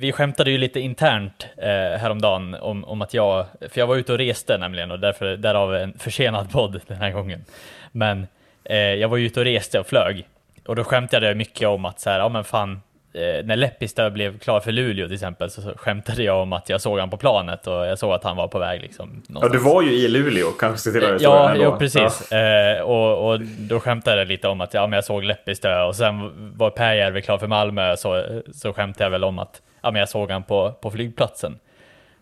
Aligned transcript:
vi 0.00 0.12
skämtade 0.12 0.50
ju 0.50 0.58
lite 0.58 0.80
internt 0.80 1.46
eh, 1.56 1.98
häromdagen 1.98 2.54
om, 2.54 2.84
om 2.84 3.02
att 3.02 3.14
jag, 3.14 3.46
för 3.60 3.78
jag 3.80 3.86
var 3.86 3.96
ute 3.96 4.12
och 4.12 4.18
reste 4.18 4.58
nämligen 4.58 4.90
och 4.90 5.00
därför, 5.00 5.36
därav 5.36 5.74
en 5.74 5.98
försenad 5.98 6.50
podd 6.50 6.80
den 6.86 6.96
här 6.96 7.10
gången. 7.10 7.44
Men 7.92 8.26
eh, 8.64 8.76
jag 8.76 9.08
var 9.08 9.16
ju 9.16 9.26
ute 9.26 9.40
och 9.40 9.46
reste 9.46 9.80
och 9.80 9.86
flög 9.86 10.26
och 10.66 10.76
då 10.76 10.84
skämtade 10.84 11.26
jag 11.26 11.36
mycket 11.36 11.68
om 11.68 11.84
att 11.84 12.00
så 12.00 12.10
här, 12.10 12.18
ja 12.18 12.28
men 12.28 12.44
fan, 12.44 12.80
eh, 13.12 13.44
när 13.44 13.56
Leppistö 13.56 14.10
blev 14.10 14.38
klar 14.38 14.60
för 14.60 14.72
Luleå 14.72 15.06
till 15.06 15.14
exempel 15.14 15.50
så 15.50 15.62
skämtade 15.76 16.22
jag 16.22 16.42
om 16.42 16.52
att 16.52 16.68
jag 16.68 16.80
såg 16.80 16.98
han 16.98 17.10
på 17.10 17.16
planet 17.16 17.66
och 17.66 17.86
jag 17.86 17.98
såg 17.98 18.12
att 18.12 18.24
han 18.24 18.36
var 18.36 18.48
på 18.48 18.58
väg 18.58 18.80
liksom. 18.80 19.22
Ja, 19.28 19.48
du 19.48 19.58
var 19.58 19.82
ju 19.82 19.92
i 19.92 20.08
Luleå, 20.08 20.50
kanske 20.50 20.90
till 20.92 21.00
det 21.00 21.16
Ja, 21.20 21.54
jo, 21.56 21.76
precis. 21.78 22.28
Ja. 22.30 22.36
Eh, 22.38 22.80
och, 22.80 23.30
och 23.30 23.40
då 23.40 23.80
skämtade 23.80 24.18
jag 24.18 24.28
lite 24.28 24.48
om 24.48 24.60
att 24.60 24.74
ja, 24.74 24.86
men 24.86 24.96
jag 24.96 25.04
såg 25.04 25.24
Leppistö 25.24 25.82
och 25.82 25.96
sen 25.96 26.32
var 26.56 26.70
Pääjärvi 26.70 27.22
klar 27.22 27.38
för 27.38 27.46
Malmö 27.46 27.96
så, 27.96 28.42
så 28.54 28.72
skämtade 28.72 29.04
jag 29.04 29.10
väl 29.10 29.24
om 29.24 29.38
att 29.38 29.62
ja, 29.80 29.90
men 29.90 30.00
jag 30.00 30.08
såg 30.08 30.30
han 30.30 30.42
på, 30.42 30.72
på 30.72 30.90
flygplatsen. 30.90 31.58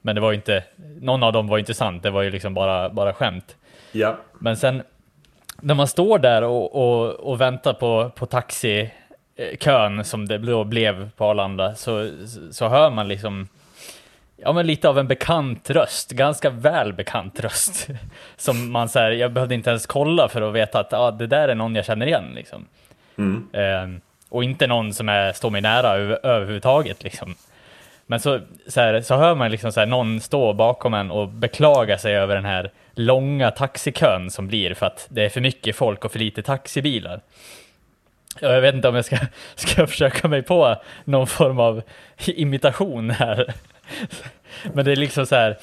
Men 0.03 0.15
det 0.15 0.21
var 0.21 0.31
ju 0.31 0.37
inte, 0.37 0.65
någon 1.01 1.23
av 1.23 1.33
dem 1.33 1.47
var 1.47 1.59
inte 1.59 1.75
sant, 1.75 2.03
det 2.03 2.11
var 2.11 2.23
ju 2.23 2.31
liksom 2.31 2.55
bara, 2.55 2.89
bara 2.89 3.13
skämt. 3.13 3.57
Ja. 3.93 4.17
Men 4.39 4.57
sen 4.57 4.83
när 5.61 5.75
man 5.75 5.89
står 5.89 6.19
där 6.19 6.43
och, 6.43 6.75
och, 6.75 7.11
och 7.11 7.41
väntar 7.41 7.73
på, 7.73 8.11
på 8.15 8.27
taxikön 8.27 10.05
som 10.05 10.29
det 10.29 10.39
då 10.39 10.65
blev 10.65 11.11
på 11.11 11.25
Arlanda 11.25 11.75
så, 11.75 12.11
så 12.51 12.69
hör 12.69 12.91
man 12.91 13.09
liksom 13.09 13.49
Ja 14.43 14.53
men 14.53 14.67
lite 14.67 14.89
av 14.89 14.99
en 14.99 15.09
bekant 15.09 15.71
röst, 15.71 16.11
ganska 16.11 16.51
väl 16.51 16.93
bekant 16.93 17.41
röst. 17.41 17.89
Som 18.37 18.73
man 18.73 18.89
säger, 18.89 19.11
jag 19.11 19.33
behövde 19.33 19.55
inte 19.55 19.71
ens 19.71 19.87
kolla 19.87 20.29
för 20.29 20.43
att 20.43 20.55
veta 20.55 20.81
att 20.81 20.93
ah, 20.93 21.11
det 21.11 21.27
där 21.27 21.49
är 21.49 21.55
någon 21.55 21.75
jag 21.75 21.85
känner 21.85 22.07
igen 22.07 22.33
liksom. 22.35 22.67
Mm. 23.17 23.49
Eh, 23.53 24.01
och 24.29 24.45
inte 24.45 24.67
någon 24.67 24.95
som 24.95 25.09
är, 25.09 25.33
står 25.33 25.51
mig 25.51 25.61
nära 25.61 25.89
över, 25.89 26.27
överhuvudtaget 26.27 27.03
liksom. 27.03 27.35
Men 28.11 28.21
så, 28.21 28.41
så, 28.67 28.81
här, 28.81 29.01
så 29.01 29.17
hör 29.17 29.35
man 29.35 29.51
liksom 29.51 29.73
så 29.73 29.81
här, 29.81 29.87
någon 29.87 30.21
stå 30.21 30.53
bakom 30.53 30.95
en 30.95 31.11
och 31.11 31.29
beklaga 31.29 31.99
sig 31.99 32.17
över 32.17 32.35
den 32.35 32.45
här 32.45 32.73
långa 32.95 33.51
taxikön 33.51 34.31
som 34.31 34.49
blir 34.49 34.75
för 34.75 34.87
att 34.87 35.07
det 35.11 35.25
är 35.25 35.29
för 35.29 35.41
mycket 35.41 35.77
folk 35.77 36.05
och 36.05 36.13
för 36.13 36.19
lite 36.19 36.43
taxibilar. 36.43 37.21
Jag 38.41 38.61
vet 38.61 38.75
inte 38.75 38.89
om 38.89 38.95
jag 38.95 39.05
ska, 39.05 39.17
ska 39.55 39.87
försöka 39.87 40.29
mig 40.29 40.43
på 40.43 40.77
någon 41.05 41.27
form 41.27 41.61
av 41.61 41.83
imitation 42.27 43.11
här. 43.11 43.55
Men 44.73 44.85
det 44.85 44.93
är 44.93 44.97
liksom 44.97 45.27
så 45.27 45.35
här, 45.35 45.59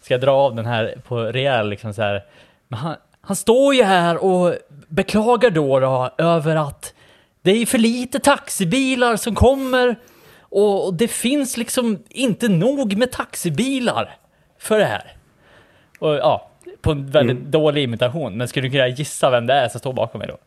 ska 0.00 0.14
jag 0.14 0.20
dra 0.20 0.32
av 0.32 0.54
den 0.54 0.66
här 0.66 0.94
på 1.08 1.18
rejäl 1.18 1.68
liksom 1.68 1.94
så 1.94 2.02
här. 2.02 2.24
Men 2.68 2.78
han, 2.78 2.96
han 3.20 3.36
står 3.36 3.74
ju 3.74 3.82
här 3.82 4.24
och 4.24 4.54
beklagar 4.88 5.50
då, 5.50 5.80
då 5.80 6.10
över 6.18 6.56
att 6.56 6.94
det 7.42 7.50
är 7.50 7.66
för 7.66 7.78
lite 7.78 8.20
taxibilar 8.20 9.16
som 9.16 9.34
kommer 9.34 9.96
och 10.50 10.94
det 10.94 11.08
finns 11.08 11.56
liksom 11.56 11.98
inte 12.08 12.48
nog 12.48 12.96
med 12.96 13.12
taxibilar 13.12 14.16
för 14.58 14.78
det 14.78 14.84
här. 14.84 15.16
Och 15.98 16.14
ja, 16.14 16.50
på 16.80 16.90
en 16.90 17.10
väldigt 17.10 17.38
mm. 17.38 17.50
dålig 17.50 17.82
imitation. 17.82 18.36
Men 18.36 18.48
skulle 18.48 18.66
du 18.66 18.72
kunna 18.72 18.88
gissa 18.88 19.30
vem 19.30 19.46
det 19.46 19.54
är 19.54 19.68
som 19.68 19.80
står 19.80 19.92
bakom 19.92 20.18
mig 20.18 20.28
då? 20.28 20.38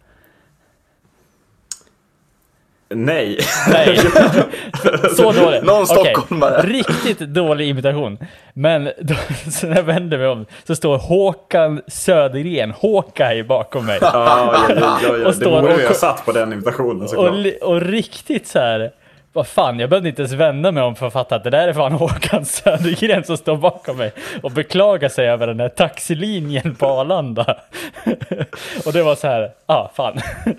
Nej. 2.96 3.40
Nej. 3.70 4.00
Så 5.16 5.32
dåligt. 5.32 5.64
Någon 5.64 5.88
stockholmare. 5.88 6.58
Okay. 6.60 6.72
Riktigt 6.72 7.20
dålig 7.20 7.70
imitation. 7.70 8.18
Men 8.54 8.92
då, 9.02 9.16
så 9.52 9.68
när 9.68 9.76
jag 9.76 9.84
vänder 9.84 10.18
mig 10.18 10.28
om 10.28 10.46
så 10.68 10.76
står 10.76 10.98
Håkan 10.98 11.82
Södergren, 11.88 12.72
Håkaj, 12.72 13.44
bakom 13.44 13.86
mig. 13.86 13.98
Ja, 14.02 14.12
ja, 14.14 14.76
ja, 14.76 15.00
ja, 15.04 15.28
Och 15.28 15.36
står 15.36 15.56
det 15.56 15.62
borde 15.62 15.74
och, 15.74 15.82
jag 15.82 15.96
satt 15.96 16.26
på 16.26 16.32
den 16.32 16.54
imitationen 16.54 17.08
såklart. 17.08 17.32
Och, 17.62 17.70
och 17.70 17.82
riktigt 17.82 18.48
så 18.48 18.60
här 18.60 18.92
vad 19.34 19.48
fan, 19.48 19.80
jag 19.80 19.90
behövde 19.90 20.10
inte 20.10 20.22
ens 20.22 20.34
vända 20.34 20.72
mig 20.72 20.84
om 20.84 20.96
för 20.96 21.08
att 21.08 21.14
fatta 21.14 21.36
att 21.36 21.44
det 21.44 21.50
där 21.50 21.68
är 21.68 21.74
fan 21.74 21.92
Håkan 21.92 22.46
Södergren 22.46 23.24
som 23.24 23.38
står 23.38 23.58
bakom 23.58 23.98
mig 23.98 24.12
och 24.42 24.52
beklagar 24.52 25.10
sig 25.10 25.30
över 25.30 25.48
den 25.48 25.60
här 25.60 25.70
taxilinjen 25.70 26.76
på 26.76 26.86
Arlanda. 26.86 27.44
och 28.86 28.94
det 28.94 29.04
var 29.04 29.16
så 29.16 29.28
här, 29.28 29.42
ja 29.42 29.52
ah, 29.66 29.92
fan. 29.96 30.20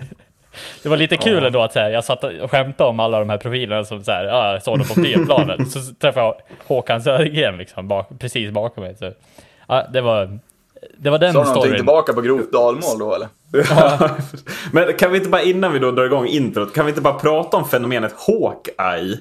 Det 0.83 0.89
var 0.89 0.97
lite 0.97 1.17
kul 1.17 1.45
ändå 1.45 1.61
att 1.61 1.73
så 1.73 1.79
här, 1.79 1.89
jag 1.89 2.03
satt 2.03 2.23
och 2.23 2.51
skämtade 2.51 2.89
om 2.89 2.99
alla 2.99 3.19
de 3.19 3.29
här 3.29 3.37
profilerna 3.37 3.83
som 3.83 4.03
så 4.03 4.11
här, 4.11 4.25
jag 4.25 4.63
såg 4.63 4.77
dem 4.77 4.87
på 4.87 4.93
flygplanet. 4.93 5.71
så 5.71 5.79
träffade 5.79 6.25
jag 6.25 6.35
Håkan 6.67 7.01
Södergren 7.01 7.57
liksom, 7.57 7.87
bak, 7.87 8.09
precis 8.19 8.51
bakom 8.51 8.83
mig. 8.83 8.95
Så, 8.95 9.11
ja, 9.67 9.87
det 9.93 10.01
var, 10.01 10.39
det 10.97 11.09
var 11.09 11.19
den 11.19 11.31
storyn. 11.31 11.45
Sa 11.45 11.51
du 11.51 11.55
någonting 11.55 11.75
tillbaka 11.75 12.13
på 12.13 12.21
grovt 12.21 12.51
dalmål 12.51 12.99
då 12.99 13.15
eller? 13.15 13.27
Men 14.71 14.93
kan 14.93 15.11
vi 15.11 15.17
inte 15.17 15.29
bara 15.29 15.41
innan 15.41 15.73
vi 15.73 15.79
då 15.79 15.91
drar 15.91 16.05
igång 16.05 16.27
introt, 16.27 16.73
kan 16.73 16.85
vi 16.85 16.89
inte 16.89 17.01
bara 17.01 17.13
prata 17.13 17.57
om 17.57 17.67
fenomenet 17.67 18.13
Hawkeye? 18.17 19.17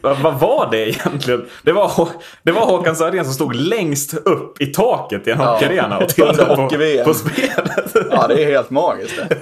Vad 0.00 0.40
var 0.40 0.68
det 0.70 0.88
egentligen? 0.88 1.46
Det 1.62 1.72
var, 1.72 2.08
det 2.42 2.52
var 2.52 2.66
Håkan 2.66 2.96
Södergren 2.96 3.24
som 3.24 3.34
stod 3.34 3.54
längst 3.54 4.14
upp 4.14 4.62
i 4.62 4.66
taket 4.66 5.26
i 5.26 5.30
en 5.30 5.40
ja, 5.40 5.52
hockeyarena 5.52 5.98
och 5.98 6.08
tittade 6.14 6.56
på, 6.56 6.68
på 7.04 7.14
spelet. 7.14 7.94
Ja, 8.10 8.26
det 8.26 8.44
är 8.44 8.46
helt 8.46 8.70
magiskt 8.70 9.16
det. 9.16 9.38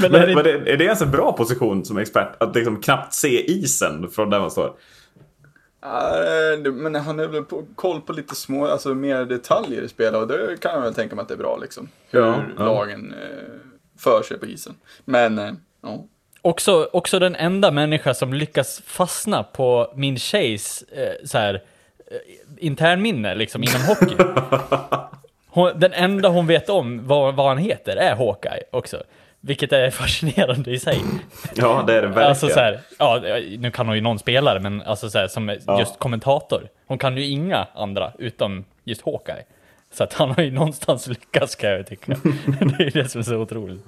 Men, 0.00 0.12
men, 0.12 0.22
är, 0.22 0.26
det... 0.26 0.34
men 0.34 0.46
är 0.46 0.76
det 0.76 0.84
ens 0.84 1.02
en 1.02 1.10
bra 1.10 1.32
position 1.32 1.84
som 1.84 1.98
expert? 1.98 2.42
Att 2.42 2.54
liksom 2.54 2.80
knappt 2.80 3.14
se 3.14 3.50
isen 3.50 4.10
från 4.10 4.30
där 4.30 4.40
man 4.40 4.50
står? 4.50 4.72
Uh, 5.84 6.72
men 6.72 6.94
han 6.94 7.18
har 7.18 7.26
väl 7.26 7.44
koll 7.74 8.00
på 8.00 8.12
lite 8.12 8.34
små, 8.34 8.66
alltså 8.66 8.94
mer 8.94 9.24
detaljer 9.24 9.82
i 9.82 9.88
spelet 9.88 10.14
och 10.14 10.28
det 10.28 10.60
kan 10.60 10.72
jag 10.74 10.80
väl 10.80 10.94
tänka 10.94 11.14
mig 11.14 11.22
att 11.22 11.28
det 11.28 11.34
är 11.34 11.38
bra 11.38 11.56
liksom. 11.56 11.88
Hur 12.10 12.20
ja, 12.20 12.42
ja. 12.58 12.64
lagen 12.64 13.14
uh, 13.14 13.60
för 13.98 14.22
sig 14.22 14.38
på 14.38 14.46
isen. 14.46 14.74
Men, 15.04 15.38
uh, 15.38 15.52
ja. 15.82 16.04
Också, 16.42 16.88
också 16.92 17.18
den 17.18 17.34
enda 17.34 17.70
människa 17.70 18.14
som 18.14 18.34
lyckas 18.34 18.82
fastna 18.86 19.42
på 19.42 19.92
min 19.94 20.18
tjejs 20.18 20.82
eh, 20.82 21.26
så 21.26 21.38
här, 21.38 21.62
internminne 22.58 23.34
liksom 23.34 23.62
inom 23.62 23.80
hockey. 23.80 24.16
Hon, 25.48 25.80
den 25.80 25.92
enda 25.92 26.28
hon 26.28 26.46
vet 26.46 26.68
om 26.68 27.06
vad, 27.06 27.34
vad 27.34 27.48
han 27.48 27.58
heter 27.58 27.96
är 27.96 28.16
Hawkeye 28.16 28.62
också. 28.70 29.02
Vilket 29.40 29.72
är 29.72 29.90
fascinerande 29.90 30.70
i 30.70 30.78
sig. 30.78 31.00
Ja, 31.54 31.84
det 31.86 31.92
är 31.92 32.02
det 32.02 32.08
verkligen. 32.08 32.28
Alltså 32.28 32.48
så 32.48 32.60
här, 32.60 32.80
ja, 32.98 33.20
nu 33.58 33.70
kan 33.70 33.86
hon 33.86 33.96
ju 33.96 34.02
någon 34.02 34.18
spelare, 34.18 34.60
men 34.60 34.82
alltså 34.82 35.10
så 35.10 35.18
här, 35.18 35.28
som 35.28 35.58
ja. 35.66 35.78
just 35.78 35.98
kommentator. 35.98 36.68
Hon 36.86 36.98
kan 36.98 37.16
ju 37.16 37.26
inga 37.26 37.66
andra, 37.74 38.12
utom 38.18 38.64
just 38.84 39.02
Hawkeye. 39.04 39.44
Så 39.92 40.04
att 40.04 40.12
han 40.12 40.30
har 40.30 40.42
ju 40.42 40.50
någonstans 40.50 41.06
lyckats 41.08 41.54
kan 41.54 41.70
jag 41.70 41.86
tycka. 41.86 42.12
det 42.78 42.84
är 42.84 42.90
det 42.90 43.08
som 43.08 43.18
är 43.18 43.22
så 43.22 43.36
otroligt. 43.36 43.84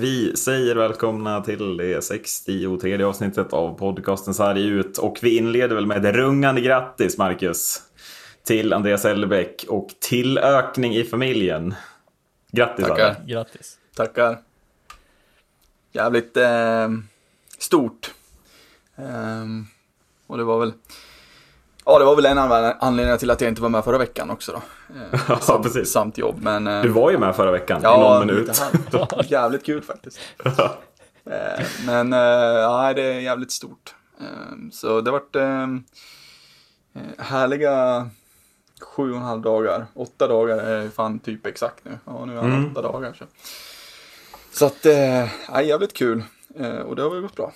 Vi 0.00 0.36
säger 0.36 0.76
välkomna 0.76 1.40
till 1.40 1.76
det 1.76 2.04
63 2.04 3.02
avsnittet 3.02 3.52
av 3.52 3.78
podcasten 3.78 4.34
Sarg 4.34 4.66
ut 4.66 4.98
och 4.98 5.18
vi 5.22 5.36
inleder 5.36 5.74
väl 5.74 5.86
med 5.86 6.06
ett 6.06 6.14
rungande 6.14 6.60
grattis 6.60 7.18
Marcus 7.18 7.82
till 8.44 8.72
Andreas 8.72 9.04
Elbeck 9.04 9.64
och 9.68 9.88
tillökning 10.00 10.96
i 10.96 11.04
familjen. 11.04 11.74
Grattis 12.52 12.86
Tackar. 12.86 13.04
Alla. 13.04 13.24
Grattis. 13.26 13.78
Tackar. 13.96 14.38
Jävligt 15.92 16.36
eh, 16.36 16.88
stort. 17.58 18.14
Eh, 18.96 19.44
och 20.26 20.38
det 20.38 20.44
var 20.44 20.60
väl 20.60 20.72
Ja, 21.88 21.98
det 21.98 22.04
var 22.04 22.16
väl 22.16 22.26
en 22.26 22.38
av 22.38 22.72
anledningarna 22.80 23.18
till 23.18 23.30
att 23.30 23.40
jag 23.40 23.50
inte 23.50 23.62
var 23.62 23.68
med 23.68 23.84
förra 23.84 23.98
veckan 23.98 24.30
också 24.30 24.52
då. 24.52 24.58
Eh, 24.94 25.20
ja, 25.28 25.38
samt, 25.40 25.64
precis. 25.64 25.92
Samt 25.92 26.18
jobb, 26.18 26.38
men... 26.42 26.66
Eh, 26.66 26.82
du 26.82 26.88
var 26.88 27.10
ju 27.10 27.18
med 27.18 27.36
förra 27.36 27.50
veckan 27.50 27.80
ja, 27.82 27.96
i 27.96 28.00
någon 28.00 28.26
minut. 28.26 28.62
Jävligt 29.28 29.66
kul 29.66 29.82
faktiskt. 29.82 30.18
Eh, 31.30 31.64
men, 31.86 32.12
ja, 32.12 32.92
det 32.94 33.02
är 33.02 33.20
jävligt 33.20 33.52
stort. 33.52 33.94
Så 34.72 35.00
det 35.00 35.10
har 35.10 35.20
varit 35.20 35.36
härliga 37.18 38.08
sju 38.80 39.10
och 39.10 39.16
en 39.16 39.22
halv 39.22 39.42
dagar. 39.42 39.86
Åtta 39.94 40.26
dagar 40.26 40.58
är 40.58 40.88
fan 40.88 41.18
typ 41.18 41.46
exakt 41.46 41.84
nu. 41.84 41.98
Ja, 42.04 42.24
nu 42.24 42.32
är 42.32 42.36
han 42.36 42.52
mm. 42.52 42.70
åtta 42.70 42.82
dagar. 42.82 43.12
Så, 43.12 43.24
så 44.52 44.66
att, 44.66 44.84
ja, 45.48 45.62
jävligt 45.62 45.94
kul. 45.94 46.22
Och 46.84 46.96
det 46.96 47.02
har 47.02 47.10
väl 47.10 47.20
gått 47.20 47.36
bra. 47.36 47.52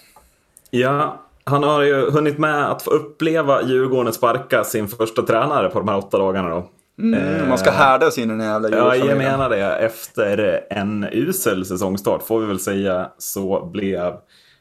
Ja, 0.71 1.19
han 1.45 1.63
har 1.63 1.83
ju 1.83 2.11
hunnit 2.11 2.39
med 2.39 2.71
att 2.71 2.83
få 2.83 2.91
uppleva 2.91 3.63
Djurgården 3.63 4.13
sparka 4.13 4.65
sin 4.65 4.89
första 4.89 5.23
tränare 5.23 5.69
på 5.69 5.79
de 5.79 5.89
här 5.89 5.99
åtta 5.99 6.19
dagarna 6.19 6.49
då. 6.49 6.69
Mm, 6.99 7.49
man 7.49 7.59
ska 7.59 7.71
härda 7.71 8.11
sig 8.11 8.23
in 8.23 8.31
i 8.31 8.33
den 8.33 8.47
jävla 8.47 8.71
Ja, 8.71 8.97
jag 8.97 9.19
menar 9.19 9.51
det. 9.51 9.77
Efter 9.77 10.65
en 10.71 11.09
usel 11.13 11.67
säsongstart 11.67 12.23
får 12.23 12.41
vi 12.41 12.47
väl 12.47 12.61
säga 12.61 13.11
så 13.19 13.67
blev 13.67 14.17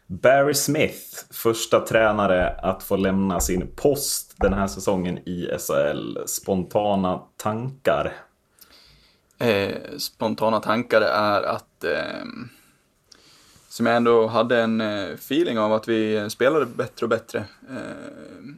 Barry 0.08 0.54
Smith 0.54 1.26
första 1.32 1.80
tränare 1.80 2.50
att 2.50 2.84
få 2.84 2.96
lämna 2.96 3.40
sin 3.40 3.68
post 3.76 4.36
den 4.38 4.54
här 4.54 4.68
säsongen 4.68 5.18
i 5.18 5.50
SHL. 5.60 6.18
Spontana 6.26 7.22
tankar? 7.38 8.14
Eh, 9.40 9.76
spontana 9.98 10.60
tankar 10.60 11.02
är 11.02 11.42
att 11.42 11.84
eh 11.84 12.26
som 13.72 13.86
jag 13.86 13.96
ändå 13.96 14.28
hade 14.28 14.62
en 14.62 14.82
eh, 14.82 15.10
feeling 15.10 15.60
av 15.60 15.74
att 15.74 15.88
vi 15.88 16.30
spelade 16.30 16.66
bättre 16.66 17.06
och 17.06 17.10
bättre 17.10 17.46
eh, 17.70 18.50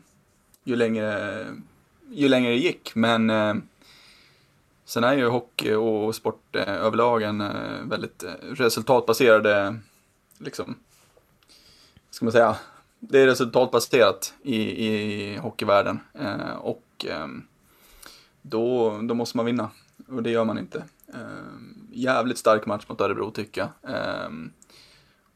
ju, 0.64 0.76
längre, 0.76 1.46
ju 2.12 2.28
längre 2.28 2.52
det 2.52 2.58
gick. 2.58 2.96
Men 2.96 3.30
eh, 3.30 3.56
sen 4.86 5.04
är 5.04 5.14
ju 5.14 5.28
hockey 5.28 5.74
och 5.74 6.16
sport 6.16 6.56
eh, 6.56 6.74
överlag 6.74 7.22
en 7.22 7.42
eh, 7.42 7.82
väldigt 7.86 8.24
eh, 8.24 8.30
resultatbaserade, 8.42 9.80
liksom, 10.38 10.76
ska 12.10 12.26
man 12.26 12.32
säga, 12.32 12.56
det 13.00 13.20
är 13.20 13.26
resultatbaserat 13.26 14.34
i, 14.44 14.88
i 14.88 15.38
hockeyvärlden. 15.38 16.00
Eh, 16.14 16.56
och 16.56 17.06
då, 18.42 19.00
då 19.04 19.14
måste 19.14 19.38
man 19.38 19.46
vinna. 19.46 19.70
Och 20.08 20.24
det 20.24 20.30
gör 20.30 20.46
man 20.46 20.58
inte. 20.58 20.84
jävligt 21.92 22.38
stark 22.38 22.66
match 22.66 22.86
mot 22.88 23.02
Örebro 23.02 23.32
tycker 23.32 23.62
jag. 23.62 23.94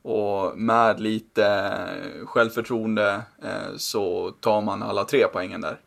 Och 0.07 0.57
med 0.57 0.99
lite 0.99 1.87
självförtroende 2.25 3.21
eh, 3.43 3.75
så 3.77 4.31
tar 4.31 4.61
man 4.61 4.83
alla 4.83 5.03
tre 5.03 5.27
poängen 5.33 5.61
där. 5.61 5.79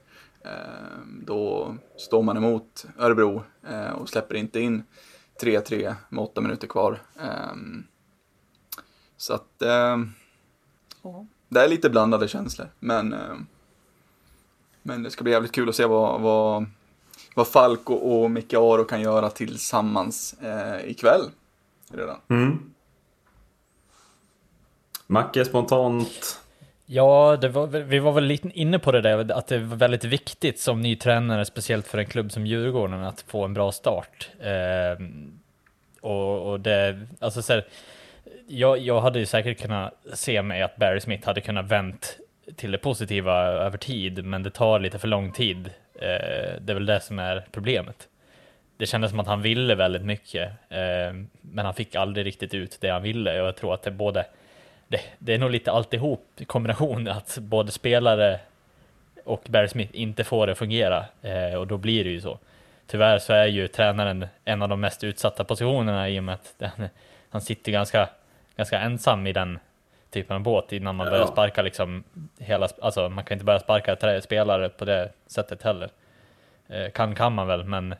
Eh, 0.44 0.98
då 1.24 1.74
står 1.96 2.22
man 2.22 2.36
emot 2.36 2.86
Örebro 2.98 3.44
eh, 3.68 3.90
och 3.90 4.08
släpper 4.08 4.34
inte 4.34 4.60
in 4.60 4.82
3-3 5.42 5.94
med 6.08 6.24
åtta 6.24 6.40
minuter 6.40 6.66
kvar. 6.66 7.02
Så 9.16 9.34
att 9.34 9.58
det 11.48 11.60
är 11.60 11.68
lite 11.68 11.90
blandade 11.90 12.28
känslor. 12.28 12.68
Men, 12.78 13.14
men 14.82 15.02
det 15.02 15.10
ska 15.10 15.24
bli 15.24 15.32
jävligt 15.32 15.52
kul 15.52 15.68
att 15.68 15.74
se 15.74 15.86
vad, 15.86 16.20
vad, 16.20 16.66
vad 17.34 17.48
Falk 17.48 17.90
och, 17.90 18.22
och 18.22 18.30
Micke 18.30 18.54
Aro 18.54 18.84
kan 18.84 19.00
göra 19.00 19.30
tillsammans 19.30 20.34
ikväll 20.84 21.30
redan. 21.92 22.16
Mm. 22.28 22.70
Macke, 25.10 25.44
spontant? 25.44 26.40
Ja, 26.86 27.36
var, 27.36 27.66
vi 27.66 27.98
var 27.98 28.12
väl 28.12 28.24
lite 28.24 28.48
inne 28.48 28.78
på 28.78 28.92
det 28.92 29.00
där, 29.00 29.32
att 29.32 29.46
det 29.46 29.58
var 29.58 29.76
väldigt 29.76 30.04
viktigt 30.04 30.60
som 30.60 30.80
ny 30.80 30.96
tränare, 30.96 31.44
speciellt 31.44 31.86
för 31.86 31.98
en 31.98 32.06
klubb 32.06 32.32
som 32.32 32.46
Djurgården, 32.46 33.04
att 33.04 33.20
få 33.20 33.44
en 33.44 33.54
bra 33.54 33.72
start. 33.72 34.30
Eh, 34.40 35.06
och, 36.00 36.50
och, 36.50 36.60
det, 36.60 37.06
alltså 37.18 37.42
så 37.42 37.52
här, 37.52 37.66
jag, 38.46 38.78
jag 38.78 39.00
hade 39.00 39.18
ju 39.18 39.26
säkert 39.26 39.62
kunnat 39.62 39.94
se 40.14 40.42
mig 40.42 40.62
att 40.62 40.76
Barry 40.76 41.00
Smith 41.00 41.26
hade 41.26 41.40
kunnat 41.40 41.66
vänt 41.66 42.16
till 42.56 42.70
det 42.70 42.78
positiva 42.78 43.46
över 43.46 43.78
tid, 43.78 44.24
men 44.24 44.42
det 44.42 44.50
tar 44.50 44.78
lite 44.78 44.98
för 44.98 45.08
lång 45.08 45.32
tid. 45.32 45.70
Eh, 45.94 46.60
det 46.60 46.72
är 46.72 46.74
väl 46.74 46.86
det 46.86 47.00
som 47.00 47.18
är 47.18 47.46
problemet. 47.52 48.08
Det 48.76 48.86
kändes 48.86 49.10
som 49.10 49.20
att 49.20 49.26
han 49.26 49.42
ville 49.42 49.74
väldigt 49.74 50.04
mycket, 50.04 50.48
eh, 50.68 51.14
men 51.40 51.64
han 51.64 51.74
fick 51.74 51.94
aldrig 51.94 52.26
riktigt 52.26 52.54
ut 52.54 52.78
det 52.80 52.88
han 52.88 53.02
ville 53.02 53.40
och 53.40 53.46
jag 53.46 53.56
tror 53.56 53.74
att 53.74 53.82
det 53.82 53.90
både 53.90 54.26
det, 54.90 55.00
det 55.18 55.34
är 55.34 55.38
nog 55.38 55.50
lite 55.50 55.72
alltihop 55.72 56.26
i 56.36 56.44
kombination 56.44 57.08
att 57.08 57.38
både 57.38 57.72
spelare 57.72 58.40
och 59.24 59.42
Barry 59.48 59.68
Smith 59.68 59.90
inte 59.94 60.24
får 60.24 60.46
det 60.46 60.54
fungera 60.54 61.04
eh, 61.22 61.54
och 61.54 61.66
då 61.66 61.76
blir 61.76 62.04
det 62.04 62.10
ju 62.10 62.20
så. 62.20 62.38
Tyvärr 62.86 63.18
så 63.18 63.32
är 63.32 63.46
ju 63.46 63.68
tränaren 63.68 64.26
en 64.44 64.62
av 64.62 64.68
de 64.68 64.80
mest 64.80 65.04
utsatta 65.04 65.44
positionerna 65.44 66.08
i 66.08 66.18
och 66.18 66.24
med 66.24 66.34
att 66.34 66.54
den, 66.58 66.88
han 67.30 67.40
sitter 67.40 67.72
ganska, 67.72 68.08
ganska 68.56 68.80
ensam 68.80 69.26
i 69.26 69.32
den 69.32 69.58
typen 70.10 70.36
av 70.36 70.42
båt 70.42 70.72
innan 70.72 70.96
man 70.96 71.10
börjar 71.10 71.26
sparka 71.26 71.62
liksom 71.62 72.04
hela, 72.38 72.68
alltså 72.82 73.08
man 73.08 73.24
kan 73.24 73.34
inte 73.34 73.44
börja 73.44 73.60
sparka 73.60 74.20
spelare 74.20 74.68
på 74.68 74.84
det 74.84 75.12
sättet 75.26 75.62
heller. 75.62 75.90
Eh, 76.68 76.90
kan 76.90 77.14
kan 77.14 77.34
man 77.34 77.46
väl, 77.46 77.64
men 77.64 77.94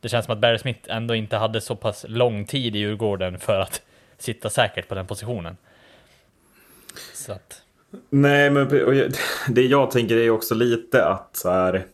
det 0.00 0.08
känns 0.08 0.26
som 0.26 0.32
att 0.34 0.40
Barry 0.40 0.58
Smith 0.58 0.80
ändå 0.88 1.14
inte 1.14 1.36
hade 1.36 1.60
så 1.60 1.76
pass 1.76 2.04
lång 2.08 2.44
tid 2.44 2.76
i 2.76 2.78
Djurgården 2.78 3.38
för 3.38 3.60
att 3.60 3.82
sitta 4.18 4.50
säkert 4.50 4.88
på 4.88 4.94
den 4.94 5.06
positionen. 5.06 5.56
Så 7.14 7.32
att... 7.32 7.62
Nej, 8.10 8.50
men 8.50 8.68
det 9.48 9.62
jag 9.62 9.90
tänker 9.90 10.16
är 10.16 10.30
också 10.30 10.54
lite 10.54 11.04
att 11.06 11.36
så 11.36 11.50
här, 11.50 11.86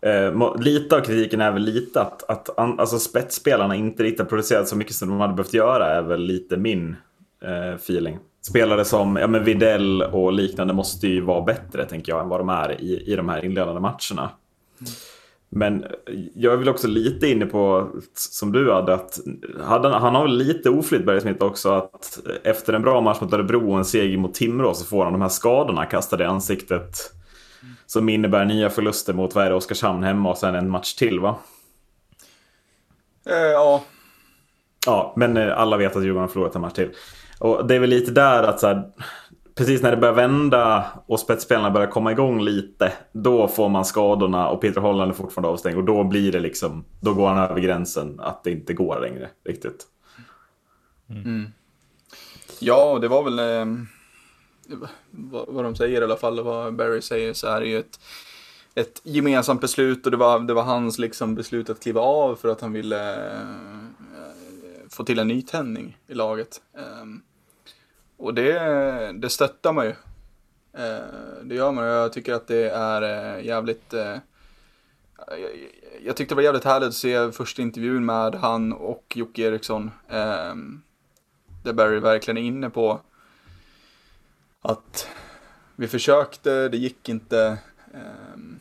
eh, 0.00 0.60
lite 0.60 0.96
av 0.96 1.00
kritiken 1.00 1.40
är 1.40 1.52
väl 1.52 1.62
lite 1.62 2.00
att, 2.00 2.30
att 2.30 2.58
alltså 2.58 2.98
spetsspelarna 2.98 3.74
inte 3.74 4.02
riktigt 4.02 4.20
har 4.20 4.26
producerat 4.26 4.68
så 4.68 4.76
mycket 4.76 4.94
som 4.94 5.08
de 5.08 5.20
hade 5.20 5.34
behövt 5.34 5.54
göra 5.54 5.86
är 5.86 6.02
väl 6.02 6.20
lite 6.20 6.56
min 6.56 6.96
eh, 7.42 7.74
feeling. 7.74 8.18
Spelare 8.42 8.84
som 8.84 9.16
ja, 9.16 9.26
men 9.26 9.44
Videll 9.44 10.02
och 10.02 10.32
liknande 10.32 10.74
måste 10.74 11.08
ju 11.08 11.20
vara 11.20 11.42
bättre 11.42 11.86
tänker 11.86 12.12
jag 12.12 12.20
än 12.22 12.28
vad 12.28 12.40
de 12.40 12.48
är 12.48 12.80
i, 12.80 13.12
i 13.12 13.16
de 13.16 13.28
här 13.28 13.44
inledande 13.44 13.80
matcherna. 13.80 14.30
Mm. 14.80 14.92
Men 15.48 15.84
jag 16.34 16.52
är 16.52 16.56
väl 16.56 16.68
också 16.68 16.88
lite 16.88 17.28
inne 17.28 17.46
på, 17.46 17.90
som 18.14 18.52
du 18.52 18.72
hade, 18.72 18.94
att 18.94 19.18
hade, 19.62 19.88
han 19.88 20.14
har 20.14 20.22
väl 20.22 20.36
lite 20.36 20.70
oflyt 20.70 21.06
Berg 21.06 21.20
Smith 21.20 21.44
också. 21.44 21.72
Att 21.72 22.18
efter 22.44 22.72
en 22.72 22.82
bra 22.82 23.00
match 23.00 23.20
mot 23.20 23.32
Örebro 23.32 23.72
och 23.72 23.78
en 23.78 23.84
seger 23.84 24.18
mot 24.18 24.34
Timrå 24.34 24.74
så 24.74 24.84
får 24.84 25.04
han 25.04 25.12
de 25.12 25.22
här 25.22 25.28
skadorna 25.28 25.84
kastade 25.84 26.24
i 26.24 26.26
ansiktet. 26.26 27.12
Som 27.86 28.08
innebär 28.08 28.44
nya 28.44 28.70
förluster 28.70 29.12
mot, 29.12 29.34
vad 29.34 29.44
är 29.44 29.50
det, 29.50 29.56
Oskarshamn 29.56 30.02
hemma 30.02 30.30
och 30.30 30.38
sen 30.38 30.54
en 30.54 30.70
match 30.70 30.94
till 30.94 31.20
va? 31.20 31.36
Eh, 33.30 33.36
ja. 33.36 33.84
Ja, 34.86 35.12
men 35.16 35.36
eh, 35.36 35.58
alla 35.58 35.76
vet 35.76 35.96
att 35.96 36.02
Djurgården 36.02 36.20
har 36.20 36.28
förlorat 36.28 36.54
en 36.54 36.60
match 36.60 36.72
till. 36.72 36.90
Och 37.38 37.66
det 37.66 37.74
är 37.74 37.78
väl 37.78 37.90
lite 37.90 38.10
där 38.10 38.42
att 38.42 38.60
så 38.60 38.66
här, 38.66 38.82
precis 39.56 39.82
när 39.82 39.90
det 39.90 39.96
börjar 39.96 40.14
vända 40.14 40.86
och 41.06 41.20
spetsspelarna 41.20 41.70
börjar 41.70 41.90
komma 41.90 42.12
igång 42.12 42.40
lite, 42.40 42.92
då 43.12 43.48
får 43.48 43.68
man 43.68 43.84
skadorna 43.84 44.48
och 44.48 44.60
Peter 44.60 44.80
Holland 44.80 45.10
är 45.10 45.14
fortfarande 45.14 45.48
avstängd 45.48 45.78
och 45.78 45.84
då 45.84 46.04
blir 46.04 46.32
det 46.32 46.40
liksom, 46.40 46.84
då 47.00 47.14
går 47.14 47.28
han 47.28 47.50
över 47.50 47.60
gränsen 47.60 48.20
att 48.20 48.44
det 48.44 48.50
inte 48.50 48.74
går 48.74 49.00
längre 49.00 49.30
riktigt. 49.44 49.86
Mm. 51.10 51.22
mm. 51.22 51.52
Ja, 52.60 52.98
det 52.98 53.08
var 53.08 53.22
väl 53.22 53.38
eh, 53.38 53.84
vad, 55.10 55.44
vad, 55.48 55.64
de 55.64 55.76
säger 55.76 56.00
i 56.00 56.04
alla 56.04 56.16
fall, 56.16 56.42
vad 56.42 56.76
Barry 56.76 57.02
säger 57.02 57.32
så 57.32 57.46
är 57.46 57.60
det 57.60 57.66
ju 57.66 57.78
ett, 57.78 58.00
ett 58.74 59.00
gemensamt 59.04 59.60
beslut 59.60 60.04
och 60.04 60.10
det 60.10 60.16
var, 60.16 60.40
det 60.40 60.54
var 60.54 60.62
hans 60.62 60.98
liksom 60.98 61.34
beslut 61.34 61.70
att 61.70 61.82
kliva 61.82 62.00
av 62.00 62.36
för 62.36 62.48
att 62.48 62.60
han 62.60 62.72
ville 62.72 63.14
eh, 63.14 63.42
få 64.90 65.04
till 65.04 65.18
en 65.18 65.28
nytändning 65.28 65.98
i 66.06 66.14
laget. 66.14 66.60
Um, 67.02 67.22
och 68.16 68.34
det, 68.34 69.12
det 69.12 69.30
stöttar 69.30 69.72
man 69.72 69.86
ju. 69.86 69.94
Eh, 70.76 70.98
det 71.42 71.54
gör 71.54 71.72
man 71.72 71.84
och 71.84 71.90
jag 71.90 72.12
tycker 72.12 72.34
att 72.34 72.46
det 72.46 72.70
är 72.70 73.02
eh, 73.02 73.44
jävligt 73.44 73.94
eh, 73.94 74.16
jag 76.04 76.16
tyckte 76.16 76.34
det 76.34 76.36
var 76.36 76.42
jävligt 76.42 76.64
härligt 76.64 76.88
att 76.88 76.94
se 76.94 77.32
första 77.32 77.62
intervjun 77.62 78.04
med 78.04 78.34
han 78.34 78.72
och 78.72 79.12
Jocke 79.16 79.42
Eriksson. 79.42 79.90
Ehm, 80.08 80.82
där 81.62 81.72
Barry 81.72 81.98
verkligen 81.98 82.38
är 82.38 82.42
inne 82.42 82.70
på 82.70 83.00
att 84.62 85.08
vi 85.76 85.88
försökte, 85.88 86.68
det 86.68 86.76
gick 86.76 87.08
inte. 87.08 87.58
Ehm, 87.94 88.58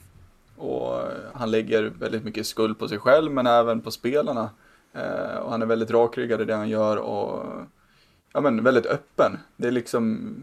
och 0.57 1.01
han 1.33 1.51
lägger 1.51 1.83
väldigt 1.83 2.23
mycket 2.23 2.47
skuld 2.47 2.79
på 2.79 2.87
sig 2.87 2.99
själv 2.99 3.31
men 3.31 3.47
även 3.47 3.81
på 3.81 3.91
spelarna. 3.91 4.49
Och 5.41 5.51
han 5.51 5.61
är 5.61 5.65
väldigt 5.65 5.91
rakryggad 5.91 6.41
i 6.41 6.45
det 6.45 6.55
han 6.55 6.69
gör 6.69 6.97
och 6.97 7.43
ja, 8.35 8.41
men 8.41 8.63
väldigt 8.63 8.85
öppen. 8.85 9.37
Det 9.57 9.67
är 9.67 9.71
liksom, 9.71 10.33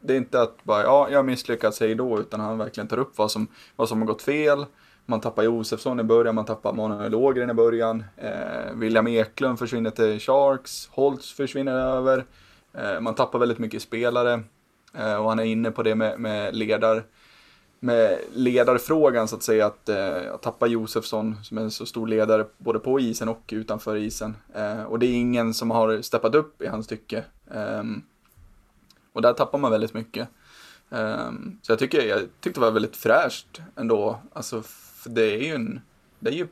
det 0.00 0.12
är 0.12 0.16
inte 0.16 0.42
att 0.42 0.64
bara, 0.64 0.82
ja, 0.82 1.08
jag 1.10 1.24
misslyckats, 1.24 1.80
hej 1.80 1.94
då, 1.94 2.20
utan 2.20 2.40
han 2.40 2.58
verkligen 2.58 2.88
tar 2.88 2.98
upp 2.98 3.18
vad 3.18 3.30
som, 3.30 3.46
vad 3.76 3.88
som 3.88 4.00
har 4.00 4.06
gått 4.06 4.22
fel. 4.22 4.66
Man 5.06 5.20
tappar 5.20 5.42
Josefsson 5.42 6.00
i 6.00 6.02
början, 6.02 6.34
man 6.34 6.44
tappar 6.44 6.72
Manuel 6.72 7.14
Ågren 7.14 7.50
i 7.50 7.54
början. 7.54 8.04
Eh, 8.16 8.74
William 8.74 9.06
Eklund 9.06 9.58
försvinner 9.58 9.90
till 9.90 10.20
Sharks, 10.20 10.88
Holtz 10.92 11.32
försvinner 11.32 11.72
över. 11.72 12.24
Eh, 12.74 13.00
man 13.00 13.14
tappar 13.14 13.38
väldigt 13.38 13.58
mycket 13.58 13.82
spelare. 13.82 14.42
Eh, 14.94 15.14
och 15.14 15.28
han 15.28 15.38
är 15.38 15.44
inne 15.44 15.70
på 15.70 15.82
det 15.82 15.94
med, 15.94 16.20
med 16.20 16.56
ledar 16.56 17.04
med 17.80 18.18
ledarfrågan 18.32 19.28
så 19.28 19.36
att 19.36 19.42
säga, 19.42 19.66
att, 19.66 19.88
eh, 19.88 20.34
att 20.34 20.42
tappa 20.42 20.66
Josefsson 20.66 21.44
som 21.44 21.58
är 21.58 21.62
en 21.62 21.70
så 21.70 21.86
stor 21.86 22.08
ledare 22.08 22.46
både 22.58 22.78
på 22.78 23.00
isen 23.00 23.28
och 23.28 23.42
utanför 23.48 23.96
isen. 23.96 24.36
Eh, 24.54 24.82
och 24.82 24.98
det 24.98 25.06
är 25.06 25.12
ingen 25.12 25.54
som 25.54 25.70
har 25.70 26.02
steppat 26.02 26.34
upp 26.34 26.62
i 26.62 26.66
hans 26.66 26.86
tycke. 26.86 27.24
Eh, 27.50 27.82
och 29.12 29.22
där 29.22 29.32
tappar 29.32 29.58
man 29.58 29.70
väldigt 29.70 29.94
mycket. 29.94 30.28
Eh, 30.90 31.30
så 31.62 31.72
jag 31.72 31.78
tycker, 31.78 32.06
jag 32.06 32.20
tyckte 32.40 32.60
det 32.60 32.66
var 32.66 32.70
väldigt 32.70 32.96
fräscht 32.96 33.60
ändå. 33.76 34.20
Alltså, 34.32 34.62
det 35.04 35.34
är 35.34 35.38
ju 35.38 35.54
en, 35.54 35.80
det 36.18 36.30
är 36.30 36.34
ju 36.34 36.46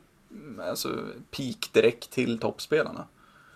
alltså, 0.69 0.89
peak 1.31 1.69
direkt 1.73 2.11
till 2.11 2.39
toppspelarna. 2.39 3.07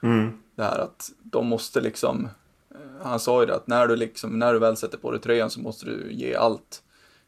Mm. 0.01 0.31
Det 0.55 0.63
här 0.63 0.79
att 0.79 1.11
de 1.23 1.47
måste 1.47 1.81
liksom, 1.81 2.29
eh, 2.71 3.05
han 3.05 3.19
sa 3.19 3.41
ju 3.41 3.45
det 3.45 3.55
att 3.55 3.67
när 3.67 3.87
du, 3.87 3.95
liksom, 3.95 4.39
när 4.39 4.53
du 4.53 4.59
väl 4.59 4.77
sätter 4.77 4.97
på 4.97 5.11
dig 5.11 5.21
tröjan 5.21 5.49
så 5.49 5.59
måste 5.59 5.85
du 5.85 6.11
ge 6.11 6.35
allt 6.35 6.83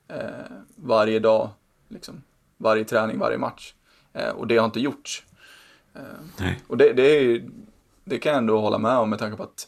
eh, 0.07 0.57
varje 0.75 1.19
dag, 1.19 1.50
liksom, 1.89 2.24
varje 2.57 2.85
träning, 2.85 3.19
varje 3.19 3.38
match. 3.38 3.74
Eh, 4.13 4.29
och 4.29 4.47
det 4.47 4.57
har 4.57 4.65
inte 4.65 4.79
gjorts. 4.79 5.25
Eh, 5.93 6.51
och 6.67 6.77
det, 6.77 6.93
det, 6.93 7.03
är, 7.03 7.50
det 8.03 8.17
kan 8.17 8.31
jag 8.31 8.38
ändå 8.38 8.59
hålla 8.59 8.77
med 8.77 8.97
om 8.97 9.09
med 9.09 9.19
tanke 9.19 9.38
på 9.38 9.43
att 9.43 9.67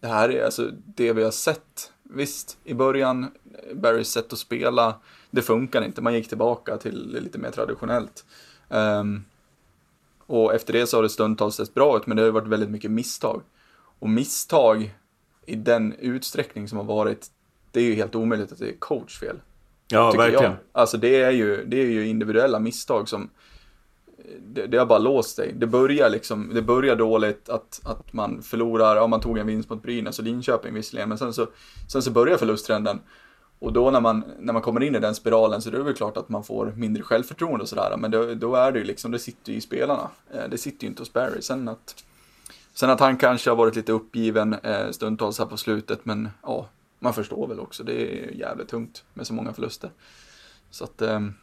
det 0.00 0.08
här 0.08 0.28
är 0.28 0.44
alltså 0.44 0.70
det 0.84 1.12
vi 1.12 1.22
har 1.22 1.30
sett. 1.30 1.92
Visst, 2.02 2.58
i 2.64 2.74
början, 2.74 3.30
Barrys 3.74 4.08
sätt 4.08 4.32
att 4.32 4.38
spela, 4.38 4.94
det 5.30 5.42
funkar 5.42 5.82
inte. 5.82 6.02
Man 6.02 6.14
gick 6.14 6.28
tillbaka 6.28 6.76
till 6.76 7.18
lite 7.22 7.38
mer 7.38 7.50
traditionellt. 7.50 8.24
Um, 8.68 9.24
och 10.26 10.54
efter 10.54 10.72
det 10.72 10.86
så 10.86 10.96
har 10.96 11.02
det 11.02 11.08
stundtals 11.08 11.54
sett 11.54 11.74
bra 11.74 11.96
ut, 11.96 12.06
men 12.06 12.16
det 12.16 12.22
har 12.22 12.30
varit 12.30 12.48
väldigt 12.48 12.70
mycket 12.70 12.90
misstag. 12.90 13.42
Och 13.98 14.08
misstag 14.08 14.94
i 15.46 15.54
den 15.54 15.92
utsträckning 15.92 16.68
som 16.68 16.78
har 16.78 16.84
varit, 16.84 17.30
det 17.70 17.80
är 17.80 17.84
ju 17.84 17.94
helt 17.94 18.14
omöjligt 18.14 18.52
att 18.52 18.58
det 18.58 18.68
är 18.68 18.76
coachfel. 18.78 19.36
Ja, 19.88 20.12
verkligen. 20.12 20.44
Jag. 20.44 20.54
Alltså 20.72 20.96
det 20.96 21.20
är, 21.22 21.30
ju, 21.30 21.64
det 21.64 21.80
är 21.80 21.86
ju 21.86 22.06
individuella 22.06 22.58
misstag 22.58 23.08
som 23.08 23.30
det, 24.46 24.66
det 24.66 24.78
har 24.78 24.86
bara 24.86 24.98
låst 24.98 25.36
sig. 25.36 25.52
Det 25.56 25.66
börjar 25.66 26.10
liksom, 26.10 26.50
det 26.54 26.62
börjar 26.62 26.96
dåligt 26.96 27.48
att, 27.48 27.80
att 27.84 28.12
man 28.12 28.42
förlorar, 28.42 28.96
ja 28.96 29.06
man 29.06 29.20
tog 29.20 29.38
en 29.38 29.46
vinst 29.46 29.70
mot 29.70 29.82
Brynäs 29.82 30.18
och 30.18 30.24
Linköping 30.24 30.74
visserligen, 30.74 31.08
men 31.08 31.18
sen 31.18 31.32
så, 31.32 31.46
sen 31.92 32.02
så 32.02 32.10
börjar 32.10 32.36
förlusttrenden. 32.36 33.00
Och 33.58 33.72
då 33.72 33.90
när 33.90 34.00
man, 34.00 34.24
när 34.38 34.52
man 34.52 34.62
kommer 34.62 34.82
in 34.82 34.94
i 34.94 34.98
den 34.98 35.14
spiralen 35.14 35.62
så 35.62 35.68
är 35.68 35.72
det 35.72 35.82
väl 35.82 35.94
klart 35.94 36.16
att 36.16 36.28
man 36.28 36.44
får 36.44 36.72
mindre 36.76 37.02
självförtroende 37.02 37.62
och 37.62 37.68
sådär, 37.68 37.96
men 37.98 38.10
då, 38.10 38.34
då 38.34 38.54
är 38.54 38.72
det 38.72 38.78
ju 38.78 38.84
liksom, 38.84 39.10
det 39.10 39.18
sitter 39.18 39.52
ju 39.52 39.58
i 39.58 39.60
spelarna. 39.60 40.08
Eh, 40.34 40.48
Det 40.50 40.58
sitter 40.58 40.84
ju 40.84 40.88
inte 40.88 41.02
hos 41.02 41.12
Barry. 41.12 41.42
Sen 41.42 41.68
att, 41.68 42.04
sen 42.74 42.90
att 42.90 43.00
han 43.00 43.16
kanske 43.16 43.50
har 43.50 43.56
varit 43.56 43.76
lite 43.76 43.92
uppgiven 43.92 44.54
eh, 44.54 44.90
stundtals 44.90 45.38
här 45.38 45.46
på 45.46 45.56
slutet, 45.56 46.04
men 46.04 46.28
ja, 46.42 46.68
man 46.98 47.14
förstår 47.14 47.46
väl 47.46 47.60
också, 47.60 47.84
det 47.84 47.92
är 48.02 48.30
jävligt 48.30 48.68
tungt 48.68 49.04
med 49.14 49.26
så 49.26 49.34
många 49.34 49.52
förluster. 49.52 49.90
Så 50.70 50.84
att, 50.84 51.02
ehm, 51.02 51.34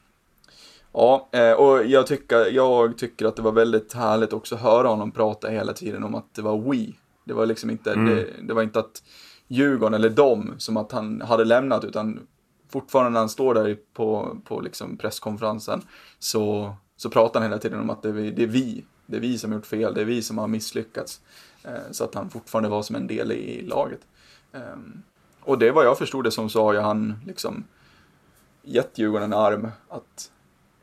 Ja, 0.98 1.30
eh, 1.32 1.52
och 1.52 1.86
jag 1.86 2.08
tycker, 2.08 2.46
jag 2.52 2.98
tycker 2.98 3.26
att 3.26 3.36
det 3.36 3.42
var 3.42 3.52
väldigt 3.52 3.94
härligt 3.94 4.34
också 4.34 4.56
att 4.56 4.62
höra 4.62 4.88
honom 4.88 5.12
prata 5.12 5.48
hela 5.50 5.74
tiden 5.74 6.04
om 6.04 6.16
att 6.16 6.34
det 6.34 6.42
var 6.42 6.58
we. 6.72 6.92
Det 7.24 7.34
var 7.34 7.46
liksom 7.46 7.70
inte, 7.70 7.94
Mm. 7.94 8.06
det, 8.16 8.26
det 8.48 8.54
var 8.54 8.64
inte 8.64 8.80
att 8.80 9.04
Djurgården 9.48 9.94
eller 9.94 10.10
dem 10.10 10.54
som 10.58 10.78
att 10.78 10.92
han 10.92 11.22
hade 11.22 11.46
lämnat 11.46 11.84
utan 11.84 12.28
fortfarande 12.70 13.10
när 13.12 13.20
han 13.20 13.30
står 13.30 13.54
där 13.54 13.78
på, 13.94 14.38
på 14.46 14.62
liksom 14.62 14.98
presskonferensen 14.98 15.82
så, 16.20 16.76
så 16.98 17.10
pratar 17.10 17.40
han 17.42 17.50
hela 17.50 17.62
tiden 17.62 17.80
om 17.80 17.90
att 17.90 18.02
det 18.04 18.10
är, 18.10 18.14
vi- 18.14 18.32
det 18.32 18.44
är 18.44 18.48
vi. 18.48 18.86
Det 19.06 19.18
är 19.18 19.22
vi 19.22 19.38
som 19.38 19.52
har 19.52 19.58
gjort 19.58 19.66
fel, 19.66 19.94
det 19.94 20.02
är 20.02 20.06
vi 20.06 20.22
som 20.22 20.38
har 20.38 20.48
misslyckats. 20.48 21.22
Eh, 21.64 21.72
så 21.92 22.04
att 22.04 22.16
han 22.16 22.30
fortfarande 22.30 22.70
var 22.70 22.82
som 22.84 22.96
en 22.96 23.08
del 23.08 23.32
i 23.32 23.62
laget. 23.62 24.00
Och 25.46 25.60
det 25.60 25.72
vad 25.72 25.86
jag 25.86 25.98
förstod 25.98 26.24
det 26.24 26.32
som 26.32 26.50
så 26.50 26.64
har 26.64 26.74
ju 26.74 26.80
han 26.80 27.20
liksom 27.26 27.64
gett 28.62 28.98
Djurgården 28.98 29.34
en 29.34 29.40
arm 29.40 29.68
att 29.90 30.32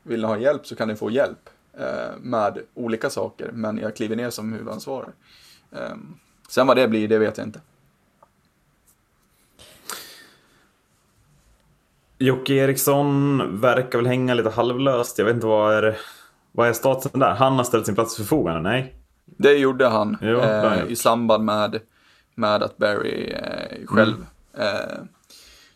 vill 0.03 0.21
ni 0.21 0.27
ha 0.27 0.37
hjälp 0.37 0.67
så 0.67 0.75
kan 0.75 0.87
ni 0.87 0.95
få 0.95 1.11
hjälp 1.11 1.49
eh, 1.77 2.17
med 2.21 2.59
olika 2.73 3.09
saker, 3.09 3.51
men 3.53 3.77
jag 3.77 3.95
kliver 3.95 4.15
ner 4.15 4.29
som 4.29 4.53
huvudansvarig. 4.53 5.09
Eh, 5.71 5.95
sen 6.49 6.67
vad 6.67 6.77
det 6.77 6.87
blir, 6.87 7.07
det 7.07 7.19
vet 7.19 7.37
jag 7.37 7.47
inte. 7.47 7.61
Jocke 12.17 12.53
Eriksson 12.53 13.37
verkar 13.61 13.99
väl 13.99 14.07
hänga 14.07 14.33
lite 14.33 14.49
halvlöst. 14.49 15.17
Jag 15.17 15.25
vet 15.25 15.35
inte 15.35 15.47
vad 15.47 15.73
är, 15.73 15.97
vad 16.51 16.67
är 16.67 16.73
statusen 16.73 17.19
där? 17.19 17.35
Han 17.35 17.53
har 17.53 17.63
ställt 17.63 17.85
sin 17.85 17.95
plats 17.95 18.15
till 18.15 18.25
förfogande? 18.25 18.61
Nej? 18.61 18.95
Det 19.25 19.53
gjorde 19.53 19.87
han 19.87 20.17
Jo, 20.21 20.39
eh, 20.39 20.83
i 20.87 20.95
samband 20.95 21.45
med, 21.45 21.79
med 22.35 22.63
att 22.63 22.77
Barry 22.77 23.29
eh, 23.29 23.85
själv 23.85 24.13
Mm. 24.13 24.25
Eh, 24.57 25.03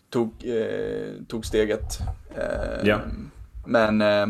tog, 0.10 0.34
eh, 0.46 1.14
tog 1.28 1.46
steget. 1.46 2.00
Eh, 2.36 2.88
Ja. 2.88 3.00
Men 3.66 4.02
eh, 4.02 4.28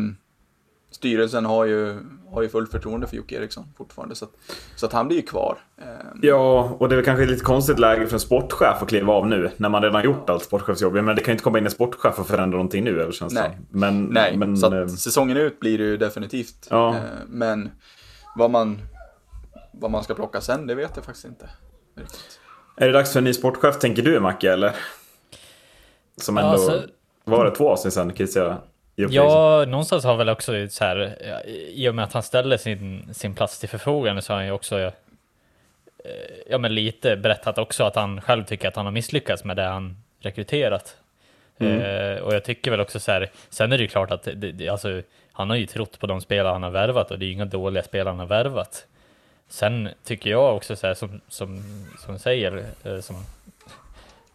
styrelsen 0.90 1.44
har 1.44 1.64
ju, 1.64 1.98
har 2.30 2.42
ju 2.42 2.48
fullt 2.48 2.70
förtroende 2.70 3.06
för 3.06 3.16
Jocke 3.16 3.34
Eriksson 3.36 3.64
fortfarande, 3.76 4.14
så 4.14 4.24
att, 4.24 4.30
så 4.76 4.86
att 4.86 4.92
han 4.92 5.08
blir 5.08 5.16
ju 5.16 5.22
kvar. 5.22 5.58
Eh, 5.78 5.84
Ja, 6.22 6.76
och 6.78 6.88
det 6.88 6.94
är 6.94 6.96
väl 6.96 7.04
kanske 7.04 7.22
ett 7.24 7.30
lite 7.30 7.44
konstigt 7.44 7.78
läge 7.78 8.06
för 8.06 8.14
en 8.14 8.20
sportchef 8.20 8.82
att 8.82 8.88
kliva 8.88 9.12
av 9.12 9.26
nu. 9.26 9.50
När 9.56 9.68
man 9.68 9.82
redan 9.82 10.04
gjort 10.04 10.30
allt 10.30 10.42
sportchefsjobb. 10.44 10.92
Men 10.94 11.06
det 11.06 11.22
kan 11.22 11.26
ju 11.26 11.32
inte 11.32 11.44
komma 11.44 11.58
in 11.58 11.64
en 11.64 11.70
sportchef 11.70 12.18
och 12.18 12.26
förändra 12.26 12.56
någonting 12.56 12.84
nu, 12.84 13.00
eller 13.00 13.12
känns 13.12 13.34
Nej. 13.34 13.58
Men, 13.70 14.04
Nej, 14.04 14.36
men, 14.36 14.56
så 14.56 14.74
att 14.74 14.90
säsongen 14.98 15.36
ut 15.36 15.60
blir 15.60 15.78
det 15.78 15.84
ju 15.84 15.96
definitivt. 15.96 16.66
Ja. 16.70 16.94
Eh, 16.96 17.02
Men 17.28 17.70
vad 18.36 18.50
man, 18.50 18.78
vad 19.72 19.90
man 19.90 20.04
ska 20.04 20.14
plocka 20.14 20.40
sen, 20.40 20.66
det 20.66 20.74
vet 20.74 20.92
jag 20.94 21.04
faktiskt 21.04 21.26
inte. 21.26 21.50
riktigt. 21.96 22.37
Är 22.80 22.86
det 22.86 22.92
dags 22.92 23.12
för 23.12 23.18
en 23.20 23.24
ny 23.24 23.32
sportchef, 23.32 23.78
tänker 23.78 24.02
du 24.02 24.20
Macke, 24.20 24.52
eller? 24.52 24.72
Som 26.16 26.38
ändå... 26.38 26.50
Alltså- 26.50 26.82
Var 27.24 27.44
det 27.44 27.50
två 27.50 27.70
avsnitt 27.70 27.94
sen, 27.94 28.12
kritiserade? 28.12 28.56
Ja, 28.94 29.64
någonstans 29.68 30.04
har 30.04 30.16
väl 30.16 30.28
också 30.28 30.52
så 30.70 30.84
här, 30.84 31.16
i 31.68 31.88
och 31.88 31.94
med 31.94 32.04
att 32.04 32.12
han 32.12 32.22
ställde 32.22 32.58
sin, 32.58 33.14
sin 33.14 33.34
plats 33.34 33.58
till 33.60 33.68
förfogande 33.68 34.22
så 34.22 34.32
har 34.32 34.38
han 34.38 34.46
ju 34.46 34.52
också, 34.52 34.78
eh, 34.78 34.92
ja 36.50 36.58
men 36.58 36.74
lite 36.74 37.16
berättat 37.16 37.58
också 37.58 37.84
att 37.84 37.96
han 37.96 38.20
själv 38.20 38.44
tycker 38.44 38.68
att 38.68 38.76
han 38.76 38.84
har 38.84 38.92
misslyckats 38.92 39.44
med 39.44 39.56
det 39.56 39.62
han 39.62 39.96
rekryterat. 40.20 40.96
Eh, 41.58 42.22
och 42.22 42.34
jag 42.34 42.44
tycker 42.44 42.70
väl 42.70 42.80
också 42.80 43.00
så 43.00 43.12
här, 43.12 43.30
sen 43.50 43.72
är 43.72 43.76
det 43.76 43.82
ju 43.82 43.88
klart 43.88 44.10
att 44.10 44.28
det, 44.34 44.68
alltså, 44.68 45.02
han 45.32 45.50
har 45.50 45.56
ju 45.56 45.66
trott 45.66 45.98
på 46.00 46.06
de 46.06 46.20
spelare 46.20 46.52
han 46.52 46.62
har 46.62 46.70
värvat 46.70 47.10
och 47.10 47.18
det 47.18 47.24
är 47.24 47.26
ju 47.26 47.32
inga 47.32 47.44
dåliga 47.44 47.82
spelare 47.82 48.12
han 48.12 48.18
har 48.18 48.26
värvat. 48.26 48.86
Sen 49.48 49.88
tycker 50.04 50.30
jag 50.30 50.56
också 50.56 50.76
så 50.76 50.86
här 50.86 50.94
som, 50.94 51.20
som, 51.28 51.62
som 51.98 52.18
säger, 52.18 52.64
eh, 52.84 53.00
som, 53.00 53.16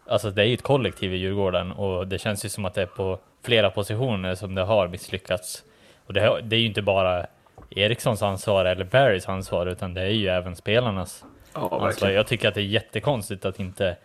alltså 0.06 0.30
det 0.30 0.42
är 0.42 0.46
ju 0.46 0.54
ett 0.54 0.62
kollektiv 0.62 1.14
i 1.14 1.16
Djurgården 1.16 1.72
och 1.72 2.08
det 2.08 2.18
känns 2.18 2.44
ju 2.44 2.48
som 2.48 2.64
att 2.64 2.74
det 2.74 2.82
är 2.82 2.86
på 2.86 3.18
flera 3.42 3.70
positioner 3.70 4.34
som 4.34 4.54
det 4.54 4.62
har 4.62 4.88
misslyckats. 4.88 5.64
Och 6.06 6.12
det, 6.12 6.40
det 6.42 6.56
är 6.56 6.60
ju 6.60 6.66
inte 6.66 6.82
bara 6.82 7.26
Erikssons 7.70 8.22
ansvar 8.22 8.64
eller 8.64 8.84
Barrys 8.84 9.28
ansvar 9.28 9.66
utan 9.66 9.94
det 9.94 10.00
är 10.02 10.06
ju 10.08 10.28
även 10.28 10.56
spelarnas 10.56 11.24
Ja, 11.54 11.60
ansvar. 11.60 11.80
verkligen. 11.86 12.14
Jag 12.14 12.26
tycker 12.26 12.48
att 12.48 12.54
det 12.54 12.60
är 12.60 12.64
jättekonstigt 12.64 13.44
att 13.44 13.60
inte 13.60 13.96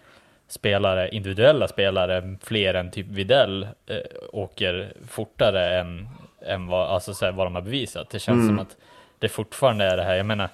spelare, 0.48 1.10
individuella 1.10 1.68
spelare, 1.68 2.36
fler 2.44 2.74
än 2.74 2.92
typ 2.92 3.06
Videll, 3.08 3.68
eh, 3.88 3.98
åker 4.34 4.94
fortare 5.08 5.80
än, 5.80 6.10
än 6.46 6.68
vad, 6.68 6.88
alltså 6.90 7.14
så 7.14 7.26
här, 7.26 7.32
vad 7.32 7.46
de 7.48 7.56
har 7.56 7.62
bevisat. 7.62 8.10
Det 8.10 8.20
känns 8.20 8.48
som 8.48 8.60
att 8.60 8.78
det 9.20 9.30
fortfarande 9.30 9.86
är 9.86 9.98
det 9.98 10.04
här, 10.04 10.16
jag 10.16 10.26
menar, 10.26 10.50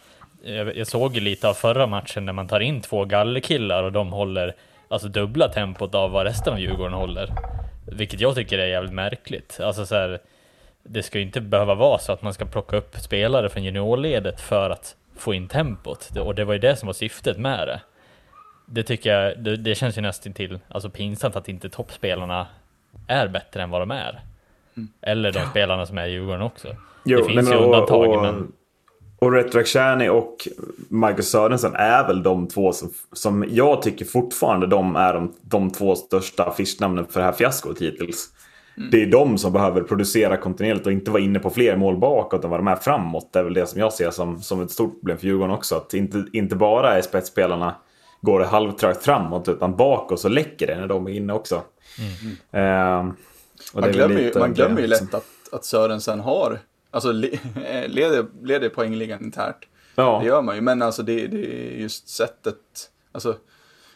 jag, 0.45 0.77
jag 0.77 0.87
såg 0.87 1.15
ju 1.15 1.21
lite 1.21 1.49
av 1.49 1.53
förra 1.53 1.87
matchen 1.87 2.25
när 2.25 2.33
man 2.33 2.47
tar 2.47 2.59
in 2.59 2.81
två 2.81 3.05
gallerkillar 3.05 3.83
och 3.83 3.91
de 3.91 4.11
håller 4.11 4.55
alltså 4.87 5.07
dubbla 5.07 5.49
tempot 5.49 5.95
av 5.95 6.11
vad 6.11 6.25
resten 6.25 6.53
av 6.53 6.59
Djurgården 6.59 6.93
håller. 6.93 7.29
Vilket 7.87 8.19
jag 8.19 8.35
tycker 8.35 8.57
är 8.59 8.67
jävligt 8.67 8.93
märkligt. 8.93 9.59
Alltså 9.59 9.85
så 9.85 9.95
här, 9.95 10.19
det 10.83 11.03
ska 11.03 11.17
ju 11.17 11.25
inte 11.25 11.41
behöva 11.41 11.75
vara 11.75 11.97
så 11.97 12.11
att 12.11 12.21
man 12.21 12.33
ska 12.33 12.45
plocka 12.45 12.77
upp 12.77 12.95
spelare 12.95 13.49
från 13.49 13.63
juniorledet 13.63 14.41
för 14.41 14.69
att 14.69 14.95
få 15.17 15.33
in 15.33 15.47
tempot. 15.47 16.09
Och 16.17 16.35
det 16.35 16.45
var 16.45 16.53
ju 16.53 16.59
det 16.59 16.75
som 16.75 16.87
var 16.87 16.93
syftet 16.93 17.37
med 17.37 17.67
det. 17.67 17.81
Det 18.65 18.83
tycker 18.83 19.19
jag, 19.19 19.39
det, 19.39 19.57
det 19.57 19.75
känns 19.75 19.97
ju 19.97 20.01
nästan 20.01 20.33
till 20.33 20.59
alltså 20.67 20.89
pinsamt 20.89 21.35
att 21.35 21.49
inte 21.49 21.69
toppspelarna 21.69 22.47
är 23.07 23.27
bättre 23.27 23.63
än 23.63 23.69
vad 23.69 23.81
de 23.81 23.91
är. 23.91 24.19
Eller 25.01 25.31
de 25.31 25.39
spelarna 25.39 25.85
som 25.85 25.97
är 25.97 26.07
i 26.07 26.11
Djurgården 26.11 26.41
också. 26.41 26.75
Jo, 27.05 27.17
det 27.17 27.25
finns 27.25 27.49
nej, 27.49 27.53
ju 27.53 27.59
men, 27.59 27.63
undantag, 27.63 28.09
och, 28.09 28.15
och, 28.15 28.21
men 28.21 28.51
Och 29.19 29.33
Rakhshani 29.33 30.09
och 30.09 30.47
Marcus 30.89 31.29
Sörensen 31.29 31.75
är 31.75 32.07
väl 32.07 32.23
de 32.23 32.47
två 32.47 32.71
som, 32.71 32.89
som 33.13 33.45
jag 33.49 33.81
tycker 33.81 34.05
fortfarande 34.05 34.67
de 34.67 34.95
är 34.95 35.13
de, 35.13 35.33
de 35.41 35.71
två 35.71 35.95
största 35.95 36.43
affischnamnen 36.43 37.05
för 37.09 37.19
det 37.19 37.25
här 37.25 37.33
fiaskot 37.33 37.81
hittills. 37.81 38.29
Det 38.91 39.01
är 39.01 39.05
de 39.05 39.37
som 39.37 39.53
behöver 39.53 39.81
producera 39.81 40.37
kontinuerligt 40.37 40.85
och 40.85 40.91
inte 40.91 41.11
vara 41.11 41.21
inne 41.21 41.39
på 41.39 41.49
fler 41.49 41.75
mål 41.75 41.97
bakåt 41.97 42.43
än 42.43 42.49
vad 42.49 42.59
de 42.59 42.67
är 42.67 42.75
framåt. 42.75 43.29
Det 43.33 43.39
är 43.39 43.43
väl 43.43 43.53
det 43.53 43.67
som 43.67 43.79
jag 43.79 43.93
ser 43.93 44.11
som, 44.11 44.41
som 44.41 44.61
ett 44.61 44.71
stort 44.71 44.99
problem 44.99 45.17
för 45.17 45.27
Djurgården 45.27 45.55
också. 45.55 45.75
Att 45.75 45.93
inte, 45.93 46.25
inte 46.33 46.55
bara 46.55 46.97
är 46.97 47.01
spetsspelarna 47.01 47.75
går 48.21 48.39
det 48.39 48.45
halvtrögt 48.45 49.03
framåt 49.03 49.47
utan 49.47 49.75
bakåt 49.75 50.19
så 50.19 50.29
läcker 50.29 50.67
det 50.67 50.79
när 50.79 50.87
de 50.87 51.07
är 51.07 51.11
inne 51.11 51.33
också. 51.33 51.55
Och 53.73 53.81
det 53.81 53.87
Man 53.87 53.91
glömmer, 53.91 54.19
ju, 54.19 54.39
man 54.39 54.53
glömmer 54.53 54.81
ju 54.81 54.87
lätt 54.87 55.13
att, 55.13 55.25
att 55.51 55.65
Sörensen 55.65 56.19
har, 56.19 56.59
alltså 56.95 57.11
le- 57.11 57.39
leder, 57.87 58.25
leder 58.43 58.69
poängligan 58.69 59.23
internt. 59.23 59.57
Ja. 59.95 60.19
Det 60.21 60.27
gör 60.27 60.41
man 60.41 60.55
ju, 60.55 60.61
men 60.61 60.81
alltså 60.81 61.03
det, 61.03 61.27
det 61.27 61.73
är 61.73 61.77
just 61.79 62.09
sättet, 62.09 62.55
alltså 63.11 63.35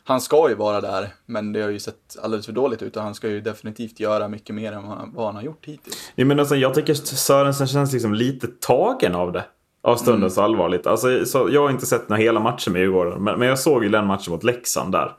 han 0.03 0.21
ska 0.21 0.49
ju 0.49 0.55
vara 0.55 0.81
där, 0.81 1.09
men 1.25 1.53
det 1.53 1.61
har 1.61 1.69
ju 1.69 1.79
sett 1.79 2.17
alldeles 2.21 2.45
för 2.45 2.53
dåligt 2.53 2.81
ut 2.81 2.97
och 2.97 3.03
han 3.03 3.15
ska 3.15 3.29
ju 3.29 3.41
definitivt 3.41 3.99
göra 3.99 4.27
mycket 4.27 4.55
mer 4.55 4.71
än 4.71 4.87
vad 5.13 5.25
han, 5.25 5.35
har 5.35 5.41
gjort 5.43 5.65
hittills. 5.65 6.11
Ja, 6.15 6.25
men 6.25 6.39
alltså, 6.39 6.55
jag 6.55 6.73
tycker 6.73 6.93
Sörensen 6.93 7.67
känns 7.67 7.93
liksom 7.93 8.13
lite 8.13 8.47
tagen 8.47 9.15
av 9.15 9.31
det. 9.31 9.45
Av 9.81 9.95
stundens 9.95 10.37
allvarligt. 10.37 10.87
Alltså, 10.87 11.25
så 11.25 11.49
jag 11.51 11.61
har 11.61 11.69
inte 11.69 11.85
sett 11.85 12.09
några 12.09 12.21
hela 12.21 12.39
matcher 12.39 12.71
med 12.71 12.81
Djurgården. 12.81 13.23
Men, 13.23 13.39
men 13.39 13.47
jag 13.47 13.59
såg 13.59 13.83
ju 13.83 13.89
den 13.89 14.05
matchen 14.05 14.31
mot 14.33 14.43
Leksand 14.43 14.91
där. 14.91 15.11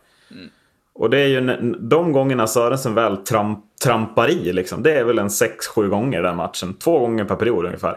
Och 1.00 1.10
det 1.10 1.18
är 1.18 1.26
ju 1.26 1.40
de 1.80 2.12
gångerna 2.12 2.46
Sörensen 2.46 2.94
väl 2.94 3.16
tramp, 3.16 3.58
trampar 3.84 4.30
i. 4.30 4.52
Liksom, 4.52 4.82
det 4.82 4.92
är 4.92 5.04
väl 5.04 5.18
en 5.18 5.28
6-7 5.28 5.88
gånger 5.88 6.22
den 6.22 6.36
matchen. 6.36 6.74
Två 6.74 6.98
gånger 6.98 7.24
per 7.24 7.36
period 7.36 7.64
ungefär. 7.64 7.96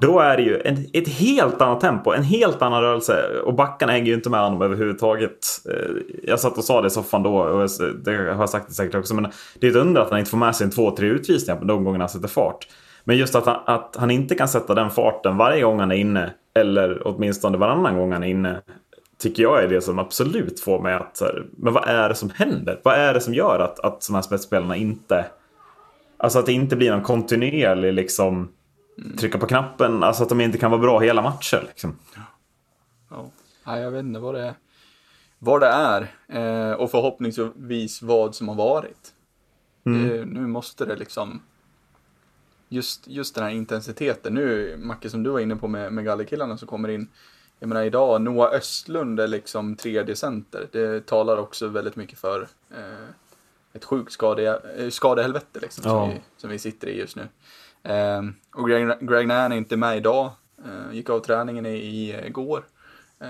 Då 0.00 0.20
är 0.20 0.36
det 0.36 0.42
ju 0.42 0.60
en, 0.64 0.86
ett 0.92 1.08
helt 1.08 1.60
annat 1.60 1.80
tempo, 1.80 2.12
en 2.12 2.22
helt 2.22 2.62
annan 2.62 2.82
rörelse. 2.82 3.24
Och 3.44 3.54
backarna 3.54 3.92
hänger 3.92 4.06
ju 4.06 4.14
inte 4.14 4.30
med 4.30 4.40
honom 4.40 4.62
överhuvudtaget. 4.62 5.38
Eh, 5.70 5.90
Jag 6.22 6.40
satt 6.40 6.58
och 6.58 6.64
sa 6.64 6.80
det 6.80 6.86
i 6.86 6.90
soffan 6.90 7.22
då, 7.22 7.36
och 7.36 7.68
det 8.04 8.16
har 8.16 8.24
jag 8.24 8.50
sagt 8.50 8.68
det 8.68 8.74
säkert 8.74 8.94
också. 8.94 9.14
Men 9.14 9.26
det 9.60 9.66
är 9.66 9.70
ett 9.70 9.76
under 9.76 10.00
att 10.00 10.10
han 10.10 10.18
inte 10.18 10.30
får 10.30 10.38
med 10.38 10.56
sig 10.56 10.64
en 10.64 10.70
två, 10.70 10.90
tre 10.90 11.08
utvisningar 11.08 11.60
på 11.60 11.64
de 11.66 11.84
gångerna 11.84 12.02
han 12.02 12.08
sätter 12.08 12.28
fart. 12.28 12.66
Men 13.04 13.16
just 13.16 13.34
att 13.34 13.46
han, 13.46 13.56
att 13.66 13.96
han 13.98 14.10
inte 14.10 14.34
kan 14.34 14.48
sätta 14.48 14.74
den 14.74 14.90
farten 14.90 15.36
varje 15.36 15.62
gång 15.62 15.80
han 15.80 15.92
är 15.92 15.96
inne, 15.96 16.30
eller 16.56 17.02
åtminstone 17.04 17.58
varannan 17.58 17.96
gång 17.96 18.12
han 18.12 18.22
är 18.22 18.28
inne, 18.28 18.60
tycker 19.18 19.42
jag 19.42 19.64
är 19.64 19.68
det 19.68 19.80
som 19.80 19.98
absolut 19.98 20.60
får 20.60 20.82
mig 20.82 20.94
att... 20.94 21.20
här, 21.20 21.46
Men 21.56 21.72
vad 21.72 21.88
är 21.88 22.08
det 22.08 22.14
som 22.14 22.30
händer? 22.30 22.80
Vad 22.84 22.94
är 22.94 23.14
det 23.14 23.20
som 23.20 23.34
gör 23.34 23.58
att, 23.58 23.80
att 23.80 24.06
de 24.06 24.14
här 24.14 24.22
spetsspelarna 24.22 24.76
inte... 24.76 25.26
Alltså 26.16 26.38
att 26.38 26.46
det 26.46 26.52
inte 26.52 26.76
blir 26.76 26.90
någon 26.90 27.02
kontinuerlig 27.02 27.92
liksom... 27.92 28.48
Trycka 29.18 29.38
på 29.38 29.46
knappen, 29.46 30.02
alltså 30.02 30.22
att 30.22 30.28
de 30.28 30.40
inte 30.40 30.58
kan 30.58 30.70
vara 30.70 30.80
bra 30.80 31.00
hela 31.00 31.22
matcher. 31.22 31.64
Liksom. 31.66 31.98
Ja. 33.64 33.78
Jag 33.78 33.90
vet 33.90 34.04
inte 34.04 34.20
vad 34.20 34.34
det 34.34 34.42
är. 34.42 34.54
vad 35.38 35.60
det 35.60 35.66
är 35.66 36.10
eh, 36.28 36.72
och 36.72 36.90
förhoppningsvis 36.90 38.02
vad 38.02 38.34
som 38.34 38.48
har 38.48 38.54
varit. 38.54 39.10
Mm. 39.86 40.28
nu 40.28 40.46
måste 40.46 40.84
det 40.84 40.96
liksom 40.96 41.40
just, 42.68 43.08
just 43.08 43.34
den 43.34 43.44
här 43.44 43.50
intensiteten. 43.50 44.34
Nu, 44.34 44.76
Macke, 44.78 45.10
som 45.10 45.22
du 45.22 45.30
var 45.30 45.40
inne 45.40 45.56
på 45.56 45.68
med, 45.68 45.92
med 45.92 46.04
Gallerkillarna 46.04 46.58
som 46.58 46.68
kommer 46.68 46.88
in. 46.88 47.08
Jag 47.64 47.68
menar 47.68 47.82
idag, 47.82 48.20
Noah 48.20 48.54
Östlund 48.54 49.20
är 49.20 49.28
liksom 49.28 49.76
tredje 49.76 50.16
center. 50.16 50.68
Det 50.72 51.06
talar 51.06 51.36
också 51.36 51.68
väldigt 51.68 51.96
mycket 51.96 52.18
för 52.18 52.48
eh, 52.70 53.08
ett 53.72 53.84
sjukt 53.84 54.12
skade, 54.12 54.60
eh, 54.78 54.90
skadehelvete 54.90 55.60
liksom, 55.60 55.82
ja. 55.86 55.90
som, 55.90 56.08
vi, 56.10 56.20
som 56.36 56.50
vi 56.50 56.58
sitter 56.58 56.88
i 56.88 56.98
just 56.98 57.16
nu. 57.16 57.28
Eh, 57.82 58.22
och 58.54 58.68
Greg, 58.68 59.08
Greg 59.08 59.26
Nairn 59.26 59.52
är 59.52 59.56
inte 59.56 59.76
med 59.76 59.96
idag. 59.96 60.30
Eh, 60.64 60.94
gick 60.96 61.10
av 61.10 61.20
träningen 61.20 61.66
i, 61.66 62.20
igår. 62.26 62.64
Eh, 63.20 63.28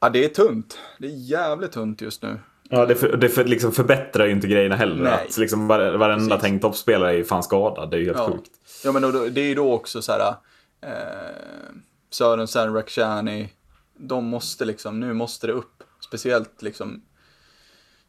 ja, 0.00 0.08
det 0.08 0.24
är 0.24 0.28
tunt. 0.28 0.78
Det 0.98 1.06
är 1.06 1.30
jävligt 1.30 1.72
tunt 1.72 2.00
just 2.00 2.22
nu. 2.22 2.38
Ja, 2.68 2.86
det, 2.86 2.94
för, 2.94 3.16
det 3.16 3.28
för, 3.28 3.44
liksom 3.44 3.72
förbättrar 3.72 4.26
ju 4.26 4.32
inte 4.32 4.48
grejerna 4.48 4.76
heller. 4.76 5.04
Nej. 5.04 5.26
Att 5.28 5.38
liksom 5.38 5.68
var, 5.68 5.92
varenda 5.92 6.38
tänkt 6.38 6.62
toppspelare 6.62 7.10
är 7.10 7.16
ju 7.16 7.24
fan 7.24 7.42
skadad. 7.42 7.90
Det 7.90 7.96
är 7.96 8.00
ju 8.00 8.06
helt 8.06 8.18
ja. 8.18 8.30
sjukt. 8.30 8.50
Ja, 8.84 8.92
men 8.92 9.02
då, 9.02 9.10
det 9.10 9.40
är 9.40 9.48
ju 9.48 9.54
då 9.54 9.72
också 9.72 10.02
så 10.02 10.12
här. 10.12 10.34
Eh, 10.80 11.74
Sörensen, 12.10 12.74
Rakhshani. 12.74 13.52
De 13.96 14.24
måste 14.24 14.64
liksom, 14.64 15.00
nu 15.00 15.12
måste 15.12 15.46
det 15.46 15.52
upp. 15.52 15.82
Speciellt 16.00 16.62
liksom. 16.62 17.02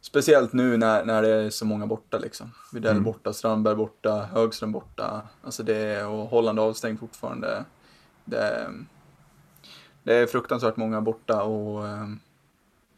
Speciellt 0.02 0.54
nu 0.54 0.78
när, 0.78 1.06
när 1.06 1.22
det 1.22 1.30
är 1.30 1.50
så 1.50 1.66
många 1.66 1.88
borta 1.88 2.18
liksom. 2.18 2.52
Widell 2.74 2.92
mm. 2.92 3.04
borta, 3.04 3.34
Strandberg 3.34 3.76
borta, 3.76 4.28
Högström 4.34 4.72
borta. 4.72 5.22
Alltså 5.44 5.64
det 5.64 5.76
är, 5.76 6.08
och 6.08 6.28
Holland 6.28 6.60
avstängd 6.60 7.00
fortfarande. 7.00 7.66
Det, 8.26 8.70
det 10.04 10.14
är 10.14 10.28
fruktansvärt 10.28 10.78
många 10.78 11.02
borta 11.02 11.44
och 11.44 11.88
eh, 11.88 12.08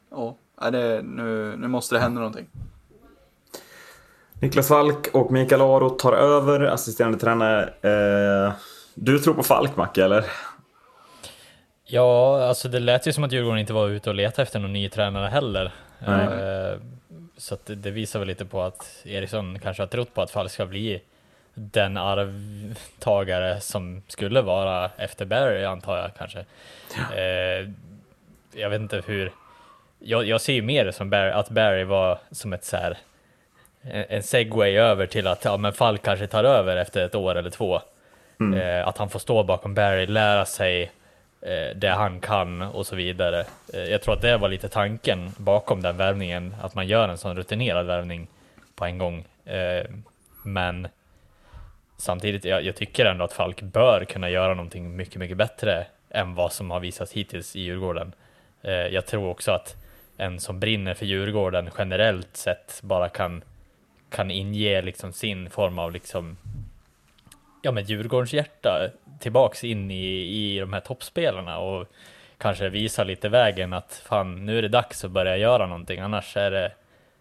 ja, 0.10 0.36
det, 0.72 1.02
nu, 1.02 1.56
nu 1.58 1.68
måste 1.68 1.96
det 1.96 2.00
hända 2.00 2.20
någonting. 2.20 2.48
Niklas 4.42 4.68
Falk 4.68 5.08
och 5.14 5.32
Mikael 5.32 5.62
Aro 5.62 5.90
tar 5.90 6.14
över 6.14 6.62
assisterande 6.62 7.18
tränare. 7.18 7.64
Eh, 7.82 8.54
du 8.94 9.20
tror 9.20 9.34
på 9.34 9.44
Falk, 9.44 9.76
Macke, 9.76 10.06
eller? 10.06 10.26
Ja, 11.94 12.44
alltså 12.44 12.70
det 12.70 12.80
lät 12.80 13.08
ju 13.08 13.14
som 13.14 13.24
att 13.24 13.32
Djurgården 13.32 13.60
inte 13.60 13.74
var 13.74 13.90
ute 13.90 14.10
och 14.10 14.16
letade 14.16 14.42
efter 14.42 14.60
någon 14.60 14.74
ny 14.74 14.90
tränare 14.90 15.28
heller. 15.28 15.72
Eh, 16.08 16.80
så 17.38 17.58
det, 17.66 17.76
det, 17.76 17.92
visar 17.92 18.20
väl 18.20 18.28
lite 18.28 18.46
på 18.46 18.62
att 18.62 19.02
Eriksson 19.06 19.60
kanske 19.60 19.84
har 19.84 19.88
trott 19.88 20.14
på 20.14 20.22
att 20.22 20.32
Falk 20.32 20.52
ska 20.52 20.66
bli 20.66 21.02
den 21.54 21.98
arvtagare 21.98 23.60
som 23.60 24.02
skulle 24.08 24.42
vara 24.42 24.92
efter 24.98 25.26
Barry, 25.26 25.64
antar 25.64 25.98
jag 25.98 26.12
kanske. 26.18 26.46
Ja. 26.96 27.16
Eh, 27.16 27.70
jag 28.54 28.70
vet 28.70 28.82
inte 28.82 29.04
hur 29.06 29.32
jag, 30.00 30.26
jag 30.26 30.42
ser 30.42 30.54
ju 30.54 30.62
mer 30.62 30.92
som 30.92 31.10
Barry, 31.10 31.32
att 31.32 31.50
Barry 31.50 31.84
var 31.84 32.20
som 32.32 32.54
ett 32.54 32.66
så 32.66 32.78
här, 32.78 32.98
en 33.84 34.24
segway 34.24 34.78
över 34.78 35.06
till 35.06 35.28
att 35.28 35.46
ja, 35.46 35.58
men 35.58 35.74
Falk 35.74 36.02
kanske 36.02 36.28
tar 36.28 36.44
över 36.44 36.78
efter 36.78 37.06
ett 37.06 37.16
år 37.16 37.36
eller 37.36 37.50
två. 37.50 37.82
Mm. 38.40 38.60
Eh, 38.60 38.88
att 38.88 38.98
han 38.98 39.10
får 39.10 39.20
stå 39.20 39.44
bakom 39.44 39.74
Barry, 39.74 40.06
lära 40.06 40.46
sig 40.46 40.92
Eh, 41.42 41.76
det 41.76 41.90
han 41.90 42.20
kan 42.20 42.62
och 42.62 42.86
så 42.86 42.96
vidare. 42.96 43.46
Eh, 43.74 43.84
jag 43.84 44.02
tror 44.02 44.14
att 44.14 44.22
det 44.22 44.38
var 44.38 44.50
lite 44.50 44.70
tanken 44.70 45.32
bakom 45.38 45.82
den 45.82 45.98
värvningen, 45.98 46.56
att 46.62 46.76
man 46.76 46.88
gör 46.88 47.10
en 47.10 47.18
sån 47.18 47.36
rutinerad 47.36 47.86
värvning 47.86 48.28
på 48.76 48.86
en 48.86 48.98
gång. 48.98 49.26
Eh, 49.46 49.86
men 50.44 50.88
samtidigt, 51.98 52.46
jag, 52.46 52.64
jag, 52.64 52.76
tycker 52.76 53.06
ändå 53.06 53.26
att 53.26 53.34
Falk 53.34 53.62
bör 53.62 54.06
kunna 54.06 54.30
göra 54.30 54.54
någonting 54.54 54.96
mycket, 54.96 55.16
mycket 55.16 55.38
bättre 55.38 55.86
än 56.10 56.36
vad 56.36 56.52
som 56.52 56.72
har 56.72 56.80
visats 56.80 57.12
hittills 57.12 57.56
i 57.56 57.60
Djurgården. 57.62 58.14
Jag 58.92 59.06
tror 59.06 59.30
också 59.30 59.52
att 59.52 59.76
en 60.18 60.40
som 60.40 60.60
brinner 60.60 60.94
för 60.94 61.06
Djurgården 61.06 61.70
generellt 61.78 62.38
sett 62.38 62.80
bara 62.84 63.10
kan, 63.10 63.44
kan 64.10 64.32
inge 64.32 64.82
liksom 64.82 65.14
sin 65.14 65.50
form 65.50 65.80
av 65.80 65.92
liksom 65.92 66.38
ja 67.62 67.72
men 67.72 67.84
Djurgårdens 67.84 68.34
hjärta 68.34 68.90
tillbaks 69.22 69.64
in 69.64 69.92
i, 69.92 70.06
i 70.06 70.60
de 70.60 70.74
här 70.74 70.80
toppspelarna 70.80 71.60
och 71.60 71.88
kanske 72.38 72.70
visa 72.70 73.04
lite 73.04 73.30
vägen 73.30 73.74
att 73.74 74.02
fan 74.06 74.46
nu 74.46 74.58
är 74.58 74.62
det 74.62 74.68
dags 74.68 75.06
att 75.06 75.12
börja 75.12 75.38
göra 75.38 75.68
någonting 75.68 76.00
annars 76.00 76.38
är 76.38 76.52
det 76.52 76.72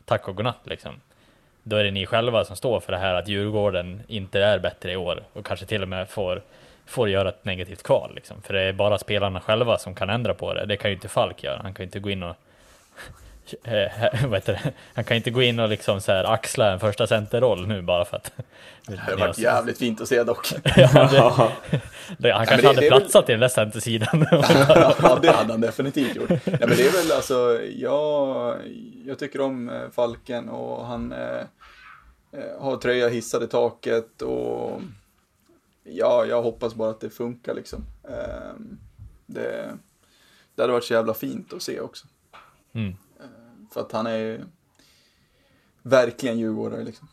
tack 0.05 0.29
och 0.29 0.37
godnatt 0.37 0.61
liksom. 0.65 1.01
Då 1.63 1.77
är 1.77 1.85
det 1.85 1.91
ni 1.91 2.07
själva 2.07 2.45
som 2.45 2.57
står 2.57 2.81
för 2.81 2.93
det 2.93 2.99
här 2.99 3.15
att 3.15 3.29
Djurgården 3.29 4.03
inte 4.09 4.41
är 4.41 4.59
bättre 4.59 4.93
i 4.93 4.97
år 4.97 5.23
och 5.33 5.47
kanske 5.47 5.67
till 5.67 5.83
och 5.83 5.89
med 5.89 6.09
får, 6.09 6.43
får 6.87 7.09
göra 7.09 7.29
ett 7.29 7.45
negativt 7.45 7.83
kval 7.83 8.15
liksom. 8.15 8.43
För 8.43 8.55
det 8.55 8.61
är 8.61 8.73
bara 8.73 8.99
spelarna 8.99 9.41
själva 9.41 9.79
som 9.79 9.95
kan 9.95 10.11
ändra 10.11 10.35
på 10.35 10.55
det. 10.55 10.67
Det 10.67 10.77
kan 10.77 10.91
ju 10.91 10.95
inte 10.95 11.09
Falk 11.09 11.43
göra. 11.43 11.61
Han 11.63 11.75
kan 11.75 11.83
ju 11.83 11.87
inte 11.87 12.01
gå 12.01 12.11
in 12.11 12.23
och 12.23 12.37
eh, 13.63 14.25
vad 14.29 14.35
heter 14.35 14.53
det? 14.53 14.73
Han 14.95 15.05
kan 15.05 15.17
inte 15.17 15.31
gå 15.31 15.43
in 15.43 15.59
och 15.59 15.69
liksom 15.69 16.01
så 16.01 16.13
här 16.13 16.25
axla 16.25 16.73
en 16.73 16.81
första 16.81 17.07
centerroll 17.07 17.67
nu 17.67 17.83
bara 17.83 18.05
för 18.05 18.17
att... 18.17 18.33
Det 18.87 18.97
hade 18.97 19.17
varit 19.17 19.39
jävligt 19.39 19.79
fint 19.79 20.01
att 20.01 20.09
se 20.09 20.25
dock. 20.25 20.53
ja, 20.77 21.53
det, 21.71 21.81
det, 22.19 22.33
han 22.33 22.47
kanske 22.47 22.67
hade 22.67 22.89
platsat 22.89 23.29
väl... 23.29 23.31
i 23.31 23.33
den 23.33 23.41
där 23.41 23.49
centersidan. 23.49 24.27
ja, 25.03 25.19
det 25.23 25.31
hade 25.31 25.53
han 25.53 25.61
definitivt 25.61 26.17
gjort. 26.17 26.29
Nej, 26.29 26.41
men 26.45 26.69
det 26.69 26.87
är 26.87 26.93
väl 26.93 27.13
alltså, 27.13 27.61
jag, 27.63 28.57
jag 29.07 29.19
tycker 29.19 29.41
om 29.41 29.69
eh, 29.69 29.91
Falken 29.93 30.49
och 30.49 30.87
han 30.87 31.13
eh, 31.13 31.41
eh, 32.33 32.61
har 32.61 32.77
tröja 32.77 33.09
hissad 33.09 33.43
i 33.43 33.47
taket 33.47 34.23
och 34.23 34.81
ja, 35.85 36.25
jag 36.25 36.43
hoppas 36.43 36.75
bara 36.75 36.91
att 36.91 37.01
det 37.01 37.11
funkar 37.11 37.55
liksom. 37.55 37.85
Eh, 38.09 38.55
det, 39.27 39.71
det 40.55 40.63
hade 40.63 40.73
varit 40.73 40.85
så 40.85 40.95
jävla 40.95 41.15
fint 41.15 41.53
att 41.53 41.63
se 41.63 41.81
också. 41.81 42.07
Mm. 42.73 42.97
För 43.73 43.81
att 43.81 43.93
han 43.93 44.07
är 44.07 44.17
ju 44.17 44.41
verkligen 45.83 46.39
djurgårdare 46.39 46.85
liksom. 46.85 47.09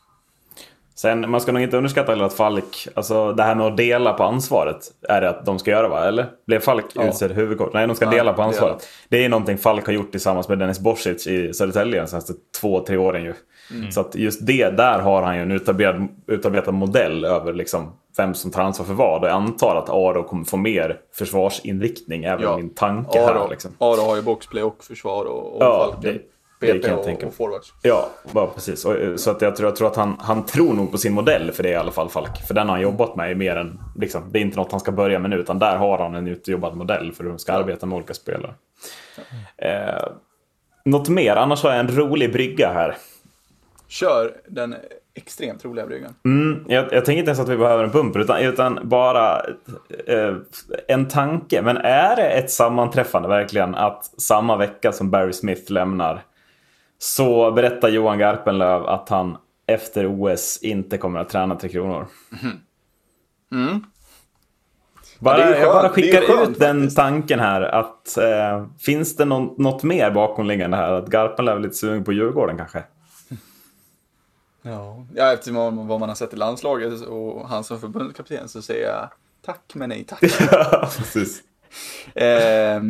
Sen, 0.96 1.30
man 1.30 1.41
ska 1.41 1.52
nog 1.52 1.62
inte 1.62 1.78
underskatta 1.78 2.26
att 2.26 2.34
Falk, 2.34 2.88
alltså 2.93 3.34
det 3.34 3.43
här 3.43 3.56
med 3.56 3.67
att 3.67 3.78
dela 3.78 4.13
på 4.13 4.24
ansvaret, 4.24 4.78
är 5.10 5.22
det 5.22 5.30
att 5.30 5.46
de 5.46 5.60
ska 5.60 5.72
göra 5.72 5.88
va? 5.88 6.08
Eller? 6.08 6.30
Blev 6.48 6.60
Falk 6.60 6.86
ja. 6.93 7.08
utsedd 7.08 7.32
huvudcoach? 7.32 7.74
Nej, 7.74 7.88
de 7.88 7.96
ska 7.96 8.06
Nej, 8.06 8.17
dela 8.17 8.34
på 8.34 8.41
ansvaret. 8.41 8.78
Dela. 8.80 8.89
Det 9.10 9.26
är 9.26 9.30
någonting 9.30 9.58
Falk 9.58 9.86
har 9.86 9.93
gjort 9.93 10.12
tillsammans 10.12 10.50
med 10.50 10.60
Dennis 10.60 10.80
Bosic 10.80 11.28
i 11.28 11.54
Södertälje 11.54 12.02
de 12.02 12.08
senaste 12.08 12.34
två, 12.62 12.80
tre 12.80 12.98
åren 12.98 13.24
ju. 13.24 13.34
Mm. 13.72 13.91
Så 13.91 14.02
att 14.02 14.15
just 14.15 14.46
det, 14.46 14.70
där 14.70 15.00
har 15.00 15.22
han 15.22 15.36
ju 15.36 15.41
en 15.41 15.52
utarbetad, 15.52 16.08
utarbetad 16.28 16.72
modell 16.72 17.26
över 17.26 17.54
liksom 17.54 17.91
vem 18.17 18.34
som 18.34 18.52
tar 18.52 18.62
ansvar 18.62 18.86
för 18.86 18.93
vad. 18.93 19.22
Och 19.22 19.28
jag 19.28 19.36
antar 19.36 19.76
att 19.76 19.89
Aro 19.89 20.24
kommer 20.24 20.46
få 20.46 20.58
mer 20.58 21.00
försvarsinriktning, 21.13 22.24
även 22.24 22.43
ja. 22.43 22.58
min 22.58 22.70
tanke 22.70 23.24
Aro, 23.24 23.39
här. 23.39 23.50
Liksom. 23.50 23.72
Aro 23.78 24.02
har 24.02 24.15
ju 24.15 24.22
boxplay 24.22 24.63
och 24.63 24.84
försvar 24.84 25.26
och, 25.26 25.56
och 25.56 25.63
ja, 25.63 25.91
Falken. 25.91 26.13
Det, 26.13 26.22
Jag 26.60 27.04
tänka. 27.04 27.28
och 27.28 27.34
forwards. 27.34 27.74
Ja, 27.82 28.10
bara 28.32 28.48
precis. 28.48 28.86
Och, 28.86 28.98
eh, 28.98 29.15
så 29.15 29.32
att 29.32 29.41
jag 29.41 29.56
tror, 29.56 29.70
jag 29.70 29.76
tror 29.76 29.88
att 29.88 29.96
han, 29.96 30.17
han 30.20 30.46
tror 30.46 30.74
nog 30.74 30.91
på 30.91 30.98
sin 30.98 31.13
modell 31.13 31.52
för 31.52 31.63
det 31.63 31.70
i 31.70 31.76
alla 31.76 31.91
fall, 31.91 32.10
Falk. 32.10 32.48
För 32.48 32.54
den 32.54 32.67
har 32.67 32.76
han 32.76 32.82
jobbat 32.82 33.15
med 33.15 33.38
mer 33.38 33.56
än... 33.56 33.80
Liksom, 33.96 34.24
det 34.32 34.39
är 34.39 34.41
inte 34.41 34.58
något 34.58 34.72
han 34.72 34.80
ska 34.80 34.91
börja 34.91 35.20
med 35.20 35.30
nu, 35.30 35.38
utan 35.38 35.60
där 35.60 35.78
har 35.78 35.98
han 35.98 36.15
en 36.15 36.28
utjobbad 36.28 36.76
modell 36.76 37.13
för 37.13 37.24
hur 37.24 37.30
de 37.30 37.39
ska 37.39 37.54
arbeta 37.54 37.86
med 37.86 37.96
olika 37.96 38.13
spelare. 38.13 38.54
Eh, 39.58 40.08
något 40.86 41.10
mer? 41.10 41.36
Annars 41.36 41.63
har 41.63 41.72
jag 41.72 41.80
en 41.80 41.96
rolig 41.96 42.34
brygga 42.34 42.72
här. 42.74 42.98
Kör 43.88 44.34
den 44.48 44.76
extremt 45.17 45.65
roliga 45.65 45.86
bryggan. 45.86 46.15
Mm, 46.26 46.65
jag, 46.67 46.93
jag 46.93 47.06
tänker 47.06 47.20
inte 47.20 47.30
ens 47.30 47.39
att 47.39 47.50
vi 47.50 47.58
behöver 47.58 47.84
en 47.84 47.91
bumper 47.91 48.20
utan, 48.20 48.41
utan 48.41 48.80
bara 48.84 49.41
eh, 50.08 50.36
en 50.88 51.08
tanke. 51.08 51.62
Men 51.62 51.78
är 51.78 52.15
det 52.15 52.30
ett 52.30 52.52
sammanträffande 52.52 53.28
verkligen 53.28 53.76
att 53.76 54.06
samma 54.22 54.58
vecka 54.58 54.91
som 54.91 55.12
Barry 55.12 55.34
Smith 55.34 55.72
lämnar 55.72 56.24
så 56.99 57.51
berättar 57.51 57.89
Johan 57.89 58.17
Garpenlöv 58.17 58.86
att 58.86 59.10
han 59.10 59.38
efter 59.67 60.07
OS 60.07 60.60
inte 60.62 60.97
kommer 60.97 61.19
att 61.19 61.29
träna 61.29 61.55
Tre 61.55 61.69
Kronor. 61.69 62.07
Mm. 62.43 62.57
Mm. 63.51 63.83
Bara, 65.19 65.39
ja, 65.39 65.57
jag 65.57 65.73
bara 65.73 65.89
skickar 65.89 66.21
skönt, 66.21 66.49
ut 66.49 66.60
den 66.60 66.89
tanken 66.95 67.39
här 67.39 67.62
att 67.62 68.17
eh, 68.17 68.67
finns 68.79 69.15
det 69.15 69.25
någon, 69.25 69.63
något 69.63 69.83
mer 69.83 70.12
bakomliggande 70.12 70.77
här? 70.77 70.91
Att 70.91 71.07
Garpenlöv 71.07 71.57
är 71.57 71.62
lite 71.62 71.75
sugen 71.75 72.03
på 72.03 72.13
Djurgården 72.13 72.57
kanske? 72.57 72.83
Ja, 74.62 75.05
ja 75.15 75.33
eftersom 75.33 75.88
vad 75.88 75.99
man 75.99 76.10
har 76.10 76.15
sett 76.15 76.33
i 76.33 76.36
landslaget 76.36 77.01
och 77.01 77.49
han 77.49 77.63
som 77.63 77.79
förbundskapten 77.79 78.49
så 78.49 78.62
säger 78.62 78.88
jag 78.88 79.10
tack 79.45 79.71
men 79.75 79.89
nej 79.89 80.03
tack. 80.03 80.23
ja, 80.51 80.89
precis. 80.97 81.43
eh, 82.15 82.81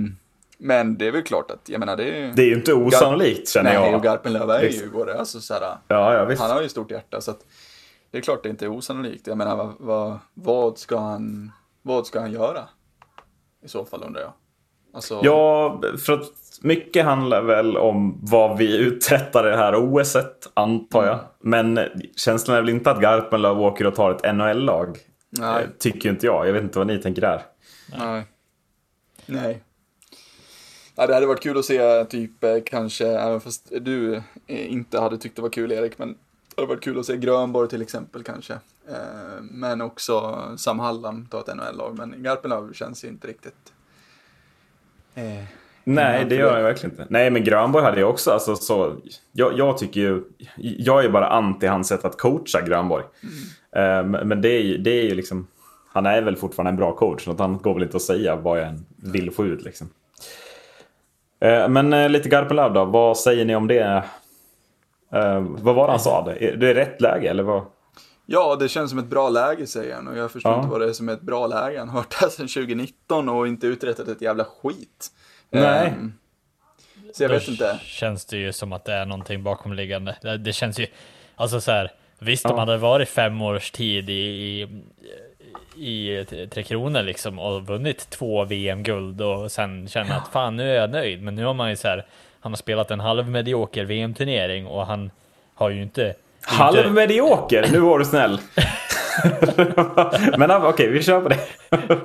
men 0.57 0.97
det 0.97 1.07
är 1.07 1.11
väl 1.11 1.23
klart 1.23 1.51
att, 1.51 1.69
jag 1.69 1.79
menar 1.79 1.97
det 1.97 2.03
är 2.03 2.31
Det 2.35 2.41
är 2.41 2.45
ju 2.45 2.55
inte 2.55 2.73
osannolikt 2.73 3.39
Gar 3.39 3.45
känner 3.45 3.73
jag. 3.73 3.81
Nej, 3.81 3.95
och 3.95 4.03
Garpenlöv 4.03 4.49
är 4.49 4.63
ju 4.63 4.69
Djurgårdare. 4.69 5.19
Alltså, 5.19 5.39
så 5.39 5.53
här, 5.53 5.61
ja, 5.87 6.13
ja, 6.13 6.25
visst. 6.25 6.41
Han 6.41 6.51
har 6.51 6.61
ju 6.61 6.69
stort 6.69 6.91
hjärta 6.91 7.21
så 7.21 7.31
att 7.31 7.39
det 8.11 8.17
är 8.17 8.21
klart 8.21 8.43
det 8.43 8.49
inte 8.49 8.65
är 8.65 8.69
osannolikt. 8.69 9.27
Jag 9.27 9.37
menar 9.37 9.55
vad, 9.55 9.73
vad, 9.79 10.19
vad, 10.33 10.77
ska 10.77 10.97
han, 10.97 11.51
vad 11.81 12.07
ska 12.07 12.19
han 12.19 12.31
göra? 12.31 12.63
I 13.63 13.67
så 13.67 13.85
fall 13.85 14.03
undrar 14.03 14.21
jag. 14.21 14.33
Alltså... 14.93 15.21
Ja, 15.23 15.81
för 16.05 16.13
att 16.13 16.31
mycket 16.61 17.05
handlar 17.05 17.41
väl 17.41 17.77
om 17.77 18.19
vad 18.21 18.57
vi 18.57 18.77
uträttar 18.77 19.47
i 19.47 19.51
det 19.51 19.57
här 19.57 19.75
OSet, 19.75 20.51
antar 20.53 21.05
jag. 21.05 21.13
Mm. 21.13 21.73
Men 21.73 21.89
känslan 22.15 22.57
är 22.57 22.61
väl 22.61 22.69
inte 22.69 22.91
att 22.91 23.01
Garpenlöv 23.01 23.61
åker 23.61 23.87
och 23.87 23.95
tar 23.95 24.11
ett 24.11 24.35
NHL-lag? 24.35 24.97
Nej. 25.29 25.67
Tycker 25.79 26.09
inte 26.09 26.25
jag. 26.25 26.47
Jag 26.47 26.53
vet 26.53 26.63
inte 26.63 26.77
vad 26.77 26.87
ni 26.87 26.97
tänker 26.97 27.21
där. 27.21 27.41
Nej. 27.97 28.23
Nej. 29.25 29.63
Ja, 30.97 31.07
det 31.07 31.13
hade 31.13 31.25
varit 31.25 31.43
kul 31.43 31.57
att 31.57 31.65
se 31.65 32.05
typ 32.05 32.43
eh, 32.43 32.55
kanske, 32.65 33.07
även 33.07 33.41
fast 33.41 33.71
du 33.81 34.15
eh, 34.47 34.71
inte 34.71 34.99
hade 34.99 35.17
tyckt 35.17 35.35
det 35.35 35.41
var 35.41 35.49
kul 35.49 35.71
Erik, 35.71 35.97
men 35.97 36.07
det 36.55 36.61
hade 36.61 36.67
varit 36.73 36.83
kul 36.83 36.99
att 36.99 37.05
se 37.05 37.17
Grönborg 37.17 37.69
till 37.69 37.81
exempel 37.81 38.23
kanske. 38.23 38.53
Eh, 38.89 39.41
Men 39.41 39.81
också 39.81 40.41
Sam 40.57 40.79
Hallam 40.79 41.25
ta 41.31 41.39
ett 41.39 41.55
NHL-lag, 41.55 41.97
men 41.97 42.23
Garpenlöv 42.23 42.73
känns 42.73 43.03
ju 43.03 43.07
inte 43.07 43.27
riktigt. 43.27 43.73
Eh, 45.15 45.23
Nej, 45.83 46.15
Mm, 46.17 46.29
det 46.29 46.35
gör 46.35 46.55
jag 46.57 46.63
verkligen 46.63 46.91
inte. 46.91 47.07
Nej, 47.09 47.31
men 47.31 47.43
Grönborg 47.43 47.83
hade 47.83 47.99
jag 47.99 48.09
också. 48.09 48.31
Alltså, 48.31 48.55
så, 48.55 48.95
jag, 49.31 49.57
jag 49.57 49.77
tycker 49.77 49.99
ju... 50.01 50.23
Jag 50.57 51.05
är 51.05 51.09
bara 51.09 51.27
anti 51.29 51.67
hans 51.67 51.87
sätt 51.87 52.05
att 52.05 52.17
coacha 52.17 52.61
Grönborg. 52.67 53.03
Eh, 53.71 54.03
men 54.03 54.41
det 54.41 54.49
är, 54.49 54.61
ju- 54.61 54.77
det 54.77 54.89
är 54.91 55.03
ju 55.03 55.15
liksom... 55.15 55.47
Han 55.87 56.05
är 56.05 56.21
väl 56.21 56.35
fortfarande 56.35 56.69
en 56.69 56.75
bra 56.75 56.95
coach. 56.95 57.27
Att 57.27 57.39
han 57.39 57.57
går 57.57 57.73
väl 57.73 57.83
inte 57.83 57.97
att 57.97 58.03
säga 58.03 58.35
vad 58.35 58.59
jag 58.59 58.67
än 58.67 58.85
vill 58.95 59.31
få 59.31 59.45
ut 59.45 59.61
liksom. 59.63 59.89
Eh, 61.39 61.67
men 61.69 61.93
eh, 61.93 62.09
lite 62.09 62.29
Garpenlöv 62.29 62.73
då. 62.73 62.85
Vad 62.85 63.17
säger 63.17 63.45
ni 63.45 63.55
om 63.55 63.67
det? 63.67 64.03
Eh, 65.13 65.39
vad 65.39 65.75
var 65.75 65.85
det 65.87 65.91
han 65.93 65.99
sa? 65.99 66.25
Det 66.25 66.45
är 66.45 66.57
det 66.57 66.69
är 66.69 66.73
rätt 66.75 67.01
läge 67.01 67.29
eller 67.29 67.43
vad? 67.43 67.65
Ja, 68.25 68.55
det 68.55 68.67
känns 68.69 68.89
som 68.89 68.99
ett 68.99 69.05
bra 69.05 69.29
läge 69.29 69.67
säger 69.67 69.95
han 69.95 70.07
och 70.07 70.17
jag 70.17 70.31
förstår 70.31 70.51
Ja. 70.51 70.57
inte 70.57 70.69
vad 70.69 70.81
det 70.81 70.89
är 70.89 70.93
som 70.93 71.09
är 71.09 71.13
ett 71.13 71.21
bra 71.21 71.47
läge. 71.47 71.79
Han 71.79 71.89
har 71.89 71.95
varit 71.99 72.13
här 72.13 72.29
sedan 72.29 72.47
2019 72.47 73.29
och 73.29 73.47
inte 73.47 73.67
uträttat 73.67 74.07
ett 74.07 74.21
jävla 74.21 74.43
skit. 74.43 75.07
Nej. 75.49 75.87
Ehm, 75.87 76.13
så 77.13 77.23
jag 77.23 77.29
Då 77.31 77.33
vet 77.35 77.47
inte. 77.47 77.79
känns 77.83 78.25
det 78.25 78.37
ju 78.37 78.53
som 78.53 78.73
att 78.73 78.85
det 78.85 78.93
är 78.93 79.05
någonting 79.05 79.43
bakomliggande. 79.43 80.15
Det, 80.21 80.37
det 80.37 80.53
känns 80.53 80.79
ju, 80.79 80.87
alltså 81.35 81.61
så 81.61 81.71
här, 81.71 81.91
visst 82.19 82.45
om 82.45 82.51
Ja. 82.51 82.55
man 82.55 82.67
hade 82.67 82.79
varit 82.79 83.09
fem 83.09 83.41
års 83.41 83.71
tid 83.71 84.09
i, 84.09 84.13
i, 84.13 84.67
i 85.79 86.25
Tre 86.51 86.63
Kronor 86.63 87.01
liksom 87.03 87.39
och 87.39 87.67
vunnit 87.67 88.09
två 88.09 88.45
VM-guld 88.45 89.21
och 89.21 89.51
sen 89.51 89.87
känna 89.87 90.15
att 90.15 90.27
fan 90.27 90.55
nu 90.55 90.71
är 90.71 90.75
jag 90.75 90.89
nöjd. 90.89 91.21
Men 91.21 91.35
nu 91.35 91.45
har 91.45 91.53
man 91.53 91.69
ju 91.69 91.75
så 91.75 91.87
här, 91.87 92.05
han 92.39 92.51
har 92.51 92.57
spelat 92.57 92.91
en 92.91 92.99
halvmedioker 92.99 93.83
VM-turnering 93.85 94.67
och 94.67 94.85
han 94.85 95.11
har 95.55 95.69
ju 95.69 95.81
inte... 95.81 96.01
ju 96.01 96.07
inte- 96.07 96.19
Halvmedioker, 96.41 97.67
nu 97.71 97.79
var 97.79 97.99
du 97.99 98.05
snäll. 98.05 98.39
men 100.37 100.51
okej, 100.51 100.89
vi 100.89 101.03
kör 101.03 101.21
på 101.21 101.29
det. 101.29 101.39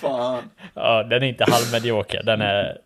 Fan. 0.00 0.42
Ja, 0.74 1.02
den 1.02 1.22
är 1.22 1.26
inte 1.26 1.44
halvmedioker, 1.50 2.22
den 2.22 2.40
är... 2.40 2.78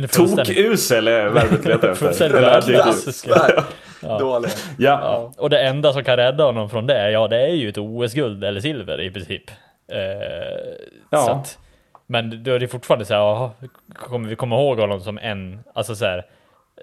Tokusel 0.00 1.08
är 1.08 1.28
verbet 1.28 1.50
jag 1.64 1.66
letar 1.66 1.88
efter. 1.88 1.94
Fullständigt 2.06 2.38
Eller. 2.38 2.92
Svär. 3.12 3.64
Dålig. 4.18 4.50
Ja. 4.78 5.00
Ja, 5.02 5.32
och 5.38 5.50
det 5.50 5.62
enda 5.62 5.92
som 5.92 6.04
kan 6.04 6.16
rädda 6.16 6.44
honom 6.44 6.70
från 6.70 6.86
det, 6.86 7.10
ja 7.10 7.28
det 7.28 7.40
är 7.42 7.54
ju 7.54 7.68
ett 7.68 7.78
OS-guld 7.78 8.44
eller 8.44 8.60
silver 8.60 9.00
i 9.00 9.10
princip. 9.10 9.50
Eh, 9.88 9.98
Ja. 11.10 11.18
så 11.18 11.30
att, 11.30 11.58
men 12.06 12.44
då 12.44 12.50
är 12.52 12.58
det 12.58 12.68
fortfarande 12.68 13.04
så 13.04 13.14
här, 13.14 13.20
jaha, 13.20 13.50
kommer 13.94 14.28
vi 14.28 14.36
komma 14.36 14.56
ihåg 14.56 14.78
honom 14.78 15.00
som 15.00 15.18
en, 15.18 15.60
alltså 15.74 15.96
så 15.96 16.04
här, 16.04 16.24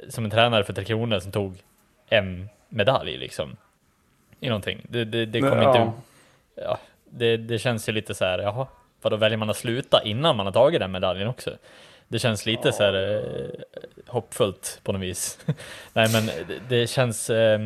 som 0.10 0.26
en 0.26 0.32
tränare 0.32 0.64
för 0.64 0.74
Tre 0.74 0.84
Kronor 0.86 1.20
som 1.20 1.32
tog 1.32 1.56
en 2.10 2.50
medalj 2.70 3.18
liksom. 3.18 3.58
I 4.40 4.48
någonting. 4.48 4.82
Det, 4.90 5.06
det, 5.06 5.26
det 5.26 5.40
kommer 5.42 5.64
Ja. 5.64 5.82
inte, 5.82 5.92
ja, 6.56 6.78
det, 7.10 7.38
det 7.38 7.60
känns 7.60 7.90
ju 7.90 7.94
lite 7.94 8.14
så 8.14 8.26
här, 8.26 8.40
jaha, 8.40 8.68
vad 9.02 9.14
då 9.14 9.18
väljer 9.18 9.38
man 9.38 9.50
att 9.50 9.58
sluta 9.58 10.02
innan 10.04 10.36
man 10.36 10.46
har 10.46 10.54
tagit 10.54 10.80
den 10.80 10.92
medaljen 10.92 11.28
också? 11.28 11.52
Det 12.12 12.20
känns 12.20 12.46
lite 12.46 12.72
så 12.72 12.84
här 12.84 13.16
eh, 13.16 13.82
hoppfullt 14.08 14.80
på 14.84 14.92
något 14.92 15.02
vis. 15.02 15.40
Nej 15.94 16.08
men 16.14 16.30
det, 16.70 16.90
känns, 16.90 17.30
eh, 17.30 17.60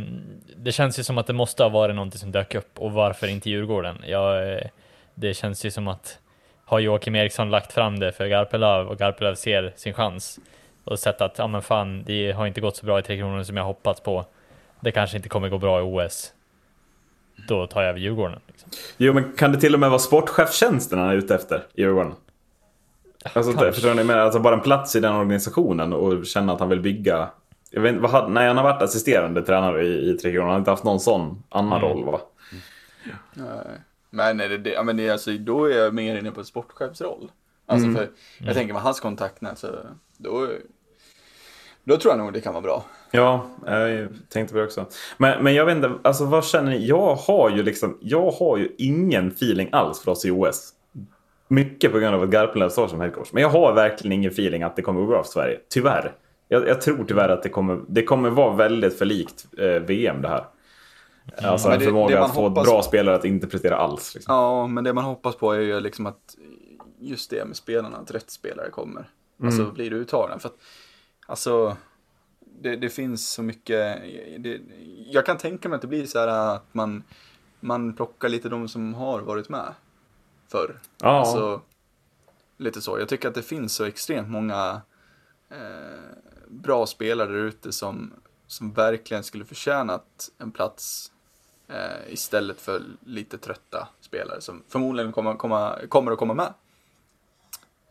det 0.55 0.71
känns 0.71 0.99
ju 0.99 1.03
som 1.03 1.17
att 1.17 1.27
det 1.27 1.33
måste 1.33 1.63
ha 1.63 1.69
varit 1.69 1.95
någonting 1.95 2.19
som 2.19 2.31
dök 2.31 2.55
upp 2.55 2.79
och 2.79 2.91
varför 2.91 3.27
inte 3.27 3.49
Djurgården? 3.49 4.03
Ja, 4.07 4.41
eh, 4.41 4.67
det 5.15 5.33
känns 5.33 5.65
ju 5.65 5.71
som 5.71 5.87
att 5.87 6.19
har 6.65 6.79
Joakim 6.79 7.15
Eriksson 7.15 7.49
lagt 7.49 7.73
fram 7.73 7.99
det 7.99 8.11
för 8.11 8.25
Garpenlöv 8.27 8.87
och 8.87 8.97
Garpenlöv 8.97 9.35
ser 9.35 9.73
sin 9.75 9.93
chans 9.93 10.39
och 10.83 10.99
sett 10.99 11.21
att 11.21 11.37
ja 11.37 11.47
men 11.47 11.61
fan, 11.61 12.03
det 12.03 12.31
har 12.31 12.47
inte 12.47 12.61
gått 12.61 12.77
så 12.77 12.85
bra 12.85 12.99
i 12.99 13.01
Tre 13.01 13.17
Kronor 13.17 13.43
som 13.43 13.57
jag 13.57 13.63
hoppats 13.63 14.01
på. 14.01 14.25
Det 14.79 14.91
kanske 14.91 15.17
inte 15.17 15.29
kommer 15.29 15.49
gå 15.49 15.57
bra 15.57 15.79
i 15.79 15.83
OS. 15.83 16.33
Då 17.47 17.67
tar 17.67 17.81
jag 17.81 17.89
över 17.89 17.99
Djurgården. 17.99 18.39
Liksom. 18.47 18.69
Jo, 18.97 19.13
men 19.13 19.33
kan 19.33 19.51
det 19.51 19.59
till 19.59 19.73
och 19.73 19.79
med 19.79 19.89
vara 19.89 19.99
sportchefstjänsten 19.99 20.99
han 20.99 21.09
är 21.09 21.13
ute 21.13 21.35
efter 21.35 21.63
i 21.73 21.81
Djurgården? 21.81 22.13
Alltså, 23.33 23.51
kanske. 23.51 23.71
förstår 23.71 23.93
ni? 23.93 24.03
menar? 24.03 24.21
Alltså 24.21 24.39
bara 24.39 24.53
en 24.55 24.61
plats 24.61 24.95
i 24.95 24.99
den 24.99 25.15
organisationen 25.15 25.93
och 25.93 26.25
känna 26.25 26.53
att 26.53 26.59
han 26.59 26.69
vill 26.69 26.79
bygga. 26.81 27.29
Jag 27.69 27.81
vet, 27.81 27.95
inte, 27.95 28.07
hade, 28.07 28.27
nej, 28.33 28.47
han 28.47 28.57
har 28.57 28.63
varit 28.63 28.81
assisterande 28.81 29.41
tränare 29.41 29.83
i, 29.83 30.09
i 30.09 30.13
Tre 30.17 30.31
Kronor. 30.31 30.43
Han 30.45 30.51
har 30.51 30.59
inte 30.59 30.71
haft 30.71 30.83
någon 30.83 30.99
sån 30.99 31.43
annan 31.49 31.77
Mm. 31.83 31.89
roll 31.89 32.05
va? 32.05 32.19
Nej. 33.33 33.47
Men, 34.09 34.39
är 34.39 34.49
det, 34.49 34.57
det, 34.57 34.83
men 34.83 34.97
det, 34.97 35.09
alltså, 35.09 35.31
då 35.31 35.65
är 35.65 35.77
jag 35.77 35.93
mer 35.93 36.17
inne 36.19 36.31
på 36.31 36.43
sportchefsroll. 36.43 37.31
Alltså 37.65 37.87
Mm. 37.87 37.95
för, 37.97 38.09
jag 38.37 38.53
tänker 38.55 38.73
med 38.73 38.81
hans 38.83 38.99
kontaktnät 38.99 39.57
så 39.57 39.67
då, 40.17 40.47
då 41.83 41.97
tror 41.97 42.11
jag 42.13 42.19
nog 42.19 42.33
det 42.33 42.41
kan 42.41 42.53
vara 42.53 42.61
bra. 42.61 42.83
Ja, 43.11 43.45
jag 43.65 44.07
tänkte 44.29 44.53
på 44.53 44.59
det 44.59 44.65
också. 44.65 44.85
Men, 45.17 45.43
men 45.43 45.53
jag 45.53 45.65
vet 45.65 45.75
inte, 45.75 45.91
alltså 46.01 46.25
vad 46.25 46.45
känner 46.45 46.71
ni? 46.71 46.87
Jag 46.87 47.15
har 47.15 47.49
ju 47.49 47.63
liksom, 47.63 47.97
jag 48.01 48.31
har 48.31 48.57
ju 48.57 48.75
ingen 48.77 49.27
feeling 49.27 49.69
alls 49.71 49.99
för 50.03 50.11
oss 50.11 50.25
i 50.25 50.31
OS. 50.31 50.72
Mycket 51.47 51.91
på 51.91 51.99
grund 51.99 52.15
av 52.15 52.23
att 52.23 52.29
Garpenlöv 52.29 52.69
står 52.69 52.87
som 52.87 53.01
headcoach. 53.01 53.29
Men 53.33 53.41
jag 53.43 53.49
har 53.49 53.73
verkligen 53.73 54.11
ingen 54.11 54.31
feeling 54.31 54.63
att 54.63 54.75
det 54.75 54.81
kommer 54.81 54.99
gå 55.01 55.07
bra 55.07 55.23
för 55.23 55.29
Sverige. 55.31 55.59
Tyvärr. 55.69 56.15
Jag, 56.47 56.67
jag 56.67 56.81
tror 56.81 57.05
tyvärr 57.07 57.29
att 57.29 57.43
det 57.43 57.49
kommer, 57.49 57.79
det 57.87 58.03
kommer 58.03 58.29
vara 58.29 58.55
väldigt 58.55 58.97
för 58.97 59.05
likt 59.05 59.45
eh, 59.57 59.65
VM 59.67 60.21
det 60.21 60.27
här. 60.27 60.45
Alltså 61.43 61.67
Men 61.67 61.73
en 61.73 61.79
det- 61.79 61.85
förmåga 61.85 62.15
det 62.15 62.21
man 62.21 62.29
att 62.29 62.35
få 62.35 62.49
bra 62.49 62.81
spelare 62.81 63.15
att 63.15 63.25
inte 63.25 63.47
prestera 63.47 63.75
alls. 63.77 64.15
Liksom. 64.15 64.33
Ja, 64.35 64.67
men 64.67 64.83
det 64.83 64.93
man 64.93 65.03
hoppas 65.03 65.35
på 65.35 65.51
är 65.53 65.59
ju 65.59 65.79
liksom 65.79 66.05
att 66.05 66.35
just 66.99 67.29
det 67.29 67.45
med 67.45 67.55
spelarna, 67.55 67.97
att 67.97 68.11
rätt 68.11 68.29
spelare 68.29 68.69
kommer. 68.69 69.09
Alltså 69.43 69.61
Mm. 69.61 69.73
blir 69.73 69.93
uttagna. 69.93 70.39
För 70.39 70.49
att, 70.49 70.55
alltså, 71.27 71.77
det, 72.61 72.75
det 72.75 72.89
finns 72.89 73.29
så 73.29 73.43
mycket, 73.43 73.97
det, 74.39 74.59
jag 75.11 75.25
kan 75.25 75.37
tänka 75.37 75.69
mig 75.69 75.75
att 75.75 75.81
det 75.81 75.87
blir 75.87 76.05
så 76.05 76.19
här 76.19 76.27
att 76.55 76.73
man, 76.73 77.03
man 77.59 77.93
plockar 77.95 78.29
lite 78.29 78.49
de 78.49 78.67
som 78.67 78.93
har 78.93 79.21
varit 79.21 79.49
med 79.49 79.73
förr. 80.53 80.79
Ja. 80.97 81.07
Alltså, 81.07 81.61
lite 82.57 82.81
så. 82.81 82.99
Jag 82.99 83.09
tycker 83.09 83.27
att 83.27 83.35
det 83.35 83.43
finns 83.43 83.73
så 83.73 83.83
extremt 83.83 84.29
många 84.29 84.81
eh, 85.49 85.57
bra 86.47 86.85
spelare 86.85 87.31
där 87.31 87.39
ute 87.39 87.71
som, 87.71 88.13
som 88.47 88.73
verkligen 88.73 89.23
skulle 89.23 89.45
förtjänat 89.45 90.31
en 90.37 90.51
plats 90.51 91.11
eh, 91.67 92.13
istället 92.13 92.61
för 92.61 92.81
lite 93.05 93.37
trötta 93.37 93.87
spelare 94.01 94.41
som 94.41 94.63
förmodligen 94.69 95.11
kommer, 95.11 95.33
komma, 95.35 95.79
kommer 95.89 96.11
att 96.11 96.17
komma 96.17 96.33
med. 96.33 96.53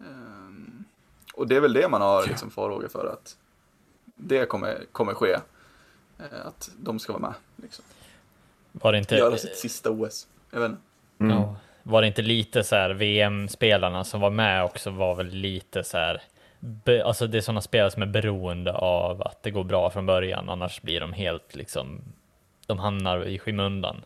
Ehm, 0.00 0.84
och 1.34 1.46
det 1.46 1.56
är 1.56 1.60
väl 1.60 1.72
det 1.72 1.88
man 1.88 2.02
har 2.02 2.26
liksom 2.26 2.50
farhågor 2.50 2.88
för 2.88 3.06
att 3.06 3.36
det 4.04 4.46
kommer, 4.46 4.84
kommer 4.92 5.14
ske. 5.14 5.32
Eh, 6.18 6.46
att 6.46 6.70
de 6.76 6.98
ska 6.98 7.12
vara 7.12 7.22
med. 7.22 7.34
Liksom. 7.56 7.84
Var 8.72 8.92
det 8.92 8.98
inte... 8.98 9.14
Göra 9.14 9.36
sitt 9.36 9.56
sista 9.56 9.90
OS. 9.90 10.28
Jag 10.50 10.60
vet 10.60 10.70
inte. 10.70 10.82
Mm. 11.18 11.36
Ja. 11.36 11.56
Var 11.82 12.00
det 12.00 12.06
inte 12.06 12.22
lite 12.22 12.64
så 12.64 12.76
här 12.76 12.90
VM-spelarna 12.90 14.04
som 14.04 14.20
var 14.20 14.30
med 14.30 14.64
också 14.64 14.90
var 14.90 15.14
väl 15.14 15.26
lite 15.26 15.84
så 15.84 15.98
här 15.98 16.22
be, 16.62 17.04
alltså 17.04 17.26
det 17.26 17.38
är 17.38 17.42
sådana 17.42 17.60
spelare 17.60 17.90
som 17.90 18.02
är 18.02 18.06
beroende 18.06 18.72
av 18.72 19.22
att 19.22 19.42
det 19.42 19.50
går 19.50 19.64
bra 19.64 19.90
från 19.90 20.06
början, 20.06 20.48
annars 20.48 20.82
blir 20.82 21.00
de 21.00 21.12
helt 21.12 21.54
liksom, 21.54 22.00
de 22.66 22.78
hamnar 22.78 23.24
i 23.24 23.38
skymundan. 23.38 24.04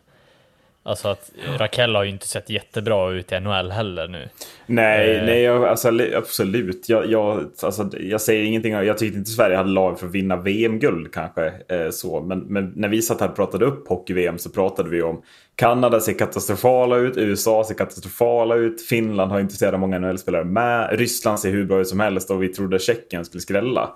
Alltså 0.87 1.07
att 1.07 1.31
Rakell 1.57 1.95
har 1.95 2.03
ju 2.03 2.09
inte 2.09 2.27
sett 2.27 2.49
jättebra 2.49 3.11
ut 3.11 3.31
i 3.31 3.39
NHL 3.39 3.71
heller 3.71 4.07
nu. 4.07 4.29
Nej, 4.65 5.15
Eh. 5.15 5.25
nej 5.25 5.41
jag, 5.41 5.63
alltså, 5.63 5.91
absolut. 6.15 6.89
Jag, 6.89 7.11
jag, 7.11 7.45
alltså, 7.61 7.89
jag 7.99 8.21
säger 8.21 8.43
ingenting. 8.43 8.71
Jag 8.71 8.97
tyckte 8.97 9.17
inte 9.17 9.31
Sverige 9.31 9.57
hade 9.57 9.69
lag 9.69 9.99
för 9.99 10.07
att 10.07 10.11
vinna 10.11 10.35
VM-guld 10.35 11.13
kanske. 11.13 11.53
Eh, 11.69 11.89
så. 11.89 12.21
Men, 12.21 12.39
men 12.39 12.73
när 12.75 12.87
vi 12.87 13.01
satt 13.01 13.21
här 13.21 13.29
och 13.29 13.35
pratade 13.35 13.65
upp 13.65 13.87
hockey-VM 13.87 14.37
så 14.37 14.49
pratade 14.49 14.89
vi 14.89 15.01
om 15.01 15.21
Kanada 15.55 15.99
ser 15.99 16.13
katastrofala 16.13 16.95
ut, 16.97 17.17
USA 17.17 17.63
ser 17.67 17.73
katastrofala 17.75 18.55
ut, 18.55 18.81
Finland 18.81 19.31
har 19.31 19.39
inte 19.39 19.55
så 19.55 19.65
jävla 19.65 19.77
många 19.77 19.99
NHL-spelare 19.99 20.43
med, 20.43 20.99
Ryssland 20.99 21.39
ser 21.39 21.51
hur 21.51 21.65
bra 21.65 21.79
ut 21.79 21.87
som 21.87 21.99
helst 21.99 22.31
och 22.31 22.43
vi 22.43 22.47
trodde 22.47 22.79
Tjeckien 22.79 23.25
skulle 23.25 23.41
skrälla. 23.41 23.89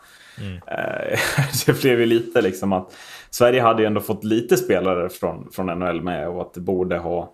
Eh, 0.67 1.19
det 1.65 1.81
blev 1.81 1.99
ju 1.99 2.05
lite 2.05 2.41
liksom 2.41 2.73
att 2.73 2.93
Sverige 3.31 3.61
hade 3.61 3.81
ju 3.81 3.85
ändå 3.87 4.01
fått 4.01 4.23
lite 4.23 4.57
spelare 4.57 5.09
från, 5.09 5.51
från 5.51 5.65
NHL 5.79 6.01
med 6.01 6.29
och 6.29 6.41
att 6.41 6.53
det 6.53 6.61
borde 6.61 6.97
ha 6.97 7.33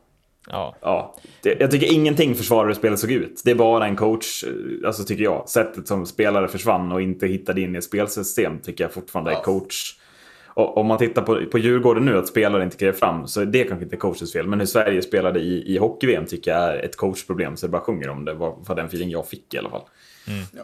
Ja, 0.49 0.75
Ja, 0.81 1.15
det, 1.43 1.60
jag 1.60 1.71
tycker 1.71 1.93
ingenting 1.93 2.36
försvarar 2.36 2.67
hur 2.67 2.73
spelet 2.73 2.99
såg 2.99 3.12
ut. 3.12 3.41
Det 3.45 3.51
är 3.51 3.55
bara 3.55 3.88
en 3.88 3.95
coach, 3.95 4.43
eh, 4.43 4.88
alltså 4.88 5.03
tycker 5.03 5.23
jag. 5.23 5.49
Sättet 5.49 5.88
som 5.88 6.05
spelare 6.05 6.47
försvann 6.47 6.91
och 6.91 7.01
inte 7.01 7.27
hittade 7.27 7.62
in 7.62 7.75
i 7.75 7.77
ett 7.77 7.83
spelsystem 7.83 8.60
tycker 8.60 8.83
jag 8.83 8.91
fortfarande 8.93 9.31
är 9.31 9.36
Ja. 9.36 9.41
coach. 9.41 9.99
Och, 10.47 10.77
om 10.77 10.86
man 10.88 10.97
tittar 10.97 11.21
på, 11.21 11.45
på 11.51 11.57
Djurgården 11.57 12.05
nu, 12.05 12.17
att 12.17 12.27
spelare 12.27 12.63
inte 12.63 12.77
klev 12.77 12.91
fram, 12.91 13.27
så 13.27 13.45
det 13.45 13.63
kanske 13.63 13.83
inte 13.83 13.95
är 13.95 13.99
coachens 13.99 14.33
fel. 14.33 14.47
Men 14.47 14.60
hur 14.60 14.65
Sverige 14.67 15.01
spelade 15.01 15.39
i, 15.39 15.73
i 15.75 15.77
hockey-VM 15.77 16.25
tycker 16.25 16.51
jag 16.51 16.63
är 16.63 16.77
ett 16.86 16.95
coachproblem, 16.97 17.57
så 17.57 17.63
jag 17.63 17.71
bara 17.71 17.81
sjunger 17.81 18.10
om 18.10 18.25
det. 18.25 18.33
var, 18.33 18.55
var 18.67 18.75
den 18.75 18.86
feeling 18.86 19.10
jag 19.10 19.27
fick 19.27 19.53
i 19.53 19.57
alla 19.57 19.69
fall. 19.69 19.83
Ja. 20.53 20.63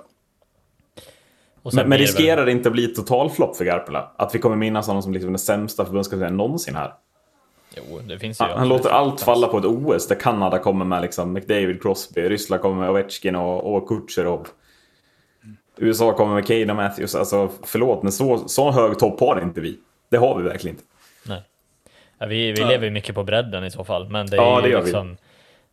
Men, 1.73 1.89
men 1.89 1.97
riskerar 1.97 2.45
det 2.45 2.51
inte 2.51 2.69
att 2.69 2.73
bli 2.73 2.87
totalflopp 2.87 3.55
för 3.57 3.65
Garpela? 3.65 4.11
Att 4.17 4.35
vi 4.35 4.39
kommer 4.39 4.55
minnas 4.55 4.87
honom 4.87 5.01
som 5.03 5.13
liksom 5.13 5.31
den 5.31 5.39
sämsta 5.39 5.85
förbundskaptenen 5.85 6.37
någonsin 6.37 6.75
här? 6.75 6.93
Jo, 7.77 7.99
det 8.07 8.19
finns 8.19 8.41
ju. 8.41 8.45
Han, 8.45 8.57
han 8.57 8.69
låter 8.69 8.89
allt 8.89 9.21
falla 9.21 9.47
på 9.47 9.57
ett 9.57 9.65
OS 9.65 10.07
där 10.07 10.15
Kanada 10.15 10.59
kommer 10.59 10.85
med 10.85 11.01
liksom 11.01 11.33
McDavid, 11.33 11.81
Crosby, 11.81 12.21
Ryssland 12.21 12.61
kommer 12.61 12.75
med 12.75 12.89
Ovechkin 12.89 13.35
och, 13.35 13.75
och 13.75 13.87
Kutjerov. 13.87 14.47
USA 15.77 16.13
kommer 16.13 16.33
med 16.35 16.47
Kane 16.47 16.69
och 16.69 16.75
Matthews. 16.75 17.15
Alltså 17.15 17.49
förlåt, 17.63 18.03
men 18.03 18.11
så, 18.11 18.37
så 18.37 18.71
hög 18.71 18.99
topp 18.99 19.19
har 19.19 19.41
inte 19.41 19.61
vi. 19.61 19.79
Det 20.09 20.17
har 20.17 20.37
vi 20.37 20.43
verkligen 20.43 20.75
inte. 20.75 20.87
Nej. 21.27 21.41
Ja, 22.17 22.25
vi 22.25 22.51
vi 22.51 22.61
Ja. 22.61 22.67
lever 22.67 22.85
ju 22.85 22.91
mycket 22.91 23.15
på 23.15 23.23
bredden 23.23 23.63
i 23.63 23.71
så 23.71 23.83
fall, 23.83 24.09
men 24.09 24.25
det 24.27 24.37
är 24.37 24.41
Ja, 24.41 24.55
ju 24.57 24.61
det 24.61 24.69
gör 24.69 24.79
vi. 24.79 24.83
liksom... 24.85 25.17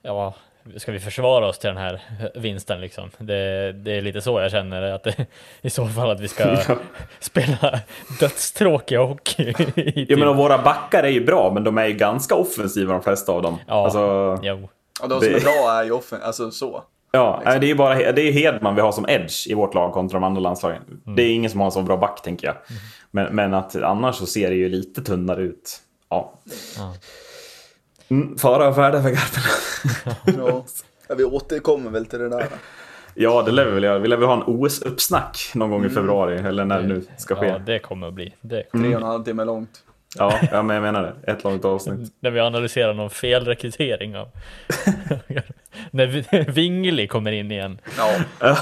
Ja, 0.03 0.35
ska 0.77 0.93
vi 0.93 1.01
försvara 1.01 1.47
oss 1.49 1.59
till 1.59 1.69
den 1.69 1.77
här 1.77 2.01
vinsten 2.35 2.81
liksom? 2.81 3.11
Det, 3.19 3.73
det 3.73 3.93
är 3.97 4.03
lite 4.03 4.21
så 4.21 4.41
jag 4.41 4.51
känner 4.51 4.83
att 4.83 5.03
det, 5.03 5.27
i 5.63 5.71
så 5.71 5.87
fall 5.87 6.11
att 6.11 6.21
vi 6.21 6.29
ska 6.29 6.43
Ja. 6.69 6.77
spela 7.21 7.81
dödstråkig 8.21 8.97
hockey. 8.97 9.43
i 9.77 10.07
Ja, 10.09 10.17
men 10.17 10.29
och 10.29 10.35
typ- 10.35 10.39
våra 10.45 10.59
backar 10.59 11.03
är 11.03 11.09
ju 11.09 11.25
bra, 11.25 11.51
men 11.55 11.65
de 11.65 11.79
är 11.79 11.87
ju 11.87 11.93
ganska 11.93 12.35
offensiva 12.35 12.93
de 12.93 13.03
flesta 13.03 13.33
av 13.33 13.43
dem. 13.43 13.59
Ja. 13.67 13.85
Alltså, 13.85 14.39
Jo. 14.43 14.69
Och 15.03 15.09
de 15.09 15.21
som 15.21 15.35
är 15.35 15.41
bra 15.41 15.73
är 15.81 15.85
ju 15.85 15.91
offen, 15.93 16.19
alltså 16.23 16.51
så. 16.51 16.83
ja, 17.13 17.41
liksom. 17.45 17.61
det 17.61 17.67
är 17.67 17.69
ju 17.69 17.75
bara 17.75 18.13
det 18.13 18.23
är 18.23 18.33
Hedman 18.33 18.75
vi 18.75 18.81
har 18.81 18.93
som 18.93 19.09
edge 19.09 19.47
i 19.49 19.55
vårt 19.55 19.75
lag 19.75 19.93
kontra 19.93 20.17
de 20.19 20.25
andra 20.25 20.41
landslagen. 20.41 20.83
Mm. 21.07 21.17
Det 21.17 21.23
är 21.23 21.35
ingen 21.35 21.51
som 21.51 21.61
har 21.61 21.67
en 21.67 21.73
så 21.73 21.83
bra 21.83 21.97
back, 21.97 22.23
tänker 22.23 22.47
jag. 22.47 22.57
Men, 23.11 23.35
men 23.35 23.55
att 23.55 23.77
annars 23.77 24.17
så 24.17 24.27
ser 24.27 24.51
det 24.51 24.57
ju 24.57 24.69
lite 24.69 25.03
tunnare 25.03 25.43
ut. 25.43 25.77
Ja. 26.09 26.33
Ja. 26.79 26.95
Mm, 28.11 28.39
fara 28.39 28.69
och 28.69 28.75
färda 28.75 29.03
för 29.03 29.09
Garpen. 29.11 29.43
Ja. 30.45 30.65
Ja, 31.09 31.15
vi 31.15 31.25
återkommer 31.25 31.91
väl 31.91 32.07
till 32.07 32.19
det 32.19 32.29
där. 32.29 32.47
Ja, 33.15 33.43
det 33.43 33.53
lär 33.53 33.65
vi 33.65 33.71
väl 33.71 33.85
göra. 33.85 33.99
Vi 33.99 34.09
lär 34.09 34.17
väl 34.17 34.27
ha 34.29 34.35
en 34.35 34.43
OS-uppsnack 34.47 35.51
någon 35.55 35.71
gång 35.71 35.85
i 35.85 35.89
februari, 35.89 36.39
eller 36.39 36.65
när 36.65 36.81
det 36.83 36.87
nu 36.89 37.05
ska 37.19 37.35
ske. 37.35 37.47
Ja, 37.47 37.53
Ja, 37.53 37.59
det 37.59 37.79
kommer 37.79 38.07
att 38.09 38.15
bli. 38.15 38.35
Det. 38.41 38.63
Tre 38.73 38.81
och 38.95 39.01
en 39.01 39.03
halv 39.03 39.25
timme 39.25 39.45
långt. 39.45 39.71
ja, 40.19 40.63
men 40.63 40.71
jag 40.77 40.83
menar 40.83 41.03
det. 41.03 41.33
Ett 41.33 41.45
långt 41.45 41.65
avsnitt. 41.65 42.13
När 42.21 42.31
vi 42.31 42.41
analyserar 42.41 42.95
någon 42.95 43.11
felrekrytering 43.11 44.17
av... 44.17 44.29
När 45.91 46.07
Vi- 46.07 46.45
Wingli 46.53 47.07
kommer 47.07 47.33
in 47.33 47.51
igen. 47.51 47.79
Ja, 47.99 48.15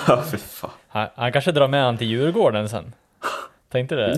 Ja, 0.08 0.24
fy 0.30 0.37
fan. 0.37 0.70
Han, 0.88 1.08
han 1.14 1.32
kanske 1.32 1.52
drar 1.52 1.68
med 1.68 1.84
han 1.84 1.98
till 1.98 2.06
Djurgården 2.08 2.68
sen. 2.68 2.94
Tänkte 3.72 3.94
det? 3.94 4.16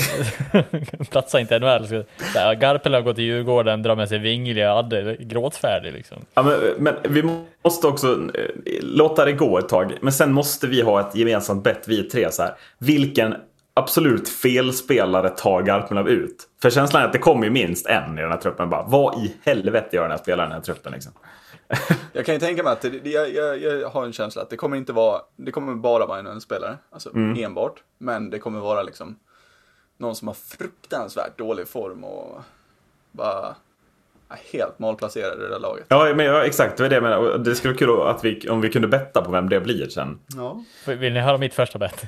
Platsar 1.10 1.38
inte 1.38 1.58
NHL. 1.58 1.86
Så, 1.86 2.04
här, 2.34 2.54
Garpenlöv 2.54 3.02
går 3.02 3.12
till 3.12 3.24
Djurgården, 3.24 3.82
drar 3.82 3.96
med 3.96 4.08
sig 4.08 4.18
Wingli 4.18 4.64
och 4.64 4.68
Adde, 4.68 5.16
gråtfärdig 5.20 5.92
liksom. 5.92 6.18
Ja, 6.34 6.42
men, 6.42 6.56
men 6.78 6.94
vi 7.02 7.44
måste 7.64 7.86
också 7.86 8.12
eh, 8.34 8.44
låta 8.82 9.24
det 9.24 9.32
gå 9.32 9.58
ett 9.58 9.68
tag. 9.68 9.92
Men 10.00 10.12
sen 10.12 10.32
måste 10.32 10.66
vi 10.66 10.82
ha 10.82 11.00
ett 11.00 11.16
gemensamt 11.16 11.64
bett, 11.64 11.84
vi 11.86 12.02
tre. 12.02 12.32
Så 12.32 12.42
här. 12.42 12.54
Vilken 12.78 13.34
absolut 13.74 14.28
felspelare 14.28 15.28
tar 15.28 15.62
Garpenlöv 15.62 16.08
ut? 16.08 16.48
För 16.62 16.70
känslan 16.70 17.02
är 17.02 17.06
att 17.06 17.12
det 17.12 17.18
kommer 17.18 17.44
ju 17.44 17.50
minst 17.50 17.86
en 17.86 18.18
i 18.18 18.22
den 18.22 18.30
här 18.30 18.38
truppen. 18.38 18.70
Bara, 18.70 18.82
vad 18.82 19.24
i 19.24 19.36
helvete 19.44 19.96
gör 19.96 20.02
den 20.02 20.10
här 20.10 20.18
spelaren 20.18 20.48
i 20.48 20.52
den 20.52 20.58
här 20.58 20.64
truppen? 20.64 20.92
Liksom? 20.92 21.12
jag 22.12 22.26
kan 22.26 22.34
ju 22.34 22.38
tänka 22.38 22.62
mig 22.62 22.72
att 22.72 22.80
det, 22.80 22.90
det, 22.90 23.10
jag, 23.10 23.34
jag, 23.34 23.58
jag 23.58 23.88
har 23.88 24.04
en 24.04 24.12
känsla 24.12 24.42
att 24.42 24.50
det 24.50 24.56
kommer 24.56 24.76
inte 24.76 24.92
vara, 24.92 25.20
det 25.36 25.50
kommer 25.50 25.74
bara 25.74 26.06
vara 26.06 26.18
en 26.18 26.40
spelare, 26.40 26.76
alltså 26.92 27.10
enbart. 27.16 27.82
Men 27.98 28.30
det 28.30 28.38
kommer 28.38 28.60
vara 28.60 28.82
liksom 28.82 29.16
någon 30.00 30.16
som 30.16 30.28
har 30.28 30.34
fruktansvärt 30.34 31.38
dålig 31.38 31.68
form 31.68 32.04
och 32.04 32.40
bara 33.12 33.54
helt 34.52 34.78
malplacerad 34.78 35.38
i 35.38 35.42
det 35.42 35.48
där 35.48 35.58
laget. 35.58 35.86
Ja, 35.88 36.12
men, 36.14 36.26
ja, 36.26 36.44
exakt. 36.44 36.76
Det 36.76 36.82
var 36.82 36.90
det 36.90 36.96
jag 36.96 37.02
menade. 37.02 37.38
Det 37.38 37.54
skulle 37.54 37.72
vara 37.72 37.78
kul 37.78 38.08
att 38.08 38.24
vi, 38.24 38.48
om 38.48 38.60
vi 38.60 38.70
kunde 38.70 38.88
betta 38.88 39.22
på 39.22 39.30
vem 39.30 39.48
det 39.48 39.60
blir 39.60 39.88
sen. 39.88 40.18
Ja. 40.36 40.64
Vill 40.86 41.12
ni 41.12 41.20
höra 41.20 41.38
mitt 41.38 41.54
första 41.54 41.78
bett? 41.78 42.04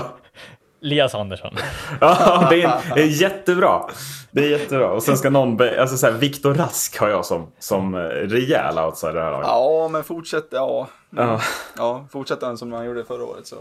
Lias 0.80 1.14
Andersson. 1.14 1.54
Ja, 2.00 2.46
det 2.50 2.62
är, 2.62 2.94
det 2.94 3.02
är 3.02 3.22
jättebra. 3.22 3.88
Det 4.30 4.44
är 4.44 4.48
jättebra. 4.48 4.90
Och 4.90 5.02
sen 5.02 5.16
ska 5.16 5.30
någon... 5.30 5.56
Be, 5.56 5.80
alltså 5.80 5.96
så 5.96 6.06
här, 6.06 6.12
Viktor 6.12 6.54
Rask 6.54 6.98
har 6.98 7.08
jag 7.08 7.24
som, 7.24 7.52
som 7.58 7.94
eh, 7.94 8.00
rejäl 8.00 8.78
outsider 8.78 9.14
det 9.14 9.20
här 9.20 9.30
laget. 9.30 9.46
Ja, 9.48 9.88
men 9.88 10.04
fortsätt, 10.04 10.46
ja. 10.50 10.88
Ja. 11.10 11.40
Ja, 11.76 12.06
fortsätter 12.10 12.46
han 12.46 12.58
som 12.58 12.72
han 12.72 12.86
gjorde 12.86 13.04
förra 13.04 13.24
året 13.24 13.46
så 13.46 13.56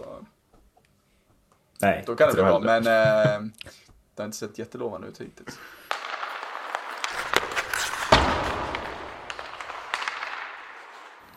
Nej, 1.82 2.04
då 2.06 2.16
kan 2.16 2.28
det 2.28 2.34
bli 2.34 2.44
bra. 2.44 2.60
Men 2.60 2.78
eh, 2.88 3.42
det 4.16 4.22
har 4.22 4.26
inte 4.26 4.38
sett 4.38 4.60
jättelovande 4.60 5.08
ut 5.08 5.22
hittills. 5.22 5.60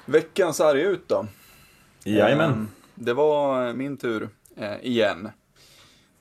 Veckans 0.04 0.60
arga 0.60 0.82
ut 0.88 1.08
då. 1.08 1.26
Jajamän. 2.04 2.50
Eh, 2.50 2.64
Det 2.94 3.12
var 3.14 3.72
min 3.72 3.96
tur 3.96 4.28
eh, 4.56 4.76
igen. 4.86 5.30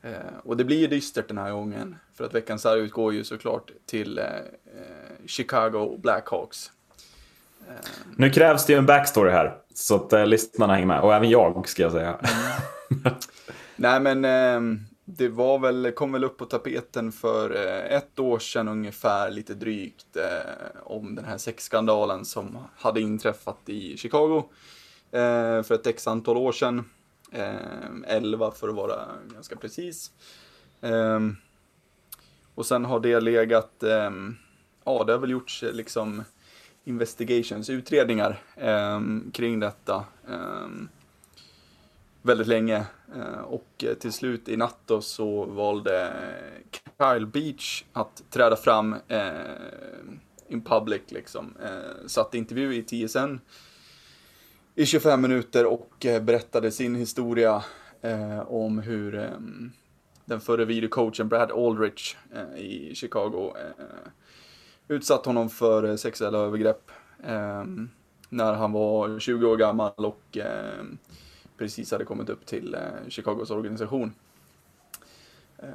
Eh, 0.01 0.11
och 0.43 0.57
det 0.57 0.63
blir 0.63 0.77
ju 0.79 0.87
dystert 0.87 1.27
den 1.27 1.37
här 1.37 1.51
gången. 1.51 1.95
För 2.17 2.23
att 2.23 2.33
veckans 2.35 2.65
arga 2.65 2.81
ut 2.83 2.91
går 2.91 3.13
ju 3.13 3.23
såklart 3.23 3.71
till 3.85 4.17
eh, 4.17 4.25
eh, 4.25 5.25
Chicago 5.25 5.97
Blackhawks. 6.03 6.71
Nu 8.17 8.29
krävs 8.29 8.65
det 8.65 8.73
ju 8.73 8.79
en 8.79 8.85
backstory 8.85 9.31
här. 9.31 9.57
Så 9.73 9.95
att 9.95 10.13
eh, 10.13 10.25
lyssnarna 10.25 10.73
hänger 10.73 10.87
med. 10.87 11.01
Och 11.01 11.13
även 11.15 11.29
jag, 11.29 11.67
ska 11.69 11.81
jag 11.81 11.91
säga. 11.91 12.19
Nej 13.81 13.99
men 13.99 14.25
eh, 14.25 14.79
det 15.05 15.27
var 15.27 15.59
väl, 15.59 15.91
kom 15.91 16.11
väl 16.11 16.23
upp 16.23 16.37
på 16.37 16.45
tapeten 16.45 17.11
för 17.11 17.55
eh, 17.55 17.97
ett 17.97 18.19
år 18.19 18.39
sedan 18.39 18.67
ungefär, 18.67 19.31
lite 19.31 19.53
drygt, 19.53 20.17
eh, 20.17 20.81
om 20.83 21.15
den 21.15 21.25
här 21.25 21.37
sexskandalen 21.37 22.25
som 22.25 22.57
hade 22.75 23.01
inträffat 23.01 23.69
i 23.69 23.97
Chicago 23.97 24.43
eh, 25.11 25.63
för 25.63 25.71
ett 25.71 25.87
x 25.87 26.07
antal 26.07 26.37
år 26.37 26.51
sedan. 26.51 26.83
Eh, 27.31 27.55
11 28.07 28.51
för 28.51 28.69
att 28.69 28.75
vara 28.75 28.99
ganska 29.33 29.55
precis. 29.55 30.11
Eh, 30.81 31.19
och 32.55 32.65
sen 32.65 32.85
har 32.85 32.99
det 32.99 33.19
legat, 33.19 33.83
eh, 33.83 34.11
ja 34.83 35.03
det 35.03 35.11
har 35.11 35.19
väl 35.19 35.31
gjorts 35.31 35.63
eh, 35.63 35.73
liksom 35.73 36.23
investigations, 36.83 37.69
utredningar 37.69 38.39
eh, 38.55 39.01
kring 39.33 39.59
detta. 39.59 40.05
Ehm, 40.29 40.89
Väldigt 42.21 42.47
länge. 42.47 42.85
Eh, 43.15 43.41
och 43.41 43.83
eh, 43.83 43.93
till 43.93 44.11
slut 44.11 44.49
i 44.49 44.57
natt 44.57 44.79
då 44.85 45.01
så 45.01 45.45
valde 45.45 46.07
eh, 46.07 46.79
Kyle 46.99 47.27
Beach 47.27 47.83
att 47.93 48.23
träda 48.29 48.55
fram 48.55 48.95
eh, 49.07 49.31
in 50.47 50.61
public 50.61 51.01
liksom. 51.07 51.53
Eh, 51.63 52.07
satt 52.07 52.33
intervju 52.33 52.75
i 52.75 52.83
TSN 52.83 53.39
i 54.75 54.85
25 54.85 55.21
minuter 55.21 55.65
och 55.65 56.05
berättade 56.21 56.71
sin 56.71 56.95
historia 56.95 57.63
eh, 58.01 58.39
om 58.39 58.79
hur 58.79 59.15
eh, 59.15 59.29
den 60.25 60.41
förre 60.41 60.65
videocoachen 60.65 61.29
Brad 61.29 61.51
Aldrich 61.51 62.15
eh, 62.33 62.61
i 62.61 62.95
Chicago 62.95 63.53
eh, 63.57 63.85
utsatt 64.87 65.25
honom 65.25 65.49
för 65.49 65.97
sexuella 65.97 66.37
övergrepp 66.37 66.91
eh, 67.23 67.63
när 68.29 68.53
han 68.53 68.71
var 68.71 69.19
20 69.19 69.47
år 69.47 69.57
gammal 69.57 69.91
och 69.95 70.37
eh, 70.37 70.83
precis 71.61 71.91
hade 71.91 72.05
kommit 72.05 72.29
upp 72.29 72.45
till 72.45 72.73
eh, 72.73 73.09
Chicagos 73.09 73.51
organisation. 73.51 74.13
Eh, 75.57 75.69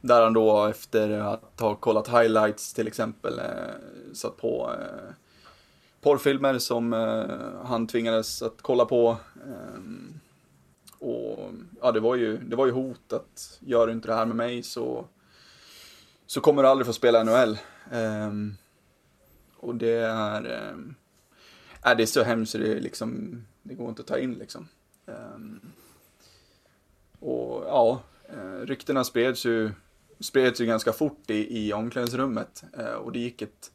där 0.00 0.22
han 0.22 0.32
då 0.32 0.66
efter 0.66 1.10
att 1.10 1.60
ha 1.60 1.74
kollat 1.74 2.08
highlights 2.08 2.74
till 2.74 2.86
exempel 2.86 3.38
eh, 3.38 4.12
satt 4.12 4.36
på 4.36 4.70
porrfilmer 6.00 6.58
som 6.58 6.92
han 7.64 7.86
tvingades 7.86 8.42
att 8.42 8.62
kolla 8.62 8.84
på. 8.84 9.16
Och 10.98 11.50
ja, 11.80 11.92
det 11.92 12.00
var 12.00 12.14
ju, 12.14 12.38
det 12.38 12.56
var 12.56 12.66
ju 12.66 12.72
hot 12.72 13.12
att 13.12 13.58
gör 13.60 13.86
du 13.86 13.92
inte 13.92 14.08
det 14.08 14.14
här 14.14 14.26
med 14.26 14.36
mig 14.36 14.62
så, 14.62 15.06
så 16.26 16.40
kommer 16.40 16.62
du 16.62 16.68
aldrig 16.68 16.86
få 16.86 16.92
spela 16.92 17.24
NHL. 17.24 17.58
Och 19.56 19.74
det 19.74 19.96
är, 19.98 20.44
är 21.82 21.94
det 21.94 22.02
är 22.02 22.06
så 22.06 22.22
hemskt 22.22 22.52
så 22.52 22.58
det 22.58 22.80
liksom, 22.80 23.42
det 23.62 23.74
går 23.74 23.88
inte 23.88 24.02
att 24.02 24.08
ta 24.08 24.18
in 24.18 24.34
liksom. 24.34 24.68
Ehm, 25.06 25.60
och 27.18 27.64
ja, 27.66 28.02
eh, 28.28 28.66
ryktena 28.66 29.04
spreds 29.04 29.46
ju, 29.46 29.72
spreds 30.20 30.60
ju 30.60 30.66
ganska 30.66 30.92
fort 30.92 31.30
i, 31.30 31.66
i 31.66 31.72
omklädningsrummet. 31.72 32.64
Eh, 32.78 32.94
och 32.94 33.12
det 33.12 33.18
gick 33.18 33.42
ett, 33.42 33.72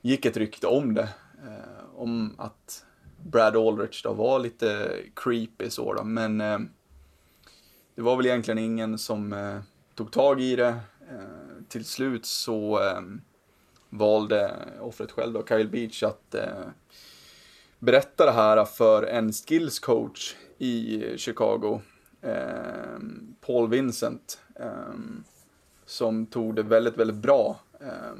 gick 0.00 0.24
ett 0.24 0.36
rykte 0.36 0.66
om 0.66 0.94
det. 0.94 1.08
Eh, 1.46 1.94
om 1.94 2.34
att 2.38 2.84
Brad 3.22 3.56
Aldrich 3.56 4.02
då 4.02 4.12
var 4.12 4.38
lite 4.38 4.98
creepy 5.14 5.70
så 5.70 5.94
då. 5.94 6.04
Men 6.04 6.38
det 7.94 8.02
var 8.02 8.16
väl 8.16 8.26
egentligen 8.26 8.58
ingen 8.58 8.98
som 8.98 9.34
tog 9.94 10.12
tag 10.12 10.40
i 10.40 10.56
det. 10.56 10.80
Till 11.68 11.84
slut 11.84 12.26
så 12.26 12.80
valde 13.90 14.54
offret 14.80 15.12
själv 15.12 15.32
då, 15.32 15.46
Kyle 15.46 15.68
Beach, 15.68 16.02
att 16.02 16.34
eh, 16.34 16.66
berätta 17.78 18.26
det 18.26 18.32
här 18.32 18.64
för 18.64 19.02
en 19.02 19.32
skills 19.32 19.78
coach 19.78 20.36
i 20.58 21.02
Chicago, 21.16 21.80
eh, 22.22 22.98
Paul 23.46 23.68
Vincent, 23.68 24.40
eh, 24.54 24.94
som 25.86 26.26
tog 26.26 26.54
det 26.54 26.62
väldigt, 26.62 26.96
väldigt 26.96 27.16
bra. 27.16 27.60
Eh, 27.80 28.14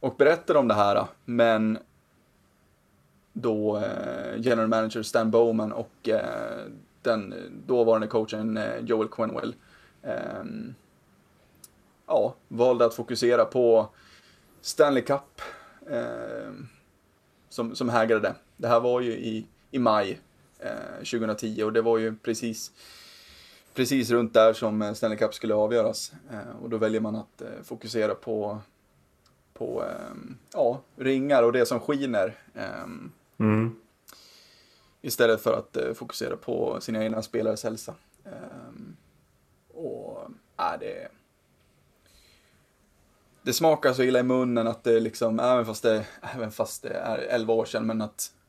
och 0.00 0.16
berättade 0.16 0.58
om 0.58 0.68
det 0.68 0.74
här, 0.74 1.06
men 1.24 1.78
då 3.32 3.76
eh, 3.76 4.40
general 4.40 4.68
manager 4.68 5.02
Stan 5.02 5.30
Bowman 5.30 5.72
och 5.72 6.08
eh, 6.08 6.64
den 7.02 7.34
dåvarande 7.66 8.06
coachen 8.06 8.56
eh, 8.56 8.78
Joel 8.78 9.08
Quenwell 9.08 9.54
eh, 10.02 10.44
ja, 12.06 12.34
valde 12.48 12.84
att 12.84 12.94
fokusera 12.94 13.44
på 13.44 13.88
Stanley 14.60 15.02
Cup 15.02 15.40
eh, 15.90 16.52
som, 17.48 17.74
som 17.74 17.88
hägrade. 17.88 18.34
Det 18.56 18.68
här 18.68 18.80
var 18.80 19.00
ju 19.00 19.12
i, 19.12 19.46
i 19.70 19.78
maj 19.78 20.20
eh, 20.58 20.96
2010 20.96 21.62
och 21.62 21.72
det 21.72 21.82
var 21.82 21.98
ju 21.98 22.16
precis, 22.16 22.72
precis 23.74 24.10
runt 24.10 24.34
där 24.34 24.52
som 24.52 24.94
Stanley 24.94 25.18
Cup 25.18 25.34
skulle 25.34 25.54
avgöras. 25.54 26.12
Eh, 26.30 26.62
och 26.62 26.70
då 26.70 26.76
väljer 26.76 27.00
man 27.00 27.16
att 27.16 27.42
eh, 27.42 27.62
fokusera 27.64 28.14
på, 28.14 28.58
på 29.54 29.82
ehm, 29.82 30.38
ja, 30.52 30.80
ringar 30.96 31.42
och 31.42 31.52
det 31.52 31.66
som 31.66 31.80
skiner. 31.80 32.38
Ehm, 32.54 33.12
Mm. 33.38 33.76
Istället 35.02 35.40
för 35.40 35.58
att 35.58 35.76
eh, 35.76 35.92
fokusera 35.94 36.36
på 36.36 36.80
sina 36.80 37.04
egna 37.04 37.22
spelares 37.22 37.64
hälsa. 37.64 37.94
Och 39.74 40.30
äh, 40.58 40.78
det, 40.80 41.08
det 43.42 43.52
smakar 43.52 43.92
så 43.92 44.02
illa 44.02 44.20
i 44.20 44.22
munnen 44.22 44.66
att 44.66 44.84
det 44.84 45.00
liksom, 45.00 45.40
även 45.40 45.66
fast 45.66 45.82
det, 45.82 46.06
även 46.34 46.50
fast 46.50 46.82
det 46.82 46.94
är 46.94 47.18
11 47.18 47.54
år 47.54 47.64
sedan, 47.64 47.86
men 47.86 48.00
att, 48.00 48.32
eh, 48.36 48.43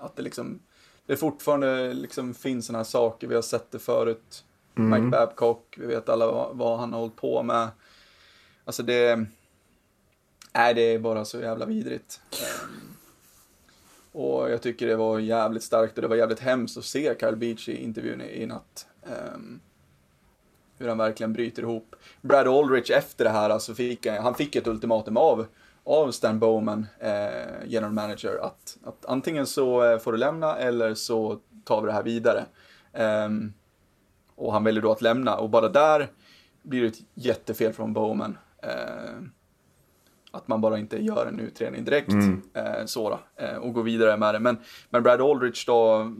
att 0.00 0.16
det 0.16 0.22
liksom, 0.22 0.60
det 1.06 1.16
fortfarande 1.16 1.92
liksom 1.92 2.34
finns 2.34 2.66
sådana 2.66 2.78
här 2.78 2.84
saker, 2.84 3.26
vi 3.26 3.34
har 3.34 3.42
sett 3.42 3.70
det 3.70 3.78
förut. 3.78 4.44
Mike 4.74 5.06
Babcock, 5.06 5.76
vi 5.78 5.86
vet 5.86 6.08
alla 6.08 6.26
vad, 6.26 6.56
vad 6.56 6.78
han 6.78 6.92
har 6.92 7.00
hållit 7.00 7.16
på 7.16 7.42
med. 7.42 7.68
Alltså 8.64 8.82
det, 8.82 9.26
nej 10.54 10.74
det 10.74 10.82
är 10.82 10.98
bara 10.98 11.24
så 11.24 11.40
jävla 11.40 11.66
vidrigt. 11.66 12.20
Ehm, 12.32 12.94
och 14.12 14.50
jag 14.50 14.62
tycker 14.62 14.86
det 14.86 14.96
var 14.96 15.18
jävligt 15.18 15.62
starkt 15.62 15.96
och 15.98 16.02
det 16.02 16.08
var 16.08 16.16
jävligt 16.16 16.40
hemskt 16.40 16.78
att 16.78 16.84
se 16.84 17.14
Kyle 17.20 17.36
Beach 17.36 17.68
i 17.68 17.82
intervjun 17.84 18.20
i, 18.20 18.42
i 18.42 18.46
natt. 18.46 18.86
Ehm, 19.02 19.60
hur 20.78 20.88
han 20.88 20.98
verkligen 20.98 21.32
bryter 21.32 21.62
ihop. 21.62 21.96
Brad 22.20 22.48
Aldrich 22.48 22.90
efter 22.90 23.24
det 23.24 23.30
här, 23.30 23.50
alltså 23.50 23.74
fick, 23.74 24.06
han 24.06 24.34
fick 24.34 24.56
ett 24.56 24.66
ultimatum 24.66 25.16
av, 25.16 25.46
av 25.90 26.10
Stan 26.10 26.38
Bowman, 26.38 26.86
eh, 26.98 27.66
general 27.66 27.92
manager, 27.92 28.38
att, 28.42 28.78
att 28.84 29.06
antingen 29.06 29.46
så 29.46 29.84
eh, 29.84 29.98
får 29.98 30.12
du 30.12 30.18
lämna 30.18 30.56
eller 30.56 30.94
så 30.94 31.38
tar 31.64 31.80
vi 31.80 31.86
det 31.86 31.92
här 31.92 32.02
vidare. 32.02 32.46
Ehm, 32.92 33.52
och 34.34 34.52
han 34.52 34.64
väljer 34.64 34.82
då 34.82 34.92
att 34.92 35.02
lämna 35.02 35.36
och 35.36 35.50
bara 35.50 35.68
där 35.68 36.08
blir 36.62 36.82
det 36.82 36.86
ett 36.86 37.02
jättefel 37.14 37.72
från 37.72 37.92
Bowman. 37.92 38.38
Ehm, 38.62 39.30
att 40.30 40.48
man 40.48 40.60
bara 40.60 40.78
inte 40.78 41.04
gör 41.04 41.26
en 41.26 41.40
utredning 41.40 41.84
direkt 41.84 42.12
eh, 42.54 42.84
så 42.86 43.10
då, 43.10 43.44
eh, 43.44 43.56
och 43.56 43.72
går 43.72 43.82
vidare 43.82 44.16
med 44.16 44.34
det. 44.34 44.40
Men, 44.40 44.58
men 44.90 45.02
Brad 45.02 45.20
Aldrich 45.20 45.66
då, 45.66 46.12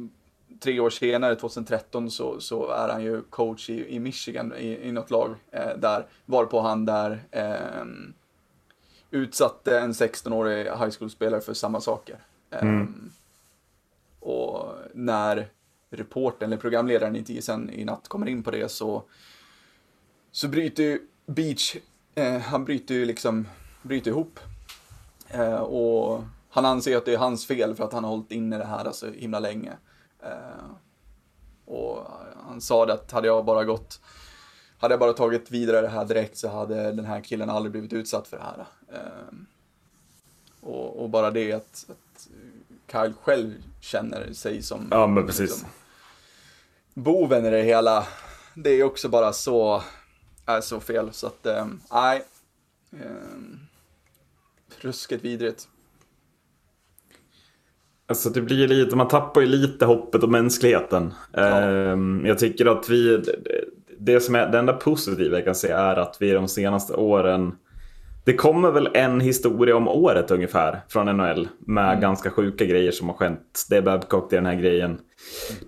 tre 0.60 0.80
år 0.80 0.90
senare, 0.90 1.36
2013, 1.36 2.10
så, 2.10 2.40
så 2.40 2.70
är 2.70 2.88
han 2.88 3.02
ju 3.02 3.22
coach 3.22 3.70
i, 3.70 3.94
i 3.94 4.00
Michigan 4.00 4.52
i, 4.58 4.88
i 4.88 4.92
något 4.92 5.10
lag 5.10 5.34
eh, 5.50 5.76
där, 5.76 6.06
varpå 6.26 6.60
han 6.60 6.84
där 6.84 7.22
eh, 7.30 7.84
utsatte 9.10 9.78
en 9.80 9.92
16-årig 9.92 10.64
high 10.64 10.90
school-spelare 10.98 11.40
för 11.40 11.54
samma 11.54 11.80
saker. 11.80 12.18
Eh, 12.50 12.60
Och 14.20 14.74
när 14.94 15.48
reporten 15.90 16.46
eller 16.48 16.56
programledaren 16.56 17.16
i 17.16 17.24
TSN 17.24 17.70
i 17.70 17.84
natt 17.84 18.08
kommer 18.08 18.28
in 18.28 18.42
på 18.42 18.50
det 18.50 18.68
så, 18.70 19.02
så 20.30 20.48
bryter 20.48 20.82
ju 20.82 21.00
Beach, 21.26 21.76
eh, 22.14 22.38
han 22.38 22.64
bryter 22.64 22.94
ju 22.94 23.04
liksom, 23.04 23.48
bryter 23.82 24.10
ihop. 24.10 24.40
Eh, 25.28 25.60
och 25.60 26.24
han 26.50 26.66
anser 26.66 26.96
att 26.96 27.04
det 27.04 27.14
är 27.14 27.18
hans 27.18 27.46
fel 27.46 27.74
för 27.74 27.84
att 27.84 27.92
han 27.92 28.04
har 28.04 28.10
hållit 28.10 28.32
inne 28.32 28.58
det 28.58 28.64
här 28.64 28.92
så 28.92 29.10
himla 29.10 29.40
länge. 29.40 29.72
Eh, 30.22 30.70
och 31.64 32.06
han 32.46 32.60
sa 32.60 32.86
det 32.86 32.92
att 32.92 33.12
hade 33.12 33.26
jag 33.26 33.44
bara 33.44 33.64
gått, 33.64 34.00
hade 34.80 34.92
jag 34.92 35.00
bara 35.00 35.12
tagit 35.12 35.50
vidare 35.50 35.80
det 35.80 35.88
här 35.88 36.04
direkt 36.04 36.36
så 36.36 36.48
hade 36.48 36.92
den 36.92 37.04
här 37.04 37.20
killen 37.20 37.50
aldrig 37.50 37.72
blivit 37.72 37.92
utsatt 37.92 38.28
för 38.28 38.36
det 38.36 38.42
här. 38.42 38.66
Eh, 38.92 39.34
och, 40.60 41.02
och 41.02 41.10
bara 41.10 41.30
det 41.30 41.52
att, 41.52 41.86
att 41.88 42.28
Kyle 42.92 43.12
själv 43.22 43.54
känner 43.80 44.32
sig 44.32 44.62
som 44.62 44.88
Ja, 44.90 45.06
men 45.06 45.26
precis. 45.26 45.40
liksom, 45.40 45.68
boven 46.94 47.46
i 47.46 47.50
det 47.50 47.62
hela. 47.62 48.06
Det 48.54 48.70
är 48.70 48.84
också 48.84 49.08
bara 49.08 49.32
så, 49.32 49.82
är 50.46 50.60
så 50.60 50.80
fel. 50.80 51.08
Så 51.12 51.26
att, 51.26 51.46
eh, 51.46 51.66
nej. 51.92 52.24
Eh, 52.92 52.98
ruskigt 54.80 55.24
vidrigt. 55.24 55.68
Alltså 58.06 58.30
det 58.30 58.40
blir 58.40 58.68
lite, 58.68 58.96
man 58.96 59.08
tappar 59.08 59.40
ju 59.40 59.46
lite 59.46 59.84
hoppet 59.84 60.22
och 60.22 60.28
mänskligheten. 60.28 61.14
Ehm, 61.32 62.22
jag 62.26 62.38
tycker 62.38 62.66
att 62.66 62.88
vi, 62.88 63.22
det- 64.00 64.20
som 64.20 64.34
är, 64.34 64.48
det 64.48 64.58
enda 64.58 64.72
positiva 64.72 65.36
jag 65.36 65.44
kan 65.44 65.54
säga 65.54 65.78
är 65.78 65.96
att 65.96 66.16
vi 66.20 66.32
de 66.32 66.48
senaste 66.48 66.92
åren, 66.94 67.52
det 68.24 68.32
kommer 68.34 68.70
väl 68.70 68.88
en 68.94 69.20
historia 69.20 69.76
om 69.76 69.88
året 69.88 70.30
ungefär 70.30 70.80
från 70.88 71.16
NHL 71.16 71.48
med 71.66 72.00
ganska 72.00 72.30
sjuka 72.30 72.64
grejer 72.64 72.90
som 72.92 73.08
har 73.08 73.16
skett. 73.16 73.40
Det 73.70 73.76
är 73.76 73.82
Babcock, 73.82 74.30
det 74.30 74.36
är 74.36 74.40
den 74.40 74.52
här 74.54 74.60
grejen. 74.60 74.98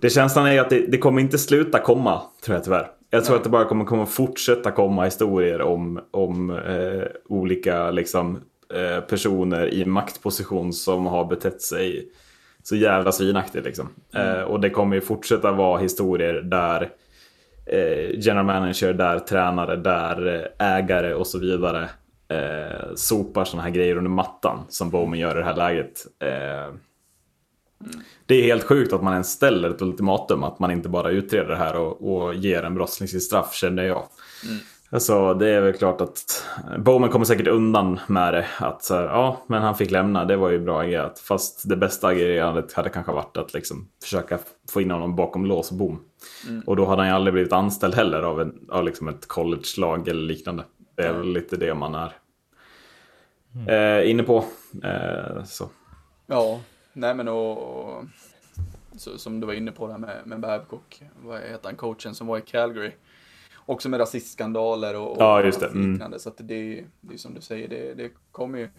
Det 0.01 0.09
känslan 0.09 0.47
är 0.47 0.61
att 0.61 0.69
det, 0.69 0.91
det 0.91 0.97
kommer 0.97 1.21
inte 1.21 1.37
sluta 1.37 1.79
komma, 1.79 2.21
tror 2.45 2.55
jag 2.55 2.63
tyvärr. 2.63 2.87
Jag 3.09 3.23
tror 3.25 3.33
Nej. 3.33 3.37
att 3.37 3.43
det 3.43 3.49
bara 3.49 3.65
kommer, 3.65 3.85
kommer 3.85 4.05
fortsätta 4.05 4.71
komma 4.71 5.05
historier 5.05 5.61
om, 5.61 5.99
om 6.11 6.49
eh, 6.49 7.03
olika 7.29 7.91
liksom, 7.91 8.39
eh, 8.73 9.01
personer 9.03 9.73
i 9.73 9.85
maktposition 9.85 10.73
som 10.73 11.05
har 11.05 11.25
betett 11.25 11.61
sig 11.61 12.07
så 12.63 12.75
jävla 12.75 13.11
svinaktigt. 13.11 13.65
Liksom. 13.65 13.89
Eh, 14.15 14.41
och 14.41 14.59
det 14.59 14.69
kommer 14.69 14.95
ju 14.95 15.01
fortsätta 15.01 15.51
vara 15.51 15.79
historier 15.79 16.33
där 16.33 16.89
Eh, 17.65 18.19
general 18.19 18.45
manager, 18.45 18.93
där 18.93 19.19
tränare, 19.19 19.75
där 19.75 20.49
eh, 20.59 20.67
ägare 20.67 21.13
och 21.13 21.27
så 21.27 21.39
vidare 21.39 21.89
eh, 22.27 22.95
sopar 22.95 23.45
sådana 23.45 23.63
här 23.63 23.75
grejer 23.75 23.97
under 23.97 24.11
mattan 24.11 24.65
som 24.69 24.89
Bowman 24.89 25.19
gör 25.19 25.35
i 25.35 25.39
det 25.39 25.45
här 25.45 25.55
läget. 25.55 26.05
Eh, 26.19 26.75
det 28.25 28.35
är 28.35 28.43
helt 28.43 28.63
sjukt 28.63 28.93
att 28.93 29.03
man 29.03 29.13
ens 29.13 29.31
ställer 29.31 29.69
ett 29.69 29.81
ultimatum, 29.81 30.43
att 30.43 30.59
man 30.59 30.71
inte 30.71 30.89
bara 30.89 31.09
utreder 31.11 31.49
det 31.49 31.55
här 31.55 31.75
och, 31.75 32.13
och 32.13 32.35
ger 32.35 32.63
en 32.63 32.75
brottsling 32.75 33.07
sitt 33.07 33.23
straff, 33.23 33.53
känner 33.53 33.83
jag. 33.83 34.03
Mm. 34.45 34.59
Alltså 34.93 35.33
det 35.33 35.49
är 35.49 35.61
väl 35.61 35.73
klart 35.73 36.01
att 36.01 36.45
Bowman 36.77 37.09
kommer 37.09 37.25
säkert 37.25 37.47
undan 37.47 37.99
med 38.07 38.33
det. 38.33 38.47
Att 38.57 38.83
så 38.83 38.95
här, 38.95 39.03
ja, 39.03 39.37
men 39.47 39.61
han 39.61 39.75
fick 39.75 39.91
lämna, 39.91 40.25
det 40.25 40.35
var 40.35 40.49
ju 40.49 40.59
bra 40.59 40.81
agerat. 40.81 41.19
Fast 41.19 41.69
det 41.69 41.75
bästa 41.75 42.07
agerandet 42.07 42.73
hade 42.73 42.89
kanske 42.89 43.11
varit 43.11 43.37
att 43.37 43.53
liksom 43.53 43.87
försöka 44.03 44.39
få 44.69 44.81
in 44.81 44.91
honom 44.91 45.15
bakom 45.15 45.45
lås 45.45 45.71
och 45.71 45.77
bom. 45.77 45.99
Och 46.65 46.75
då 46.75 46.85
hade 46.85 47.01
han 47.01 47.09
ju 47.09 47.15
aldrig 47.15 47.33
blivit 47.33 47.53
anställd 47.53 47.95
heller 47.95 48.21
av, 48.21 48.41
en, 48.41 48.67
av 48.69 48.83
liksom 48.83 49.07
ett 49.07 49.27
college-lag 49.27 50.07
eller 50.07 50.21
liknande. 50.21 50.63
Det 50.95 51.03
är 51.03 51.13
väl 51.13 51.33
lite 51.33 51.57
det 51.57 51.73
man 51.73 51.95
är 51.95 52.13
eh, 54.01 54.09
inne 54.09 54.23
på. 54.23 54.45
Eh, 54.83 55.43
så. 55.43 55.69
Ja, 56.27 56.59
nej 56.93 57.15
men 57.15 57.27
och, 57.27 57.57
och 57.57 58.03
så, 58.97 59.17
som 59.17 59.39
du 59.39 59.47
var 59.47 59.53
inne 59.53 59.71
på 59.71 59.87
det 59.87 59.93
här 59.93 59.99
med, 59.99 60.21
med 60.25 60.39
Babcock, 60.39 61.01
vad 61.23 61.41
heter 61.41 61.65
han, 61.65 61.75
coachen 61.75 62.15
som 62.15 62.27
var 62.27 62.37
i 62.37 62.41
Calgary. 62.41 62.91
Också 63.65 63.89
med 63.89 63.99
rasistskandaler 63.99 64.95
och, 64.95 65.11
och 65.11 65.17
Ja, 65.19 65.39
Mm. 65.41 65.91
liknande. 65.91 66.19
Så 66.19 66.29
att 66.29 66.37
det, 66.37 66.53
är- 66.79 66.83
det 67.01 67.13
är 67.13 67.17
som 67.17 67.33
du 67.33 67.41
säger, 67.41 67.67
det, 67.67 67.93
det 67.93 68.11
kommer 68.31 68.57
ju. 68.59 68.69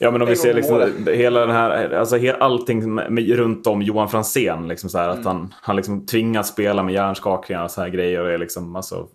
Ja 0.00 0.10
men 0.10 0.22
om 0.22 0.28
vi 0.28 0.36
ser 0.36 0.54
liksom 0.54 0.92
hela 1.06 1.40
den 1.40 1.50
här, 1.50 1.90
alltså 1.90 2.16
allting 2.40 2.94
med, 2.94 3.28
runt 3.28 3.66
om 3.66 3.82
Johan 3.82 4.08
Franzén. 4.08 4.68
Liksom 4.68 4.90
så 4.90 4.98
här, 4.98 5.04
Mm. 5.08 5.18
Att 5.20 5.26
han, 5.26 5.54
han 5.62 5.76
liksom 5.76 6.06
tvingas 6.06 6.48
spela 6.48 6.82
med 6.82 6.94
hjärnskakningar 6.94 7.64
och 7.64 7.70
så 7.70 7.80
här 7.80 7.88
grejer. 7.88 8.20
Och 8.20 8.30
är 8.30 8.38
liksom, 8.38 8.76
alltså, 8.76 9.08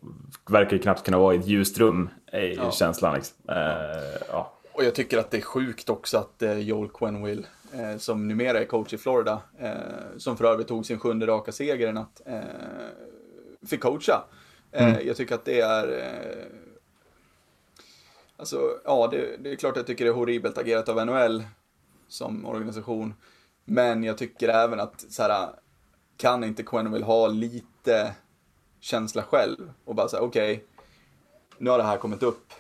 verkar 0.50 0.72
ju 0.74 0.80
knappt 0.80 1.04
kunna 1.06 1.18
vara 1.18 1.36
i 1.36 1.38
ett 1.38 1.48
ljust 1.48 1.78
rum. 1.78 2.10
Är 2.32 2.42
Ja. 2.58 2.72
känslan 2.72 3.16
liksom. 3.16 3.36
Eh, 3.50 3.56
ja. 4.32 4.54
Och 4.74 4.84
jag 4.84 4.96
tycker 4.96 5.18
att 5.18 5.32
det 5.32 5.38
är 5.38 5.42
sjukt 5.42 5.90
också 5.90 6.18
att 6.18 6.42
eh, 6.42 6.58
Joel 6.60 6.90
Quenville, 6.90 7.44
eh, 7.74 7.98
som 7.98 8.28
numera 8.28 8.60
är 8.60 8.66
coach 8.66 8.94
i 8.94 8.98
Florida, 8.98 9.42
eh, 9.60 9.70
som 10.18 10.38
för 10.38 10.46
övrigt 10.46 10.68
tog 10.68 10.86
sin 10.86 11.00
sjunde 11.00 11.28
raka 11.28 11.52
seger 11.52 11.88
i 11.88 11.92
natt, 11.94 12.22
eh, 12.26 12.40
fick 13.70 13.82
coacha. 13.82 14.24
Eh, 14.74 15.00
Jag 15.00 15.18
tycker 15.18 15.36
att 15.36 15.46
det 15.46 15.62
är... 15.62 15.88
Eh, 15.88 16.46
alltså, 18.38 18.80
ja, 18.86 19.08
det, 19.12 19.38
det 19.38 19.52
är 19.52 19.56
klart 19.56 19.76
jag 19.76 19.88
tycker 19.88 20.06
det 20.06 20.12
är 20.12 20.16
horribelt 20.16 20.58
agerat 20.58 20.90
av 20.90 21.06
NHL 21.06 21.44
som 22.08 22.46
organisation. 22.46 23.14
Men 23.66 24.04
jag 24.04 24.18
tycker 24.18 24.50
även 24.50 24.80
att 24.80 25.06
så 25.10 25.24
här, 25.24 25.50
kan 26.18 26.44
inte 26.44 26.64
Quenville 26.64 27.06
ha 27.06 27.28
lite 27.28 28.16
känsla 28.80 29.24
själv 29.24 29.74
och 29.86 29.96
bara 29.96 30.08
säga 30.08 30.22
okej, 30.22 30.66
nu 31.58 31.70
har 31.70 31.78
det 31.78 31.84
här 31.84 31.98
kommit 31.98 32.24
upp 32.24 32.54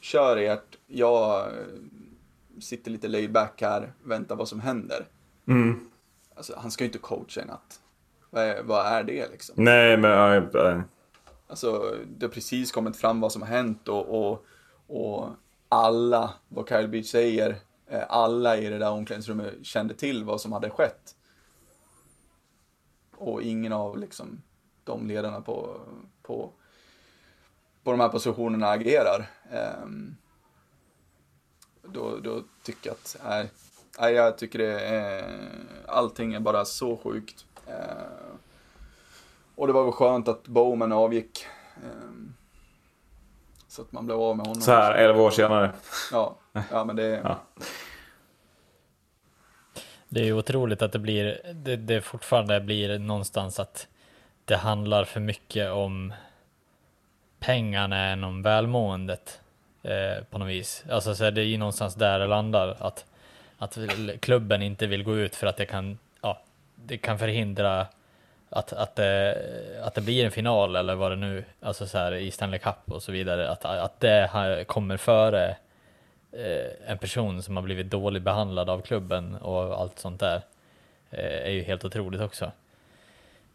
kör 0.00 0.36
ert, 0.36 0.78
jag 0.86 1.40
eh, 1.40 1.52
sitter 2.60 2.90
lite 2.90 3.08
laid 3.08 3.32
back 3.32 3.62
här, 3.62 3.92
väntar 4.02 4.36
vad 4.36 4.48
som 4.48 4.60
händer. 4.60 5.06
Mm. 5.48 5.80
Alltså, 6.36 6.54
han 6.56 6.70
ska 6.70 6.84
ju 6.84 6.88
inte 6.88 6.98
coacha 6.98 7.42
i 7.42 7.44
natt. 7.44 7.80
Vad 8.30 8.44
är, 8.44 8.62
vad 8.62 8.86
är 8.86 9.02
det 9.02 9.28
liksom? 9.30 9.54
Nej 9.64 9.96
men... 9.96 10.82
Alltså, 11.46 11.98
det 12.06 12.26
har 12.26 12.32
precis 12.32 12.72
kommit 12.72 12.96
fram 12.96 13.20
vad 13.20 13.32
som 13.32 13.42
har 13.42 13.48
hänt 13.48 13.88
och, 13.88 14.08
och, 14.08 14.44
och 14.86 15.28
alla, 15.68 16.34
vad 16.48 16.68
Kyle 16.68 16.88
Beach 16.88 17.10
säger, 17.10 17.56
eh, 17.86 18.02
alla 18.08 18.56
i 18.56 18.68
det 18.68 18.78
där 18.78 18.90
omklädningsrummet 18.90 19.66
kände 19.66 19.94
till 19.94 20.24
vad 20.24 20.40
som 20.40 20.52
hade 20.52 20.70
skett. 20.70 21.16
Och 23.16 23.42
ingen 23.42 23.72
av 23.72 23.98
liksom 23.98 24.42
de 24.84 25.08
ledarna 25.08 25.40
på, 25.40 25.80
på, 26.22 26.50
på 27.82 27.90
de 27.90 28.00
här 28.00 28.08
positionerna 28.08 28.68
agerar. 28.68 29.30
Um, 29.82 30.16
då, 31.82 32.18
då 32.18 32.42
tycker 32.62 32.90
jag 32.90 32.94
att, 32.94 33.16
nej, 34.00 34.14
jag 34.14 34.38
tycker 34.38 34.58
det 34.58 34.80
är, 34.80 35.40
allting 35.86 36.34
är 36.34 36.40
bara 36.40 36.64
så 36.64 36.96
sjukt. 36.96 37.46
Eh, 37.66 38.33
och 39.56 39.66
det 39.66 39.72
var 39.72 39.84
väl 39.84 39.92
skönt 39.92 40.28
att 40.28 40.48
Bowman 40.48 40.92
avgick. 40.92 41.46
Eh, 41.76 41.90
så 43.68 43.82
att 43.82 43.92
man 43.92 44.06
blev 44.06 44.20
av 44.20 44.36
med 44.36 44.46
honom. 44.46 44.62
Så 44.62 44.72
här 44.72 44.94
11 44.94 45.22
år 45.22 45.30
senare. 45.30 45.72
Ja, 46.12 46.36
ja 46.70 46.84
men 46.84 46.96
det... 46.96 47.20
Ja. 47.24 47.40
Det 50.08 50.20
är 50.20 50.24
ju 50.24 50.32
otroligt 50.32 50.82
att 50.82 50.92
det 50.92 50.98
blir, 50.98 51.40
det, 51.54 51.76
det 51.76 52.00
fortfarande 52.00 52.60
blir 52.60 52.98
någonstans 52.98 53.60
att 53.60 53.88
det 54.44 54.56
handlar 54.56 55.04
för 55.04 55.20
mycket 55.20 55.70
om 55.70 56.12
pengarna 57.38 57.96
än 57.96 58.24
om 58.24 58.42
välmåendet 58.42 59.40
eh, 59.82 60.24
på 60.30 60.38
något 60.38 60.48
vis. 60.48 60.84
Alltså 60.90 61.14
så 61.14 61.24
är 61.24 61.30
det 61.30 61.40
är 61.40 61.44
ju 61.44 61.58
någonstans 61.58 61.94
där 61.94 62.18
det 62.18 62.26
landar 62.26 62.76
att, 62.80 63.04
att 63.58 63.78
klubben 64.20 64.62
inte 64.62 64.86
vill 64.86 65.04
gå 65.04 65.16
ut 65.16 65.34
för 65.34 65.46
att 65.46 65.56
det 65.56 65.66
kan, 65.66 65.98
ja, 66.20 66.40
det 66.74 66.96
kan 66.96 67.18
förhindra 67.18 67.86
att, 68.54 68.72
att, 68.72 68.96
det, 68.96 69.36
att 69.82 69.94
det 69.94 70.00
blir 70.00 70.24
en 70.24 70.30
final 70.30 70.76
eller 70.76 70.94
vad 70.94 71.12
det 71.12 71.16
nu, 71.16 71.44
alltså 71.60 71.86
så 71.86 71.98
här 71.98 72.14
i 72.14 72.30
Stanley 72.30 72.58
Cup 72.58 72.76
och 72.92 73.02
så 73.02 73.12
vidare, 73.12 73.50
att, 73.50 73.64
att 73.64 74.00
det 74.00 74.30
här 74.32 74.64
kommer 74.64 74.96
före 74.96 75.56
eh, 76.32 76.90
en 76.90 76.98
person 76.98 77.42
som 77.42 77.56
har 77.56 77.62
blivit 77.62 77.90
dåligt 77.90 78.22
behandlad 78.22 78.70
av 78.70 78.80
klubben 78.80 79.34
och 79.34 79.80
allt 79.80 79.98
sånt 79.98 80.20
där 80.20 80.42
eh, 81.10 81.46
är 81.46 81.50
ju 81.50 81.62
helt 81.62 81.84
otroligt 81.84 82.20
också. 82.20 82.52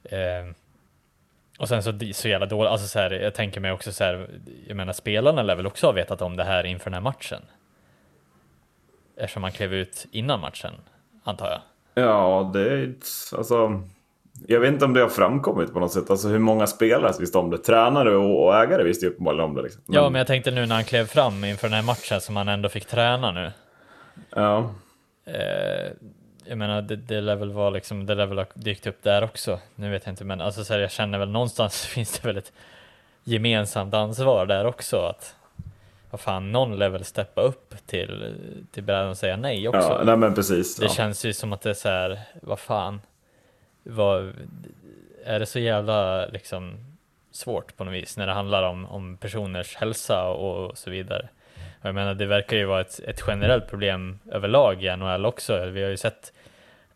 Eh, 0.04 0.46
och 1.60 1.68
sen 1.68 1.84
så, 1.84 2.00
så 2.14 2.28
jävla 2.28 2.46
dåligt, 2.46 2.72
alltså 2.72 2.88
så 2.88 3.00
här, 3.00 3.12
jag 3.12 3.34
tänker 3.34 3.62
mig 3.62 3.72
också 3.72 3.92
så 3.92 4.04
här, 4.04 4.30
jag 4.68 4.78
menar 4.78 4.94
spelarna 4.94 5.44
lär 5.44 5.56
väl 5.56 5.68
också 5.68 5.88
ha 5.88 5.92
vetat 5.92 6.22
om 6.22 6.36
det 6.36 6.44
här 6.44 6.64
inför 6.64 6.86
den 6.86 6.94
här 6.94 7.02
matchen? 7.02 7.42
Eftersom 9.16 9.42
man 9.42 9.52
klev 9.52 9.74
ut 9.74 10.06
innan 10.12 10.40
matchen, 10.40 10.74
antar 11.24 11.50
jag. 11.50 11.62
Ja, 12.04 12.52
det 12.54 12.74
är 12.74 12.94
alltså 13.38 13.84
jag 14.48 14.60
vet 14.60 14.74
inte 14.74 14.86
om 14.86 14.94
det 14.94 15.02
har 15.02 15.10
framkommit 15.10 15.74
på 15.74 15.80
något 15.80 15.92
sätt. 15.92 16.10
Alltså 16.10 16.28
hur 16.28 16.40
många 16.40 16.68
spelare 16.68 17.14
visste 17.20 17.38
om 17.38 17.50
det? 17.50 17.58
Tränare 17.58 18.16
och, 18.16 18.56
ägare 18.56 18.84
visste 18.84 19.06
ju 19.06 19.12
uppenbarligen 19.12 19.46
om 19.46 19.56
det. 19.56 19.62
Liksom. 19.62 19.82
Men... 19.86 19.96
Ja, 19.96 20.10
men 20.10 20.20
jag 20.20 20.28
tänkte 20.28 20.52
nu 20.52 20.66
när 20.66 20.76
han 20.76 20.84
klev 20.84 21.06
fram 21.06 21.44
inför 21.44 21.68
den 21.68 21.76
här 21.76 21.84
matchen 21.84 22.22
som 22.22 22.36
han 22.36 22.48
ändå 22.48 22.70
fick 22.70 22.86
träna 22.86 23.32
nu. 23.32 23.52
Ja. 24.36 24.72
Eh, 25.26 25.92
jag 26.46 26.58
menar, 26.58 26.82
det, 26.82 26.96
det 26.96 27.22
lär 27.22 27.36
väl 27.36 27.52
vara 27.52 27.70
liksom, 27.70 28.06
det 28.06 28.16
lär 28.16 28.26
väl 28.26 28.38
ha 28.38 28.46
dykt 28.54 28.88
upp 28.88 29.04
där 29.04 29.24
också. 29.24 29.60
Nu 29.76 29.92
vet 29.92 30.06
jag 30.06 30.12
inte, 30.12 30.24
men 30.24 30.42
alltså 30.42 30.64
så 30.64 30.74
här, 30.74 30.80
jag 30.80 30.92
känner 30.92 31.20
väl 31.20 31.30
någonstans 31.30 31.86
finns 31.86 32.20
det 32.20 32.28
väl 32.28 32.38
ett 32.38 32.52
gemensamt 33.24 33.94
ansvar 33.94 34.46
där 34.46 34.66
också. 34.66 34.98
Att 34.98 35.36
vad 36.12 36.22
fan, 36.22 36.52
någon 36.52 36.78
lär 36.78 36.90
väl 36.90 37.04
steppa 37.04 37.42
upp 37.42 37.76
till, 37.86 38.36
till 38.72 38.84
brädan 38.84 39.10
och 39.10 39.18
säga 39.18 39.38
nej 39.38 39.68
också. 39.68 39.80
Ja, 39.80 40.02
nej 40.06 40.18
men 40.18 40.36
precis. 40.36 40.76
Det 40.76 40.86
ja. 40.86 40.90
känns 40.90 41.26
ju 41.26 41.34
som 41.34 41.54
att 41.54 41.62
det 41.62 41.70
är 41.70 41.74
så 41.74 41.90
här, 41.90 42.20
vad 42.42 42.60
fan 42.60 43.02
vad, 43.84 44.34
är 45.26 45.40
det 45.40 45.46
så 45.46 45.60
jävla 45.60 46.26
liksom 46.26 46.78
svårt 47.32 47.78
på 47.78 47.84
något 47.84 47.94
vis 47.94 48.18
när 48.18 48.28
det 48.28 48.34
handlar 48.34 48.64
om, 48.64 48.86
om 48.86 49.18
personers 49.18 49.76
hälsa 49.76 50.28
och, 50.30 50.78
så 50.78 50.90
vidare. 50.90 51.28
Och 51.82 51.88
jag 51.88 51.96
menar, 51.96 52.14
det 52.14 52.26
verkar 52.26 52.58
ju 52.58 52.66
vara 52.66 52.82
ett, 52.82 53.00
ett 53.00 53.24
generellt 53.28 53.68
problem 53.68 54.20
överlag 54.32 54.84
i 54.84 54.96
NHL 54.96 55.26
också. 55.26 55.66
Vi 55.66 55.84
har 55.84 55.90
ju 55.90 55.98
sett 55.98 56.34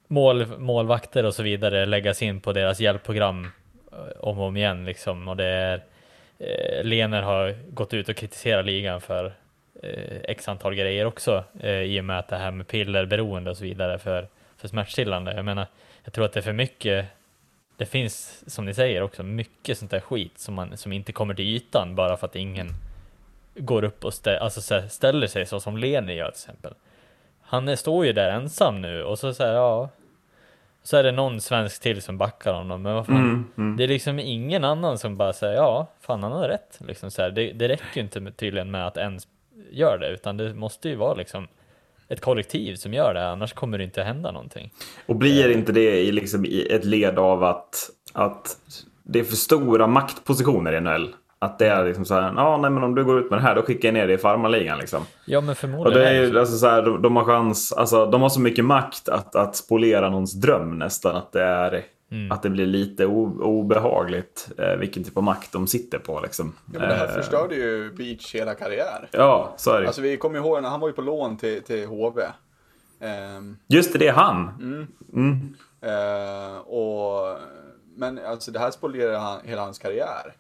mål, 0.08 0.58
målvakter 0.58 1.26
och 1.26 1.34
så 1.34 1.44
vidare 1.44 1.86
läggas 1.86 2.22
in 2.22 2.42
på 2.42 2.54
deras 2.54 2.80
hjälpprogram 2.80 3.52
eh, 3.92 4.20
om 4.20 4.40
och 4.40 4.48
om 4.48 4.58
igen 4.58 4.86
liksom. 4.86 5.28
Och 5.28 5.38
det 5.38 5.46
är, 5.46 5.84
eh, 6.40 6.84
Lener 6.84 7.22
har 7.22 7.56
gått 7.70 7.94
ut 7.94 8.10
och 8.10 8.16
kritiserat 8.16 8.66
ligan 8.66 9.02
för 9.02 9.34
eh, 9.84 10.18
x 10.24 10.48
antal 10.48 10.76
grejer 10.76 11.06
också 11.06 11.44
eh, 11.60 11.82
i 11.82 12.00
och 12.00 12.06
med 12.06 12.20
att 12.20 12.28
det 12.28 12.38
här 12.38 12.52
med 12.52 12.68
pillerberoende 12.68 13.50
och 13.50 13.58
så 13.58 13.64
vidare 13.64 14.00
för, 14.00 14.28
för 14.58 14.68
smärtstillande. 14.68 15.34
Jag 15.34 15.46
menar, 15.46 15.68
jag 16.04 16.14
tror 16.14 16.26
att 16.26 16.34
det 16.34 16.40
är 16.40 16.42
för 16.42 16.54
mycket 16.54 17.06
det 17.78 17.86
finns, 17.86 18.44
som 18.48 18.66
ni 18.66 18.74
säger 18.74 19.02
också, 19.02 19.24
mycket 19.24 19.78
sånt 19.78 19.92
där 19.92 20.00
skit 20.00 20.40
som, 20.40 20.54
man, 20.54 20.78
som 20.78 20.92
inte 20.92 21.12
kommer 21.12 21.34
till 21.34 21.56
ytan 21.56 21.96
bara 21.96 22.18
för 22.18 22.28
att 22.28 22.36
ingen 22.36 22.70
går 23.56 23.84
upp 23.84 24.06
och 24.06 24.14
stä, 24.14 24.40
alltså 24.40 24.90
ställer 24.90 25.28
sig 25.28 25.46
så 25.46 25.60
som 25.60 25.78
Leni 25.78 26.14
gör 26.14 26.32
till 26.32 26.44
exempel. 26.44 26.74
Han 27.42 27.68
är, 27.68 27.76
står 27.76 28.06
ju 28.06 28.14
där 28.14 28.30
ensam 28.30 28.82
nu 28.82 29.04
och 29.04 29.20
så 29.20 29.34
säger 29.34 29.54
ja, 29.54 29.90
så 30.84 30.98
är 30.98 31.04
det 31.04 31.12
någon 31.12 31.42
svensk 31.42 31.82
till 31.82 32.02
som 32.02 32.18
backar 32.18 32.54
honom, 32.54 32.82
men 32.82 32.94
vad 32.94 33.06
fan, 33.06 33.16
mm, 33.16 33.52
mm. 33.58 33.78
det 33.78 33.84
är 33.84 33.88
liksom 33.88 34.20
ingen 34.20 34.64
annan 34.64 34.98
som 34.98 35.18
bara 35.18 35.34
säger 35.34 35.56
ja, 35.56 35.88
fan 36.00 36.24
han 36.24 36.32
har 36.32 36.48
rätt. 36.48 36.80
Liksom 36.88 37.12
så 37.12 37.22
här, 37.22 37.32
det, 37.32 37.52
det 37.52 37.68
räcker 37.68 37.96
ju 37.96 38.02
inte 38.02 38.20
med, 38.20 38.38
tydligen 38.38 38.72
med 38.72 38.88
att 38.88 38.98
en 38.98 39.20
gör 39.72 39.98
det, 39.98 40.10
utan 40.10 40.38
det 40.38 40.54
måste 40.54 40.90
ju 40.90 40.96
vara 40.96 41.14
liksom 41.14 41.48
ett 42.10 42.22
kollektiv 42.22 42.76
som 42.76 42.94
gör 42.94 43.14
det, 43.14 43.30
annars 43.30 43.54
kommer 43.54 43.78
det 43.78 43.84
inte 43.84 44.04
hända 44.04 44.32
någonting. 44.32 44.72
Och 45.06 45.16
blir 45.16 45.50
inte 45.50 45.72
det 45.72 46.00
i, 46.02 46.12
liksom, 46.12 46.46
i 46.46 46.68
ett 46.72 46.86
led 46.86 47.20
av 47.20 47.44
att, 47.44 47.90
att 48.14 48.58
det 49.04 49.20
är 49.20 49.24
för 49.24 49.36
stora 49.36 49.88
maktpositioner 49.88 50.74
i 50.74 50.82
NHL? 50.82 51.16
Att 51.40 51.60
det 51.60 51.68
är 51.68 51.86
liksom 51.86 52.06
så 52.06 52.14
här, 52.14 52.34
ja 52.36 52.58
nej 52.58 52.72
men 52.72 52.84
om 52.84 52.96
du 52.96 53.04
går 53.04 53.20
ut 53.20 53.30
med 53.30 53.40
det 53.40 53.44
här 53.44 53.56
då 53.56 53.62
skickar 53.62 53.88
jag 53.88 53.94
ner 53.94 54.08
dig 54.08 54.16
i 54.16 54.18
farmarligan 54.18 54.80
liksom. 54.80 55.06
Ja 55.26 55.42
men 55.42 55.56
förmodligen. 55.56 56.02
Och 56.02 56.06
det 56.06 56.10
är 56.10 56.40
alltså 56.40 56.58
så 56.58 56.68
här, 56.68 56.82
de, 56.82 57.02
de, 57.02 57.16
har 57.16 57.24
chans, 57.24 57.74
alltså 57.74 58.06
de 58.06 58.22
har 58.22 58.30
så 58.30 58.42
mycket 58.42 58.66
makt 58.66 59.10
att, 59.10 59.36
att 59.36 59.56
spolera 59.56 60.10
någons 60.10 60.34
dröm 60.34 60.80
nästan. 60.80 61.16
Att 61.16 61.32
det 61.32 61.44
är 61.44 61.84
Mm. 62.14 62.32
Att 62.32 62.44
det 62.44 62.50
blir 62.50 62.66
lite 62.66 63.06
obehagligt 63.06 64.52
eh, 64.58 64.76
vilken 64.76 65.04
typ 65.04 65.18
av 65.18 65.24
makt 65.24 65.52
de 65.52 65.68
sitter 65.68 66.00
på. 66.00 66.20
Liksom. 66.20 66.54
Ja, 66.74 66.80
men 66.80 66.90
det 66.90 66.96
här 66.96 67.08
eh, 67.08 67.14
förstörde 67.14 67.56
ju 67.56 67.92
Beach 67.92 68.36
hela 68.36 68.56
karriär. 68.56 69.10
Ja, 69.12 69.54
så 69.58 69.72
är 69.72 69.82
det. 69.82 69.88
Alltså 69.88 70.02
vi 70.02 70.18
kommer 70.18 70.40
ihåg 70.40 70.62
när 70.62 70.70
han 70.70 70.80
var 70.80 70.88
ju 70.88 70.94
på 70.94 71.02
lån 71.02 71.38
till, 71.38 71.64
till 71.64 71.88
HV. 71.88 72.22
Um, 73.00 73.58
Just 73.68 73.94
det, 73.94 74.00
det 74.00 74.08
är 74.08 74.14
han. 74.14 74.50
Mm. 74.60 74.88
Mm. 75.14 75.56
Uh, 75.84 76.58
och, 76.58 77.38
men 77.96 78.20
alltså 78.26 78.52
det 78.52 78.60
här 78.60 78.72
spolierade 78.72 79.18
han, 79.18 79.40
hela 79.44 79.62
hans 79.62 79.80
karriär. 79.80 80.36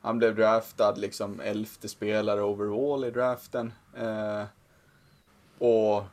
Han 0.00 0.18
blev 0.18 0.34
draftad 0.34 0.94
liksom 0.96 1.40
elfte 1.40 1.88
spelare 1.88 2.42
overall 2.42 3.04
i 3.04 3.10
draften. 3.10 3.72
Uh, 4.02 4.44
och 5.58 6.04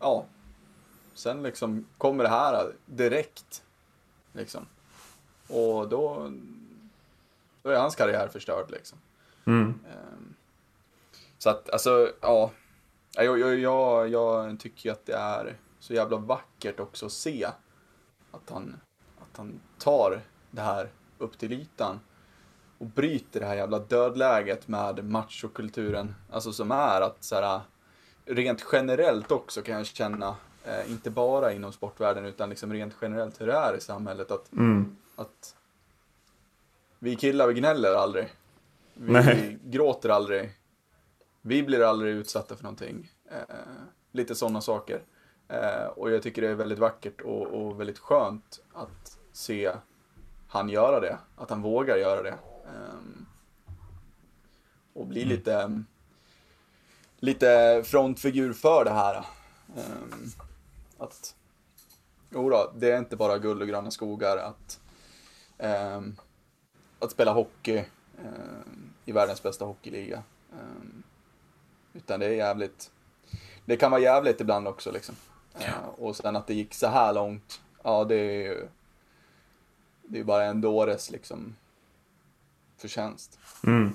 ja, 0.00 0.24
sen 1.14 1.42
liksom 1.42 1.86
kommer 1.98 2.24
det 2.24 2.30
här 2.30 2.72
direkt 2.86 3.62
Liksom. 4.32 4.66
Och 5.48 5.88
då, 5.88 6.32
då 7.62 7.70
är 7.70 7.76
hans 7.76 7.96
karriär 7.96 8.28
förstörd 8.28 8.70
liksom. 8.70 8.98
Mm. 9.44 9.66
Um, 9.66 10.34
så 11.38 11.50
att, 11.50 11.70
alltså, 11.70 12.12
ja. 12.20 12.50
Jag, 13.14 13.38
jag, 13.38 13.58
jag, 13.58 14.08
jag 14.08 14.60
tycker 14.60 14.92
att 14.92 15.06
det 15.06 15.14
är 15.14 15.56
så 15.78 15.94
jävla 15.94 16.16
vackert 16.16 16.80
också 16.80 17.06
att 17.06 17.12
se 17.12 17.48
att 18.30 18.50
han, 18.50 18.80
att 19.18 19.36
han 19.36 19.60
tar 19.78 20.20
det 20.50 20.60
här 20.60 20.90
upp 21.18 21.38
till 21.38 21.52
ytan 21.52 22.00
och 22.78 22.86
bryter 22.86 23.40
det 23.40 23.46
här 23.46 23.56
jävla 23.56 23.78
dödläget 23.78 24.68
med 24.68 25.04
machokulturen. 25.04 26.14
Alltså 26.30 26.52
som 26.52 26.70
är 26.70 27.00
att 27.00 27.24
så 27.24 27.34
här, 27.34 27.60
rent 28.24 28.66
generellt 28.72 29.32
också 29.32 29.62
kan 29.62 29.76
jag 29.76 29.86
känna 29.86 30.36
Eh, 30.64 30.90
inte 30.90 31.10
bara 31.10 31.52
inom 31.52 31.72
sportvärlden 31.72 32.24
utan 32.24 32.50
liksom 32.50 32.72
rent 32.72 32.94
generellt 33.02 33.40
hur 33.40 33.46
det 33.46 33.52
är 33.52 33.76
i 33.76 33.80
samhället. 33.80 34.30
Att, 34.30 34.52
mm. 34.52 34.96
att 35.16 35.56
vi 36.98 37.16
killar, 37.16 37.48
vi 37.48 37.54
gnäller 37.54 37.94
aldrig. 37.94 38.28
Vi 38.94 39.12
Nej. 39.12 39.58
gråter 39.64 40.08
aldrig. 40.08 40.52
Vi 41.42 41.62
blir 41.62 41.82
aldrig 41.82 42.14
utsatta 42.14 42.56
för 42.56 42.62
någonting. 42.62 43.12
Eh, 43.30 43.56
lite 44.12 44.34
sådana 44.34 44.60
saker. 44.60 45.02
Eh, 45.48 45.86
och 45.96 46.10
jag 46.10 46.22
tycker 46.22 46.42
det 46.42 46.48
är 46.48 46.54
väldigt 46.54 46.78
vackert 46.78 47.20
och, 47.20 47.46
och, 47.46 47.80
väldigt 47.80 47.98
skönt 47.98 48.60
att 48.72 49.18
se 49.32 49.72
han 50.48 50.68
göra 50.68 51.00
det. 51.00 51.18
Att 51.36 51.50
han 51.50 51.62
vågar 51.62 51.96
göra 51.96 52.22
det. 52.22 52.38
Eh, 52.64 52.98
och 54.92 55.06
bli 55.06 55.22
mm. 55.22 55.36
lite, 55.36 55.82
lite 57.18 57.82
frontfigur 57.86 58.52
för 58.52 58.84
det 58.84 58.90
här. 58.90 59.26
Um, 59.76 60.32
att 60.98 61.34
jo 62.30 62.70
det 62.74 62.90
är 62.90 62.98
inte 62.98 63.16
bara 63.16 63.38
guld 63.38 63.62
och 63.62 63.68
gröna 63.68 63.90
skogar 63.90 64.36
att, 64.36 64.80
eh, 65.58 66.00
att 66.98 67.10
spela 67.10 67.32
hockey 67.32 67.76
eh, 68.18 68.58
i 69.04 69.12
världens 69.12 69.42
bästa 69.42 69.64
hockeyliga. 69.64 70.22
Eh, 70.52 70.88
utan 71.92 72.20
det 72.20 72.26
är 72.26 72.30
jävligt, 72.30 72.90
det 73.64 73.76
kan 73.76 73.90
vara 73.90 74.00
jävligt 74.00 74.40
ibland 74.40 74.68
också 74.68 74.92
liksom. 74.92 75.14
Ja. 75.58 75.66
Eh, 75.66 75.88
och 75.96 76.16
sen 76.16 76.36
att 76.36 76.46
det 76.46 76.54
gick 76.54 76.74
så 76.74 76.86
här 76.86 77.12
långt, 77.12 77.60
ja 77.82 78.04
det 78.04 78.14
är 78.14 78.42
ju, 78.42 78.68
det 80.02 80.18
är 80.18 80.24
bara 80.24 80.44
en 80.44 80.60
dåres 80.60 81.10
liksom 81.10 81.56
förtjänst. 82.78 83.38
Mm. 83.66 83.92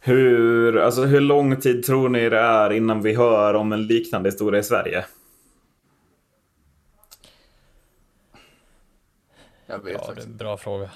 Hur, 0.00 0.78
alltså 0.78 1.02
hur 1.02 1.20
lång 1.20 1.60
tid 1.60 1.84
tror 1.84 2.08
ni 2.08 2.28
det 2.28 2.38
är 2.38 2.72
innan 2.72 3.02
vi 3.02 3.14
hör 3.14 3.54
om 3.54 3.72
en 3.72 3.86
liknande 3.86 4.28
historia 4.28 4.60
i 4.60 4.64
Sverige? 4.64 5.04
Jag 9.72 9.84
vet 9.84 10.00
ja, 10.06 10.12
det 10.14 10.20
är 10.20 10.24
en 10.24 10.36
bra 10.36 10.56
fråga. 10.56 10.90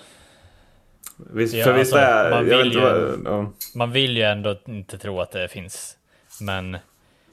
Visst, 1.16 1.55
ja, 1.55 1.64
för 1.64 1.72
visst 1.72 1.93
alltså, 1.93 2.09
är... 2.09 2.31
Man 2.31 2.45
vill, 2.45 2.72
ju, 2.72 2.81
ja. 3.24 3.53
man 3.74 3.93
vill 3.93 4.16
ju 4.16 4.22
ändå 4.22 4.57
inte 4.64 4.99
tro 4.99 5.20
att 5.20 5.31
det 5.31 5.49
finns. 5.49 5.97
Men 6.41 6.79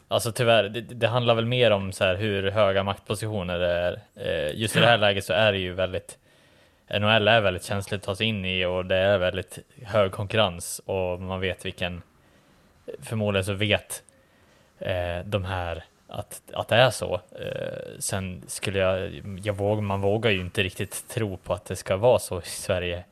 Alltså 0.07 0.31
tyvärr, 0.31 0.69
det, 0.69 0.81
det 0.81 1.07
handlar 1.07 1.35
väl 1.35 1.45
mer 1.45 1.71
om 1.71 1.91
så 1.91 2.03
här 2.03 2.15
hur 2.15 2.51
höga 2.51 2.83
maktpositioner 2.83 3.59
det 3.59 3.67
är. 3.67 4.01
Eh, 4.15 4.59
just 4.59 4.75
i 4.75 4.79
det 4.79 4.85
här 4.85 4.97
läget 5.07 5.25
så 5.25 5.33
är 5.33 5.51
det 5.51 5.57
ju 5.57 5.73
väldigt 5.73 6.17
NHL 6.89 7.27
är 7.27 7.41
väldigt 7.41 7.63
känsligt 7.63 8.01
att 8.01 8.05
ta 8.05 8.15
sig 8.15 8.27
in 8.27 8.45
i 8.45 8.65
och 8.65 8.85
det 8.85 8.95
är 8.95 9.17
väldigt 9.17 9.59
hög 9.83 10.11
konkurrens 10.11 10.81
och 10.85 11.21
man 11.21 11.39
vet 11.39 11.65
vilken 11.65 12.01
förmodligen 13.01 13.45
så 13.45 13.53
vet 13.53 14.03
eh, 14.79 15.25
de 15.25 15.45
här 15.45 15.83
att, 16.13 16.41
att 16.53 16.67
det 16.67 16.75
är 16.75 16.89
så. 16.89 17.13
Eh, 17.13 17.99
sen 17.99 18.41
skulle 18.47 18.79
jag, 18.79 19.21
jag 19.43 19.53
våg, 19.53 19.83
man 19.83 20.01
vågar 20.01 20.31
ju 20.31 20.39
inte 20.39 20.63
riktigt 20.63 21.07
tro 21.07 21.37
på 21.37 21.53
att 21.53 21.65
det 21.65 21.75
ska 21.75 21.97
vara 21.97 22.19
så 22.19 22.39
i 22.39 22.45
Sverige. 22.45 23.03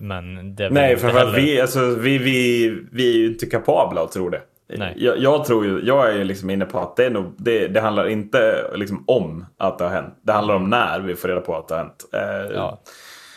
Men 0.00 0.54
det 0.56 0.70
Nej, 0.70 0.90
inte 0.92 1.00
för 1.00 1.08
att 1.08 1.14
heller- 1.14 1.40
vi, 1.40 1.60
alltså, 1.60 1.80
vi, 1.94 2.18
vi, 2.18 2.68
vi 2.92 3.14
är 3.14 3.18
ju 3.18 3.26
inte 3.26 3.46
kapabla 3.46 4.02
att 4.02 4.12
tro 4.12 4.28
det. 4.28 4.40
Nej. 4.76 4.94
Jag, 4.96 5.18
jag 5.18 5.44
tror 5.44 5.64
ju, 5.66 5.80
jag 5.84 6.10
är 6.10 6.18
ju 6.18 6.24
liksom 6.24 6.50
inne 6.50 6.64
på 6.64 6.78
att 6.78 6.96
det, 6.96 7.06
är 7.06 7.10
nog, 7.10 7.32
det, 7.36 7.68
det 7.68 7.80
handlar 7.80 8.08
inte 8.08 8.70
liksom 8.74 9.04
om 9.06 9.46
att 9.56 9.78
det 9.78 9.84
har 9.84 9.90
hänt. 9.90 10.14
Det 10.22 10.32
handlar 10.32 10.54
om 10.54 10.70
när 10.70 11.00
vi 11.00 11.14
får 11.16 11.28
reda 11.28 11.40
på 11.40 11.56
att 11.56 11.68
det 11.68 11.74
har 11.74 11.82
hänt. 11.82 12.04
Eh, 12.12 12.54
Ja. 12.56 12.78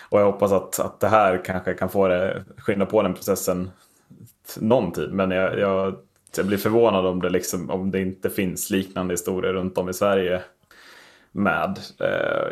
Och 0.10 0.20
jag 0.20 0.26
hoppas 0.26 0.52
att, 0.52 0.80
att 0.80 1.00
det 1.00 1.08
här 1.08 1.42
kanske 1.46 1.74
kan 1.74 1.90
få 1.90 2.08
det, 2.08 2.44
skynda 2.58 2.86
på 2.86 3.02
den 3.02 3.14
processen 3.14 3.72
någon 4.60 4.92
tid. 4.92 5.10
Men 5.14 5.32
jag, 5.32 5.60
jag, 5.60 5.96
jag 6.38 6.46
blir 6.48 6.58
förvånad 6.58 7.06
om 7.06 7.22
det, 7.22 7.30
liksom, 7.30 7.70
om 7.70 7.92
det 7.92 8.02
inte 8.02 8.30
finns 8.30 8.70
liknande 8.70 9.14
historier 9.14 9.54
runt 9.54 9.78
om 9.78 9.90
i 9.90 9.94
Sverige. 9.94 10.42
Med, 11.32 11.80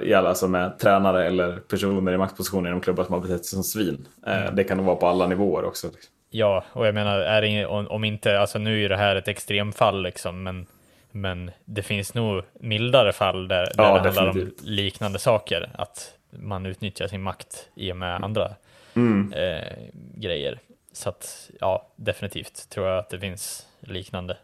eh, 0.08 0.20
alltså 0.20 0.48
med 0.48 0.80
tränare 0.80 1.26
eller 1.28 1.58
personer 1.58 2.12
i 2.14 2.18
maktpositioner 2.18 2.70
inom 2.70 2.82
klubbar 2.82 3.04
som 3.04 3.14
har 3.14 3.22
betett 3.22 3.46
sig 3.46 3.56
som 3.56 3.64
svin. 3.64 4.08
Eh, 4.28 4.54
det 4.54 4.64
kan 4.64 4.78
nog 4.78 4.86
vara 4.86 4.96
på 4.96 5.08
alla 5.08 5.28
nivåer 5.28 5.64
också. 5.66 5.88
Ja, 6.30 6.64
och 6.74 6.88
jag 6.88 6.96
menar, 6.96 7.20
är 7.20 7.42
det, 7.42 7.66
om, 7.66 8.04
inte, 8.04 8.40
alltså 8.40 8.60
nu 8.60 8.86
är 8.86 8.90
det 8.90 8.98
här 8.98 9.16
ett 9.16 9.28
extremfall 9.28 10.04
liksom, 10.04 10.44
men, 10.44 10.66
men 11.12 11.52
det 11.66 11.82
finns 11.82 12.14
nog 12.14 12.44
mildare 12.60 13.14
fall 13.14 13.48
där, 13.48 13.64
där 13.66 13.72
Ja, 13.78 13.94
det 13.94 14.00
handlar 14.00 14.28
om 14.30 14.36
definitivt. 14.36 14.62
liknande 14.68 15.20
saker, 15.20 15.70
att 15.74 16.14
man 16.30 16.66
utnyttjar 16.66 17.08
sin 17.08 17.22
makt 17.22 17.70
i 17.76 17.92
och 17.92 17.98
med 17.98 18.24
andra 18.24 18.50
Mm. 18.94 19.34
eh, 19.34 19.74
grejer. 20.16 20.60
Så 20.94 21.10
att, 21.10 21.50
ja, 21.60 21.88
definitivt 21.96 22.70
tror 22.70 22.88
jag 22.88 22.98
att 23.00 23.10
det 23.10 23.20
finns 23.20 23.68
liknande. 23.82 24.38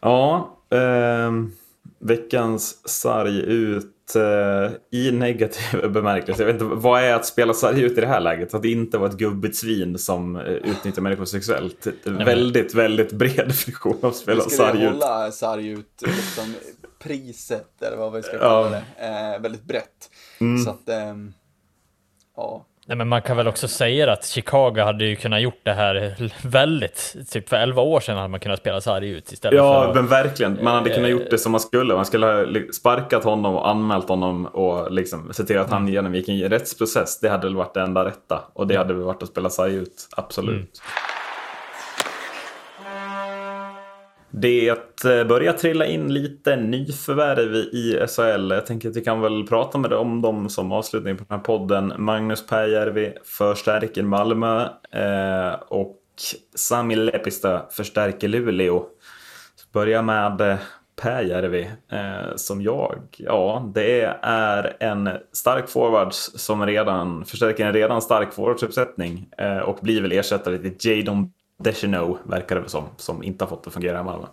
Ja, 0.00 0.56
ehm, 0.70 1.52
veckans 1.98 2.88
sarg 2.88 3.40
ut 3.40 4.16
eh, 4.16 4.72
i 4.98 5.10
negativ 5.12 5.90
bemärkelse. 5.92 6.42
Jag 6.42 6.52
vet 6.52 6.62
inte, 6.62 6.74
vad 6.74 7.02
är 7.02 7.14
att 7.14 7.26
spela 7.26 7.54
sarg 7.54 7.82
ut 7.82 7.98
i 7.98 8.00
det 8.00 8.06
här 8.06 8.20
läget? 8.20 8.54
Att 8.54 8.64
inte 8.64 8.98
vara 8.98 9.10
ett 9.10 9.16
gubbigt 9.16 9.56
svin 9.56 9.98
som 9.98 10.36
eh, 10.36 10.42
utnyttjar 10.42 11.02
människor 11.02 11.24
sexuellt. 11.24 11.86
En 11.86 11.94
men- 12.04 12.24
väldigt, 12.26 12.74
väldigt 12.74 13.12
bred 13.12 13.48
definition 13.48 13.98
av 14.02 14.08
att 14.08 14.16
spela 14.16 14.34
Vi 14.44 14.50
skulle 14.50 14.56
sarg 14.68 14.82
ut. 14.84 14.90
hålla 14.92 15.30
sarg 15.32 15.68
ut 15.68 16.02
liksom, 16.06 16.54
priset, 16.98 17.82
eller 17.82 17.96
vad 17.96 18.12
vi 18.12 18.22
ska 18.22 18.32
Ja. 18.36 18.38
kalla 18.40 18.70
det, 18.70 18.84
eh, 19.34 19.40
väldigt 19.42 19.64
brett. 19.64 20.10
Mm. 20.40 20.64
Så 20.64 20.70
att, 20.70 20.88
ehm, 20.88 21.32
ja. 22.36 22.64
Nej, 22.88 22.96
men 22.96 23.08
man 23.08 23.22
kan 23.22 23.36
väl 23.36 23.48
också 23.48 23.68
säga 23.68 24.12
att 24.12 24.26
Chicago 24.26 24.80
hade 24.80 25.04
ju 25.04 25.16
kunnat 25.16 25.40
gjort 25.40 25.60
det 25.62 25.72
här 25.72 26.14
väldigt, 26.42 27.16
typ 27.30 27.48
för 27.48 27.56
11 27.56 27.82
år 27.82 28.00
sedan 28.00 28.16
hade 28.16 28.28
man 28.28 28.40
kunnat 28.40 28.58
spela 28.58 28.80
sarg 28.80 29.08
ut 29.08 29.32
istället 29.32 29.56
Ja, 29.56 29.84
för 29.84 29.94
men 29.94 30.06
verkligen. 30.06 30.58
Man 30.62 30.74
hade 30.74 30.90
kunnat 30.90 31.10
gjort 31.10 31.30
det 31.30 31.38
som 31.38 31.52
man 31.52 31.60
skulle. 31.60 31.94
Man 31.94 32.06
skulle 32.06 32.26
ha 32.26 32.46
sparkat 32.72 33.24
honom 33.24 33.54
och 33.54 33.68
anmält 33.68 34.08
honom 34.08 34.46
och 34.46 34.92
liksom 34.92 35.32
sett 35.32 35.46
till 35.46 35.58
att 35.58 35.70
han 35.70 35.88
genomgick 35.88 36.28
en 36.28 36.48
rättsprocess. 36.48 37.20
Det 37.20 37.28
hade 37.28 37.46
väl 37.46 37.56
varit 37.56 37.74
det 37.74 37.80
enda 37.80 38.04
rätta. 38.04 38.44
Och 38.52 38.66
det 38.66 38.76
hade 38.76 38.94
väl 38.94 39.02
varit 39.02 39.22
att 39.22 39.28
spela 39.28 39.50
sarg 39.50 39.74
ut, 39.74 40.08
absolut. 40.16 40.80
Det 44.30 44.68
eh, 44.68 45.24
börjar 45.24 45.52
trilla 45.52 45.86
in 45.86 46.14
lite 46.14 46.56
nyförvärv 46.56 47.54
i 47.54 48.06
SHL. 48.08 48.50
Jag 48.50 48.66
tänker 48.66 48.88
att 48.88 48.96
vi 48.96 49.00
kan 49.04 49.20
väl 49.20 49.46
prata 49.46 49.78
med 49.78 49.92
om 49.92 50.22
dem 50.22 50.48
som 50.48 50.72
avslutning 50.72 51.16
på 51.16 51.24
den 51.28 51.38
här 51.38 51.44
podden. 51.44 51.92
Magnus 51.98 52.46
Pääjärvi 52.46 53.12
förstärker 53.24 54.02
Malmö 54.02 54.68
eh, 54.92 55.52
och 55.68 55.96
Sami 56.54 56.96
Lepistö 56.96 57.60
förstärker 57.70 58.28
Luleå. 58.28 58.86
Börja 59.72 60.02
med 60.02 60.40
eh, 60.40 60.58
Pääjärvi 61.02 61.70
eh, 61.92 62.36
som 62.36 62.62
jag, 62.62 62.98
ja 63.16 63.70
det 63.74 64.02
är 64.22 64.76
en 64.80 65.10
stark 65.32 65.68
forward 65.68 66.12
som 66.14 66.66
redan 66.66 67.24
förstärker 67.24 67.66
en 67.66 67.72
redan 67.72 68.02
stark 68.02 68.32
forwardsuppsättning 68.32 69.28
eh, 69.38 69.58
och 69.58 69.78
blir 69.82 70.02
väl 70.02 70.12
ersättare 70.12 70.58
till 70.58 70.90
Jadon 70.90 71.32
Deschenaux 71.58 72.20
verkar 72.24 72.60
det 72.60 72.68
som, 72.68 72.84
som 72.96 73.22
inte 73.22 73.44
har 73.44 73.48
fått 73.48 73.64
det 73.64 73.68
att 73.68 73.74
fungera 73.74 74.00
i 74.00 74.04
Malmö. 74.04 74.26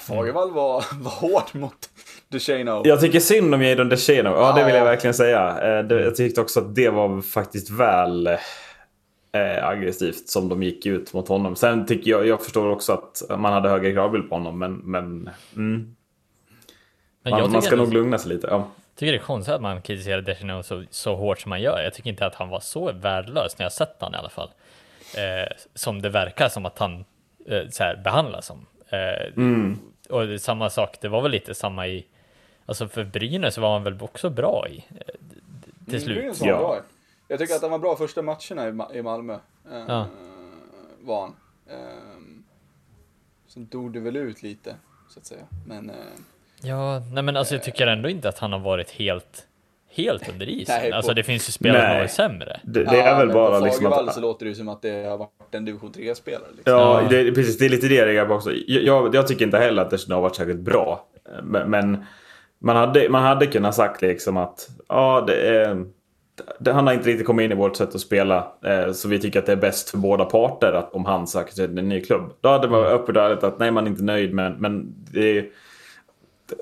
Fagervall 0.00 0.50
var, 0.52 0.84
var 1.02 1.10
hård 1.10 1.42
mot 1.52 1.90
DeShano. 2.28 2.82
Jag 2.84 3.00
tycker 3.00 3.20
synd 3.20 3.54
om 3.54 3.62
Jadon 3.62 3.88
Deschenaux, 3.88 4.38
ja 4.40 4.52
det 4.52 4.64
vill 4.64 4.74
jag 4.74 4.80
Ja. 4.80 4.90
verkligen 4.90 5.14
säga. 5.14 5.58
Eh, 5.80 5.96
jag 5.96 6.16
tyckte 6.16 6.40
också 6.40 6.60
att 6.60 6.74
det 6.74 6.88
var 6.90 7.20
faktiskt 7.22 7.70
väl 7.70 8.26
eh, 8.26 9.64
aggressivt 9.68 10.28
som 10.28 10.48
de 10.48 10.62
gick 10.62 10.86
ut 10.86 11.12
mot 11.12 11.28
honom. 11.28 11.56
Sen 11.56 11.86
tycker 11.86 12.10
jag, 12.10 12.26
jag 12.26 12.42
förstår 12.42 12.68
också 12.70 12.92
att 12.92 13.22
man 13.40 13.52
hade 13.52 13.68
högre 13.68 13.92
kravbild 13.92 14.28
på 14.28 14.34
honom 14.34 14.58
men, 14.58 14.74
men 14.74 15.04
mm, 15.56 15.96
Men 17.22 17.30
man, 17.30 17.52
jag 17.52 17.62
ska 17.64 17.76
nog 17.76 17.92
lugna 17.92 18.18
sig 18.18 18.28
lite. 18.34 18.46
Ja. 18.50 18.68
tycker 18.96 19.12
det 19.12 19.18
är 19.18 19.22
konstigt 19.22 19.54
att 19.54 19.62
man 19.62 19.82
kritiserar 19.82 20.20
Deschanel 20.20 20.64
så, 20.64 20.84
så 20.90 21.14
hårt 21.16 21.40
som 21.40 21.50
man 21.50 21.60
gör. 21.62 21.80
Jag 21.82 21.94
tycker 21.94 22.10
inte 22.10 22.26
att 22.26 22.34
han 22.34 22.48
var 22.48 22.60
så 22.60 22.92
värdelös 22.92 23.58
när 23.58 23.64
jag 23.64 23.72
sett 23.72 23.96
honom 24.00 24.14
i 24.14 24.18
alla 24.18 24.28
fall. 24.30 24.50
Eh, 25.18 25.48
som 25.74 26.02
det 26.02 26.08
verkar 26.08 26.48
som 26.48 26.66
att 26.66 26.78
han 26.78 27.04
eh, 27.46 27.68
så 27.70 27.82
här, 27.82 27.96
behandlas 28.04 28.46
som. 28.46 28.66
Eh, 28.88 29.32
Mm. 29.36 29.78
Och 30.10 30.40
samma 30.40 30.70
sak, 30.70 30.96
det 31.00 31.08
var 31.08 31.22
väl 31.22 31.30
lite 31.32 31.54
samma 31.54 31.86
i, 31.86 32.06
alltså 32.66 32.88
för 32.88 33.04
Brynäs 33.04 33.58
var 33.58 33.72
han 33.72 33.84
väl 33.84 34.02
också 34.02 34.30
bra 34.30 34.66
i. 34.68 34.76
eh, 34.78 35.14
Till 35.90 36.00
slut. 36.00 36.18
Brynäs 36.18 36.40
var 36.40 36.48
Ja. 36.48 36.58
bra. 36.58 36.80
Jag 37.28 37.38
tycker 37.38 37.54
att 37.54 37.62
han 37.62 37.70
var 37.70 37.78
bra 37.78 37.96
första 37.96 38.22
matcherna 38.22 38.68
i, 38.68 38.70
Ma- 38.70 38.94
i 38.94 39.02
Malmö. 39.02 39.34
Eh, 39.72 39.84
Ja. 39.88 40.06
Var 41.00 41.20
han. 41.20 41.36
Eh, 41.70 41.76
sen 43.46 43.66
dog 43.66 43.92
det 43.92 44.00
väl 44.00 44.16
ut 44.16 44.42
lite, 44.42 44.76
så 45.08 45.18
att 45.20 45.26
säga. 45.26 45.42
Men 45.66 45.90
eh, 45.90 45.96
Ja, 46.62 46.98
nej 47.12 47.22
men 47.22 47.36
alltså 47.36 47.54
jag 47.54 47.62
tycker 47.62 47.86
ändå 47.86 48.08
inte 48.08 48.28
att 48.28 48.38
han 48.38 48.52
har 48.52 48.58
varit 48.60 48.90
helt, 48.90 49.46
helt 49.94 50.28
under 50.28 50.48
isen. 50.48 50.76
Nej, 50.80 50.92
Alltså 50.92 51.14
det 51.14 51.22
finns 51.22 51.48
ju 51.48 51.52
spelare 51.52 51.80
som 51.82 51.90
har 51.90 51.98
varit 51.98 52.10
sämre. 52.10 52.60
Det, 52.64 52.84
det 52.84 52.96
ja, 52.96 53.02
är 53.02 53.16
väl 53.18 53.26
men 53.26 53.34
bara 53.34 53.58
på 53.58 53.64
liksom 53.64 53.86
att... 53.86 54.14
så 54.14 54.20
låter 54.20 54.44
det 54.44 54.48
ju 54.48 54.54
som 54.54 54.68
att 54.68 54.82
det 54.82 55.04
har 55.08 55.18
varit 55.18 55.30
en 55.54 55.64
division 55.64 55.92
3-spelare. 55.92 56.48
Liksom. 56.56 56.72
Ja, 56.72 57.02
Ja. 57.02 57.08
det, 57.10 57.20
är 57.20 57.32
precis. 57.32 57.58
Det 57.58 57.64
är 57.64 57.68
lite 57.68 57.88
det 57.88 58.12
jag 58.12 58.30
också. 58.30 58.50
Jag, 58.66 58.82
jag, 58.82 59.14
jag 59.14 59.26
tycker 59.28 59.44
inte 59.44 59.58
heller 59.58 59.82
att 59.82 59.90
Deschenaux 59.90 60.14
har 60.14 60.20
varit 60.22 60.36
särskilt 60.36 60.60
bra. 60.60 61.06
Men, 61.42 61.70
men 61.70 62.04
man, 62.58 62.76
hade, 62.76 63.08
man 63.08 63.22
hade 63.22 63.46
kunnat 63.46 63.74
sagt 63.74 64.02
liksom 64.02 64.36
att 64.36 64.68
ja, 64.88 65.24
det 65.26 65.34
är, 65.56 65.84
det, 66.58 66.72
han 66.72 66.86
har 66.86 66.94
inte 66.94 67.08
riktigt 67.08 67.26
kommit 67.26 67.44
in 67.44 67.52
i 67.52 67.54
vårt 67.54 67.76
sätt 67.76 67.94
att 67.94 68.00
spela. 68.00 68.52
Eh, 68.64 68.92
så 68.92 69.08
vi 69.08 69.18
tycker 69.18 69.38
att 69.38 69.46
det 69.46 69.52
är 69.52 69.56
bäst 69.56 69.90
för 69.90 69.98
båda 69.98 70.24
parter 70.24 70.72
att 70.72 70.94
om 70.94 71.04
han 71.04 71.26
söker 71.26 71.52
sig 71.52 71.68
till 71.68 71.78
en 71.78 71.88
ny 71.88 72.00
klubb. 72.00 72.32
Då 72.40 72.48
hade 72.48 72.68
man 72.68 72.80
Mm. 72.80 72.92
öppet 72.92 73.16
och 73.16 73.22
ärligt 73.22 73.44
att 73.44 73.58
nej, 73.58 73.70
man 73.70 73.84
är 73.86 73.90
inte 73.90 74.02
nöjd 74.02 74.34
men, 74.34 74.52
men 74.52 74.94
det 75.12 75.38
är, 75.38 75.46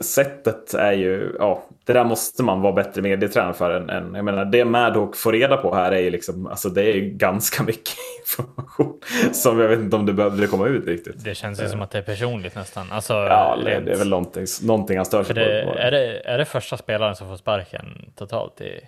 Sättet 0.00 0.74
är 0.74 0.92
ju, 0.92 1.36
ja, 1.38 1.62
det 1.84 1.92
där 1.92 2.04
måste 2.04 2.42
man 2.42 2.60
vara 2.60 2.72
bättre 2.72 3.02
medietränare 3.02 3.54
för. 3.54 3.70
Än, 3.70 3.90
än, 3.90 4.14
jag 4.14 4.24
menar, 4.24 4.44
det 4.44 4.64
Madhawk 4.64 5.16
får 5.16 5.32
reda 5.32 5.56
på 5.56 5.74
här 5.74 5.92
är 5.92 5.98
ju 6.00 6.10
liksom, 6.10 6.46
alltså 6.46 6.68
det 6.68 6.82
är 6.82 6.94
ju 6.94 7.00
ganska 7.10 7.62
mycket 7.62 7.94
information. 8.26 9.00
Som 9.32 9.60
jag 9.60 9.68
vet 9.68 9.78
inte 9.80 9.96
om 9.96 10.06
det 10.06 10.12
behövde 10.12 10.46
komma 10.46 10.66
ut 10.66 10.86
riktigt. 10.86 11.24
Det 11.24 11.34
känns 11.34 11.62
ju 11.62 11.68
som 11.68 11.82
att 11.82 11.90
det 11.90 11.98
är 11.98 12.02
personligt 12.02 12.54
nästan. 12.54 12.92
Alltså, 12.92 13.14
Ja, 13.14 13.58
det, 13.64 13.80
det 13.80 13.92
är 13.92 13.96
väl 13.98 14.08
någonting, 14.10 14.46
någonting 14.62 14.96
han 14.96 15.06
stör 15.06 15.24
sig 15.24 15.34
det, 15.34 15.64
på. 15.66 15.78
är, 15.78 15.90
det, 15.90 16.20
är 16.24 16.38
det 16.38 16.44
första 16.44 16.76
spelaren 16.76 17.16
som 17.16 17.28
får 17.28 17.36
sparken 17.36 18.12
totalt 18.16 18.60
i... 18.60 18.80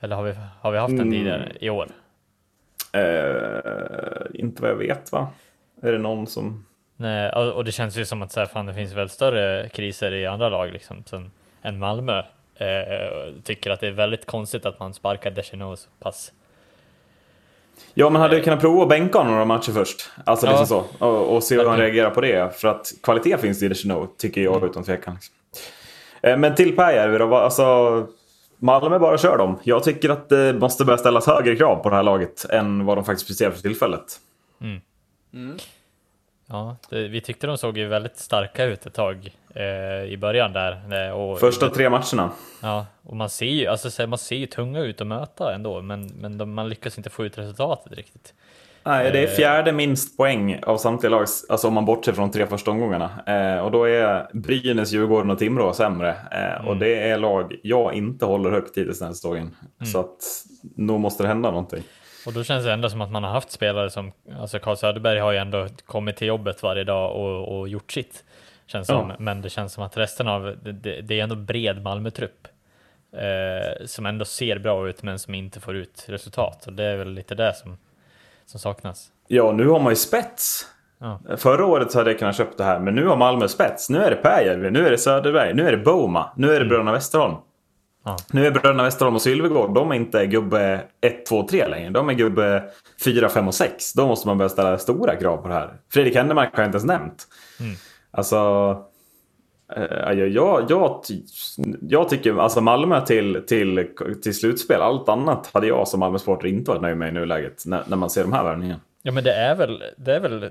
Eller 0.00 0.16
har 0.16 0.22
vi, 0.22 0.34
har 0.60 0.72
vi 0.72 0.78
haft 0.78 0.90
den 0.96 1.00
Mm. 1.00 1.12
tidigare 1.12 1.52
i 1.60 1.70
år? 1.70 1.88
Eh, 2.92 4.40
inte 4.40 4.62
vad 4.62 4.70
jag 4.70 4.76
vet 4.76 5.12
va? 5.12 5.28
Är 5.82 5.92
det 5.92 5.98
någon 5.98 6.26
som... 6.26 6.66
Nej, 6.96 7.32
och 7.32 7.52
och 7.52 7.64
det 7.64 7.72
känns 7.72 7.96
ju 7.96 8.04
som 8.04 8.22
att 8.22 8.32
så 8.32 8.40
här, 8.40 8.46
fan, 8.46 8.66
det 8.66 8.74
finns 8.74 8.92
väl 8.92 9.08
större 9.08 9.68
kriser 9.68 10.14
i 10.14 10.26
andra 10.26 10.48
lag 10.48 10.72
liksom, 10.72 11.04
sen, 11.06 11.30
än 11.62 11.78
Malmö. 11.78 12.18
Eh, 12.54 13.32
tycker 13.44 13.70
att 13.70 13.80
det 13.80 13.86
är 13.86 13.90
väldigt 13.92 14.26
konstigt 14.26 14.66
att 14.66 14.80
man 14.80 14.94
sparkar 14.94 15.30
Deschenaux 15.30 15.82
så 15.82 15.88
pass. 16.00 16.32
Ja, 17.94 18.10
man 18.10 18.22
hade 18.22 18.36
ju 18.36 18.42
kunnat 18.42 18.60
prova 18.60 18.82
att 18.82 18.88
bänka 18.88 19.18
honom 19.18 19.32
några 19.32 19.44
matcher 19.44 19.72
först. 19.72 20.10
Alltså 20.24 20.46
Ja. 20.46 20.50
liksom 20.60 20.66
så. 20.98 21.06
Och, 21.06 21.36
och 21.36 21.42
se 21.42 21.56
hur 21.58 21.66
han 21.68 21.78
reagerar 21.78 22.10
på 22.10 22.20
det. 22.20 22.56
För 22.60 22.68
att 22.68 22.92
kvalitet 23.02 23.38
finns 23.38 23.60
det 23.60 23.66
i 23.66 23.68
Deschenaux, 23.68 24.12
tycker 24.18 24.40
jag 24.40 24.64
utan 24.64 24.84
tvekan. 24.84 25.14
Liksom. 25.14 25.34
Eh, 26.22 26.36
men 26.36 26.54
till 26.54 26.76
Pääjärvi 26.76 27.18
då. 27.18 27.34
Alltså, 27.36 28.06
Malmö 28.58 28.98
bara 28.98 29.18
kör 29.18 29.38
dem. 29.38 29.58
Jag 29.62 29.82
tycker 29.84 30.08
att 30.10 30.28
det 30.28 30.52
måste 30.52 30.84
börja 30.84 30.98
ställas 30.98 31.26
högre 31.26 31.56
krav 31.56 31.76
på 31.82 31.90
det 31.90 31.96
här 31.96 32.02
laget 32.02 32.44
än 32.50 32.84
vad 32.84 32.96
de 32.98 33.04
faktiskt 33.04 33.26
presterar 33.26 33.50
för 33.50 33.60
tillfället. 33.62 34.20
Mm. 34.60 35.56
Ja, 36.48 36.76
det, 36.90 37.08
vi 37.08 37.20
tyckte 37.20 37.46
de 37.46 37.58
såg 37.58 37.78
ju 37.78 37.88
väldigt 37.88 38.16
starka 38.18 38.64
ut 38.64 38.86
ett 38.86 38.94
tag 38.94 39.26
eh, 39.26 39.32
i 40.08 40.16
början 40.16 40.52
där. 40.52 41.06
eh, 41.08 41.12
Och, 41.12 41.40
Första 41.40 41.68
tre 41.68 41.90
matcherna. 41.90 42.30
Ja, 42.62 42.86
och 43.02 43.16
man 43.16 43.28
ser 43.28 43.46
ju, 43.46 43.66
alltså, 43.66 44.06
man 44.06 44.18
ser 44.18 44.36
ju 44.36 44.46
tunga 44.46 44.80
ut 44.80 45.00
att 45.00 45.06
möta 45.06 45.54
ändå, 45.54 45.82
men, 45.82 46.06
men 46.06 46.38
de, 46.38 46.54
man 46.54 46.68
lyckas 46.68 46.98
inte 46.98 47.10
få 47.10 47.24
ut 47.24 47.38
resultatet 47.38 47.92
riktigt. 47.92 48.34
Nej, 48.84 49.10
det 49.12 49.18
är 49.22 49.26
fjärde 49.26 49.72
minst 49.72 50.16
poäng 50.16 50.60
av 50.62 50.76
samtliga 50.76 51.10
lag, 51.10 51.26
alltså 51.48 51.68
om 51.68 51.74
man 51.74 51.84
bortser 51.84 52.12
från 52.12 52.28
de 52.28 52.32
tre 52.32 52.46
första 52.46 52.70
omgångarna. 52.70 53.10
Eh, 53.26 53.64
och 53.64 53.70
då 53.70 53.84
är 53.84 54.28
Brynäs, 54.32 54.92
Djurgården 54.92 55.30
och 55.30 55.38
Timrå 55.38 55.72
sämre. 55.72 56.08
Eh, 56.30 56.56
mm. 56.56 56.68
Och 56.68 56.76
det 56.76 57.10
är 57.10 57.18
lag 57.18 57.54
jag 57.62 57.94
inte 57.94 58.24
håller 58.24 58.50
högt 58.50 58.78
hittills 58.78 58.98
den 58.98 59.06
här 59.06 59.14
säsongen. 59.14 59.56
Mm. 59.80 59.92
Så 59.92 60.00
att 60.00 60.44
nog 60.76 61.00
måste 61.00 61.22
det 61.22 61.28
hända 61.28 61.50
någonting. 61.50 61.82
Och 62.26 62.32
då 62.32 62.44
känns 62.44 62.64
det 62.64 62.72
ändå 62.72 62.90
som 62.90 63.00
att 63.00 63.10
man 63.10 63.24
har 63.24 63.30
haft 63.30 63.50
spelare 63.50 63.90
som, 63.90 64.12
alltså 64.40 64.58
Carl 64.58 64.76
Söderberg 64.76 65.18
har 65.18 65.32
ju 65.32 65.38
ändå 65.38 65.66
kommit 65.86 66.16
till 66.16 66.26
jobbet 66.26 66.62
varje 66.62 66.84
dag 66.84 67.16
och, 67.16 67.58
och 67.58 67.68
gjort 67.68 67.92
sitt. 67.92 68.24
Känns 68.72 68.88
ja. 68.88 68.94
som, 68.94 69.24
men 69.24 69.42
det 69.42 69.50
känns 69.50 69.72
som 69.72 69.84
att 69.84 69.96
resten 69.96 70.28
av, 70.28 70.56
det, 70.62 71.00
det 71.00 71.20
är 71.20 71.22
ändå 71.22 71.36
bred 71.36 71.82
Malmö-trupp. 71.82 72.48
Eh, 73.16 73.86
som 73.86 74.06
ändå 74.06 74.24
ser 74.24 74.58
bra 74.58 74.88
ut 74.88 75.02
men 75.02 75.18
som 75.18 75.34
inte 75.34 75.60
får 75.60 75.76
ut 75.76 76.04
resultat. 76.08 76.66
Och 76.66 76.72
det 76.72 76.84
är 76.84 76.96
väl 76.96 77.14
lite 77.14 77.34
det 77.34 77.54
som, 77.54 77.78
som 78.46 78.60
saknas. 78.60 79.08
Ja, 79.28 79.52
nu 79.52 79.68
har 79.68 79.80
man 79.80 79.92
ju 79.92 79.96
spets. 79.96 80.66
Ja. 80.98 81.20
Förra 81.36 81.66
året 81.66 81.92
så 81.92 81.98
hade 81.98 82.10
jag 82.10 82.18
kunnat 82.18 82.36
köpa 82.36 82.56
det 82.56 82.64
här, 82.64 82.78
men 82.78 82.94
nu 82.94 83.06
har 83.06 83.16
Malmö 83.16 83.48
spets. 83.48 83.90
Nu 83.90 83.98
är 83.98 84.10
det 84.10 84.16
Pääjärvi, 84.16 84.70
nu 84.70 84.86
är 84.86 84.90
det 84.90 84.98
Söderberg, 84.98 85.54
nu 85.54 85.68
är 85.68 85.72
det 85.72 85.84
Boma, 85.84 86.32
nu 86.36 86.46
är 86.46 86.50
det 86.50 86.56
mm. 86.56 86.68
Bröderna 86.68 86.92
Westerholm. 86.92 87.36
Ja. 88.04 88.16
Nu 88.32 88.46
är 88.46 88.50
bröderna 88.50 88.82
Westerholm 88.82 89.16
och 89.16 89.22
Sylvegård, 89.22 89.74
de 89.74 89.90
är 89.90 89.94
inte 89.94 90.26
gubbe 90.26 90.84
1, 91.00 91.26
2, 91.26 91.48
3 91.48 91.68
längre. 91.68 91.90
De 91.90 92.08
är 92.08 92.12
gubbe 92.12 92.64
4, 93.04 93.28
5 93.28 93.48
och 93.48 93.54
6. 93.54 93.92
Då 93.92 94.06
måste 94.06 94.28
man 94.28 94.38
börja 94.38 94.48
ställa 94.48 94.78
stora 94.78 95.16
krav 95.16 95.36
på 95.36 95.48
det 95.48 95.54
här. 95.54 95.74
Fredrik 95.92 96.14
Händemark 96.14 96.56
har 96.56 96.62
jag 96.62 96.68
inte 96.68 96.76
ens 96.76 96.86
nämnt. 96.86 97.26
Mm. 97.60 97.74
Alltså, 98.12 98.36
äh, 99.76 100.12
jag, 100.12 100.28
jag, 100.28 101.02
jag 101.80 102.08
tycker 102.08 102.36
alltså 102.36 102.60
Malmö 102.60 103.06
till, 103.06 103.42
till, 103.46 103.88
till 104.22 104.38
slutspel, 104.38 104.80
allt 104.80 105.08
annat 105.08 105.50
hade 105.52 105.66
jag 105.66 105.88
som 105.88 106.00
Malmö-supporter 106.00 106.48
inte 106.48 106.70
varit 106.70 106.82
nöjd 106.82 106.96
med 106.96 107.08
i 107.08 107.12
nuläget 107.12 107.62
när, 107.66 107.82
när 107.86 107.96
man 107.96 108.10
ser 108.10 108.22
de 108.22 108.32
här 108.32 108.44
värvningarna. 108.44 108.80
Ja 109.02 109.12
men 109.12 109.24
det 109.24 109.32
är 109.32 109.54
väl, 109.54 109.82
det 109.96 110.14
är 110.14 110.20
väl 110.20 110.50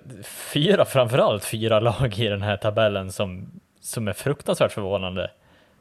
fyra, 0.54 0.86
framförallt 0.86 1.46
fyra 1.46 1.80
lag 1.80 2.16
i 2.18 2.28
den 2.28 2.42
här 2.42 2.58
tabellen 2.58 3.12
som, 3.12 3.52
som 3.82 4.08
är 4.08 4.14
fruktansvärt 4.14 4.72
förvånande 4.72 5.32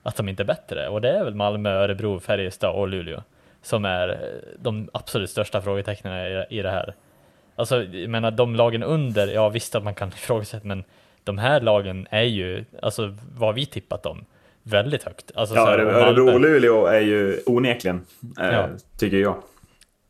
att 0.02 0.16
de 0.16 0.28
inte 0.28 0.42
är 0.42 0.44
bättre. 0.44 0.88
Och 0.88 1.00
det 1.00 1.10
är 1.10 1.24
väl 1.24 1.34
Malmö, 1.34 1.70
Örebro, 1.70 2.20
Färjestad 2.20 2.74
och 2.74 2.88
Luleå 2.88 3.22
som 3.62 3.84
är 3.84 4.08
eh, 4.08 4.58
de 4.58 4.88
absolut 4.92 5.30
största 5.30 5.62
frågetecknen 5.62 6.44
i 6.50 6.62
det 6.62 6.70
här. 6.70 6.94
Alltså, 7.56 7.82
jag 7.82 8.10
menar 8.10 8.30
de 8.30 8.54
lagen 8.54 8.82
under, 8.82 9.28
ja 9.28 9.48
visst 9.48 9.74
att 9.74 9.84
man 9.84 9.94
kan 9.94 10.08
ifrågasätta, 10.16 10.66
men 10.66 10.84
de 11.24 11.38
här 11.38 11.60
lagen 11.60 12.06
är 12.10 12.22
ju, 12.22 12.64
alltså 12.82 13.16
vad 13.34 13.54
vi 13.54 13.66
tippat 13.66 14.02
dem, 14.02 14.24
väldigt 14.62 15.02
högt. 15.02 15.30
Alltså, 15.34 15.54
ja, 15.54 15.72
Örebro 15.72 16.32
och 16.32 16.40
Luleå 16.40 16.86
är 16.86 17.00
ju 17.00 17.40
onekligen, 17.46 18.06
eh, 18.40 18.46
ja. 18.46 18.68
tycker 18.98 19.16
jag. 19.16 19.42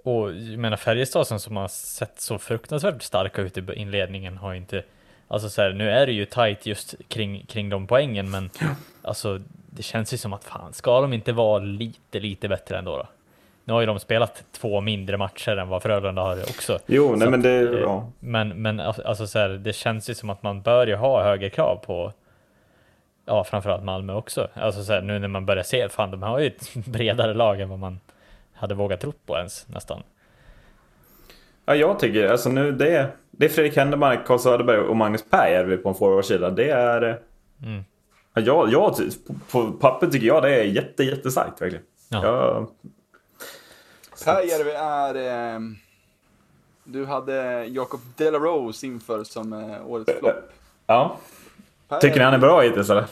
Och 0.04 0.32
jag 0.32 0.58
menar 0.58 0.76
Färjestad 0.76 1.40
som 1.40 1.56
har 1.56 1.68
sett 1.68 2.20
så 2.20 2.38
fruktansvärt 2.38 3.02
starka 3.02 3.42
ut 3.42 3.58
i 3.58 3.62
inledningen 3.74 4.36
har 4.36 4.54
inte, 4.54 4.82
alltså 5.28 5.50
så 5.50 5.62
här, 5.62 5.72
nu 5.72 5.90
är 5.90 6.06
det 6.06 6.12
ju 6.12 6.24
tight 6.24 6.66
just 6.66 6.94
kring, 7.08 7.46
kring 7.46 7.68
de 7.68 7.86
poängen, 7.86 8.30
men 8.30 8.50
ja. 8.61 8.66
alltså 9.02 9.40
det 9.70 9.82
känns 9.82 10.12
ju 10.12 10.16
som 10.16 10.32
att 10.32 10.44
fan, 10.44 10.72
ska 10.72 11.00
de 11.00 11.12
inte 11.12 11.32
vara 11.32 11.58
lite, 11.58 12.20
lite 12.20 12.48
bättre 12.48 12.78
ändå 12.78 12.96
då? 12.96 13.08
Nu 13.64 13.72
har 13.72 13.80
ju 13.80 13.86
de 13.86 13.98
spelat 13.98 14.44
två 14.52 14.80
mindre 14.80 15.16
matcher 15.16 15.56
än 15.56 15.68
vad 15.68 15.82
Frölunda 15.82 16.22
har 16.22 16.42
också. 16.42 16.78
Jo, 16.86 17.14
nej 17.16 17.30
men 17.30 17.42
det, 17.42 17.62
att, 17.62 17.80
ja. 17.80 18.11
Men, 18.20 18.62
men 18.62 18.80
alltså 18.80 19.26
så 19.26 19.38
här, 19.38 19.48
det 19.48 19.72
känns 19.72 20.11
ju 20.11 20.14
som 20.14 20.30
att 20.30 20.42
man 20.42 20.62
bör 20.62 20.86
ju 20.86 20.94
ha 20.94 21.22
högre 21.22 21.50
krav 21.50 21.76
på, 21.76 22.12
ja 23.26 23.44
framförallt 23.44 23.84
Malmö 23.84 24.14
också. 24.14 24.48
Alltså 24.54 24.84
så 24.84 24.92
här, 24.92 25.02
nu 25.02 25.18
när 25.18 25.28
man 25.28 25.46
börjar 25.46 25.62
se, 25.62 25.88
fan 25.88 26.11
de 26.11 26.22
har 26.22 26.38
ju 26.38 26.46
ett 26.46 26.74
bredare 26.86 27.34
lag 27.34 27.61
än 27.61 27.68
vad 27.68 27.78
man 27.78 28.00
hade 28.52 28.74
vågat 28.74 29.00
tro 29.00 29.12
på 29.26 29.36
ens 29.36 29.68
nästan. 29.68 30.02
Ja, 31.66 31.74
jag 31.74 31.98
tycker, 31.98 32.28
alltså 32.28 32.48
nu 32.48 32.72
det 32.72 32.96
är, 32.96 33.11
det 33.30 33.44
är 33.44 33.48
Fredrik 33.48 33.76
Händemark, 33.76 34.26
Carl 34.26 34.38
Söderberg 34.38 34.78
och 34.78 34.96
Magnus 34.96 35.30
Pääjärvi 35.30 35.76
på 35.76 35.88
en 35.88 35.94
forwardsida. 35.94 36.50
Det 36.50 36.70
är, 36.70 37.18
mm. 37.62 37.84
Ja, 38.34 38.68
jag, 38.70 38.94
på 39.52 39.72
papper 39.72 40.06
tycker 40.06 40.26
jag 40.26 40.42
det 40.42 40.56
är 40.56 40.64
jätte, 40.64 41.04
jättestarkt 41.04 41.62
verkligen. 41.62 41.84
Ja. 42.08 42.24
Jag... 42.24 42.66
Pääjärvi 44.25 44.71
är... 44.71 45.14
Eh, 45.55 45.61
du 46.85 47.07
hade 47.07 47.64
Jakob 47.64 48.01
Delarose 48.16 48.87
inför 48.87 49.25
som 49.25 49.53
eh, 49.53 49.87
årets 49.87 50.12
flopp. 50.18 50.53
Ja. 50.87 51.16
Tycker 52.01 52.18
ni 52.18 52.25
han 52.25 52.35
är 52.35 52.39
bra 52.39 52.61
hittills 52.61 52.91
eller? 52.91 53.05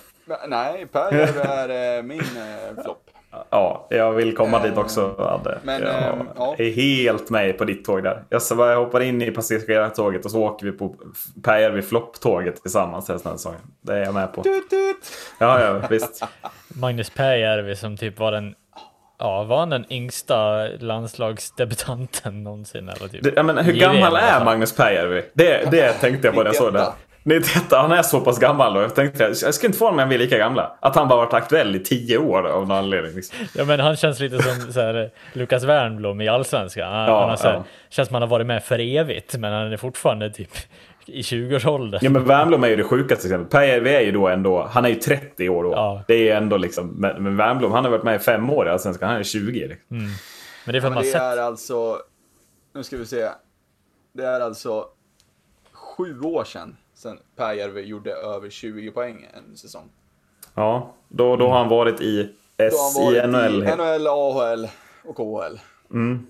Nej, 0.49 0.87
Pääjärvi 0.87 1.41
är 1.41 1.97
eh, 1.99 2.03
min 2.03 2.21
eh, 2.21 2.83
flopp. 2.83 3.11
Ja, 3.51 3.87
jag 3.91 4.13
vill 4.13 4.37
komma 4.37 4.63
dit 4.63 4.77
också 4.77 5.15
Adde. 5.19 5.59
Men, 5.63 5.83
jag 5.83 5.91
äh, 5.91 6.15
ja. 6.37 6.55
är 6.59 6.71
helt 6.71 7.31
med 7.31 7.59
på 7.59 7.65
ditt 7.65 7.85
tåg 7.85 8.03
där. 8.03 8.25
Jag, 8.29 8.43
så 8.43 8.75
hoppar 8.75 9.01
in 9.01 9.23
i 9.23 9.31
passagerartåget 9.31 10.25
och 10.25 10.31
så 10.31 10.43
åker 10.43 10.67
vi 10.67 10.73
på 10.73 10.95
Per 11.43 11.83
flopptåget 11.83 12.63
tillsammans 12.63 13.11
resten 13.11 13.33
av 13.33 13.37
säsongen. 13.37 13.61
Det 13.81 13.93
är 13.93 14.05
jag 14.05 14.15
med 14.15 14.33
på. 14.33 14.43
Tut, 14.43 14.71
tut. 14.71 14.97
Ja, 15.39 15.61
ja, 15.61 15.83
visst. 15.91 16.25
Magnus 16.69 17.11
Pääjärvi 17.11 17.77
som 17.77 17.97
typ 17.97 18.19
var 18.19 18.33
den 18.33 18.55
Ja, 19.19 19.45
var 19.45 19.59
han 19.59 19.71
den 19.71 19.93
yngsta 19.93 20.69
landslagsdebutanten 20.81 22.45
någonsin? 22.45 22.89
Eller 22.89 23.09
typ? 23.09 23.23
Det, 23.23 23.33
ja, 23.37 23.43
men 23.43 23.59
hur 23.59 23.73
gammal 23.73 24.17
är 24.17 24.45
Magnus 24.45 24.77
Pääjärvi? 24.77 25.23
Det, 25.33 25.71
det 25.71 25.93
tänkte 25.93 26.29
jag 26.29 26.35
på 26.35 26.43
när 26.43 26.49
jag 26.49 26.57
såg 26.57 26.73
det. 26.73 26.93
91, 27.29 27.65
han 27.71 27.93
är 27.93 28.03
så 28.03 28.21
pass 28.21 28.39
gammal 28.39 28.75
då. 28.75 28.81
Jag 28.81 28.95
tänkte 28.95 29.23
jag, 29.25 29.55
skulle 29.55 29.69
inte 29.69 29.79
få 29.79 29.89
om 29.89 30.09
vi 30.09 30.15
är 30.15 30.19
lika 30.19 30.39
gamla. 30.39 30.77
Att 30.81 30.97
han 30.97 31.09
bara 31.09 31.17
varit 31.17 31.35
aktuell 31.35 31.77
i 31.77 31.79
tio 31.79 32.19
år 32.19 32.47
av 32.49 32.61
någon 32.69 32.79
anledning. 32.79 33.15
Liksom. 33.15 33.39
Ja 33.55 33.65
men 33.65 33.81
han 33.81 33.97
känns 33.97 34.21
lite 34.21 34.43
som 34.43 34.73
så 34.73 34.81
här, 34.81 35.11
Lukas 35.33 35.65
Wernbloom 35.65 36.21
i 36.21 36.29
Allsvenskan. 36.29 36.93
Han, 36.93 37.09
ja, 37.09 37.21
han 37.21 37.31
har 37.31 37.37
så 37.37 37.49
här, 37.49 37.55
ja. 37.55 37.65
känns 37.91 38.09
som 38.09 38.15
han 38.15 38.23
har 38.23 38.29
varit 38.29 38.47
med 38.47 38.63
för 38.63 38.79
evigt 38.79 39.37
men 39.37 39.53
han 39.53 39.73
är 39.73 39.77
fortfarande 39.77 40.31
typ 40.31 40.51
i 41.09 41.23
20-årsåldern. 41.23 42.01
Ja 42.03 42.11
men 42.11 42.25
Wernbloom 42.25 42.65
är 42.65 42.69
ju 42.69 42.77
det 42.77 42.85
sjukaste 42.85 43.27
exemplet. 43.27 43.51
Per 43.51 43.87
är 43.87 44.01
ju 44.01 44.13
då 44.13 44.29
ändå, 44.29 44.63
han 44.63 44.85
är 44.85 44.89
ju 44.89 44.95
30 44.95 45.49
år 45.49 45.65
då. 45.65 45.71
Ja. 45.71 46.05
Det 46.09 46.29
är 46.29 46.37
ändå 46.37 46.57
liksom, 46.57 46.89
men, 46.89 47.23
men 47.23 47.37
Wernbloom 47.37 47.73
han 47.73 47.85
har 47.85 47.91
varit 47.91 48.05
med 48.05 48.17
i 48.17 48.19
fem 48.19 48.51
år 48.51 48.67
i 48.67 48.71
Allsvenskan, 48.71 49.09
han 49.09 49.19
är 49.19 49.23
20. 49.23 49.69
Liksom. 49.69 49.97
Mm. 49.97 50.11
Men 50.65 50.73
det 50.73 50.79
är 50.79 50.81
för 50.81 50.89
att 50.89 50.95
man 50.95 51.03
det 51.03 51.11
sett... 51.11 51.23
är 51.23 51.37
alltså, 51.39 51.99
nu 52.75 52.83
ska 52.83 52.97
vi 52.97 53.07
se. 53.07 53.29
Det 54.13 54.25
är 54.25 54.41
alltså 54.41 54.87
sju 55.73 56.21
år 56.21 56.45
sedan 56.45 56.77
sen 56.95 57.19
Pääjärvi 57.37 57.83
gjorde 57.83 58.13
över 58.13 58.51
20 58.51 58.91
poäng 58.91 59.27
en 59.35 59.57
säsong. 59.57 59.89
Ja, 60.55 60.95
då, 61.09 61.37
då 61.37 61.49
har 61.49 61.59
han 61.59 61.69
varit 61.69 62.01
i 62.01 62.31
S 62.57 62.99
i 62.99 63.27
NHL. 63.27 63.63
I 63.63 63.77
NHL, 63.77 64.07
AHL 64.07 64.69
och 65.05 65.17
KHL. 65.17 65.61
Mm. 65.91 66.27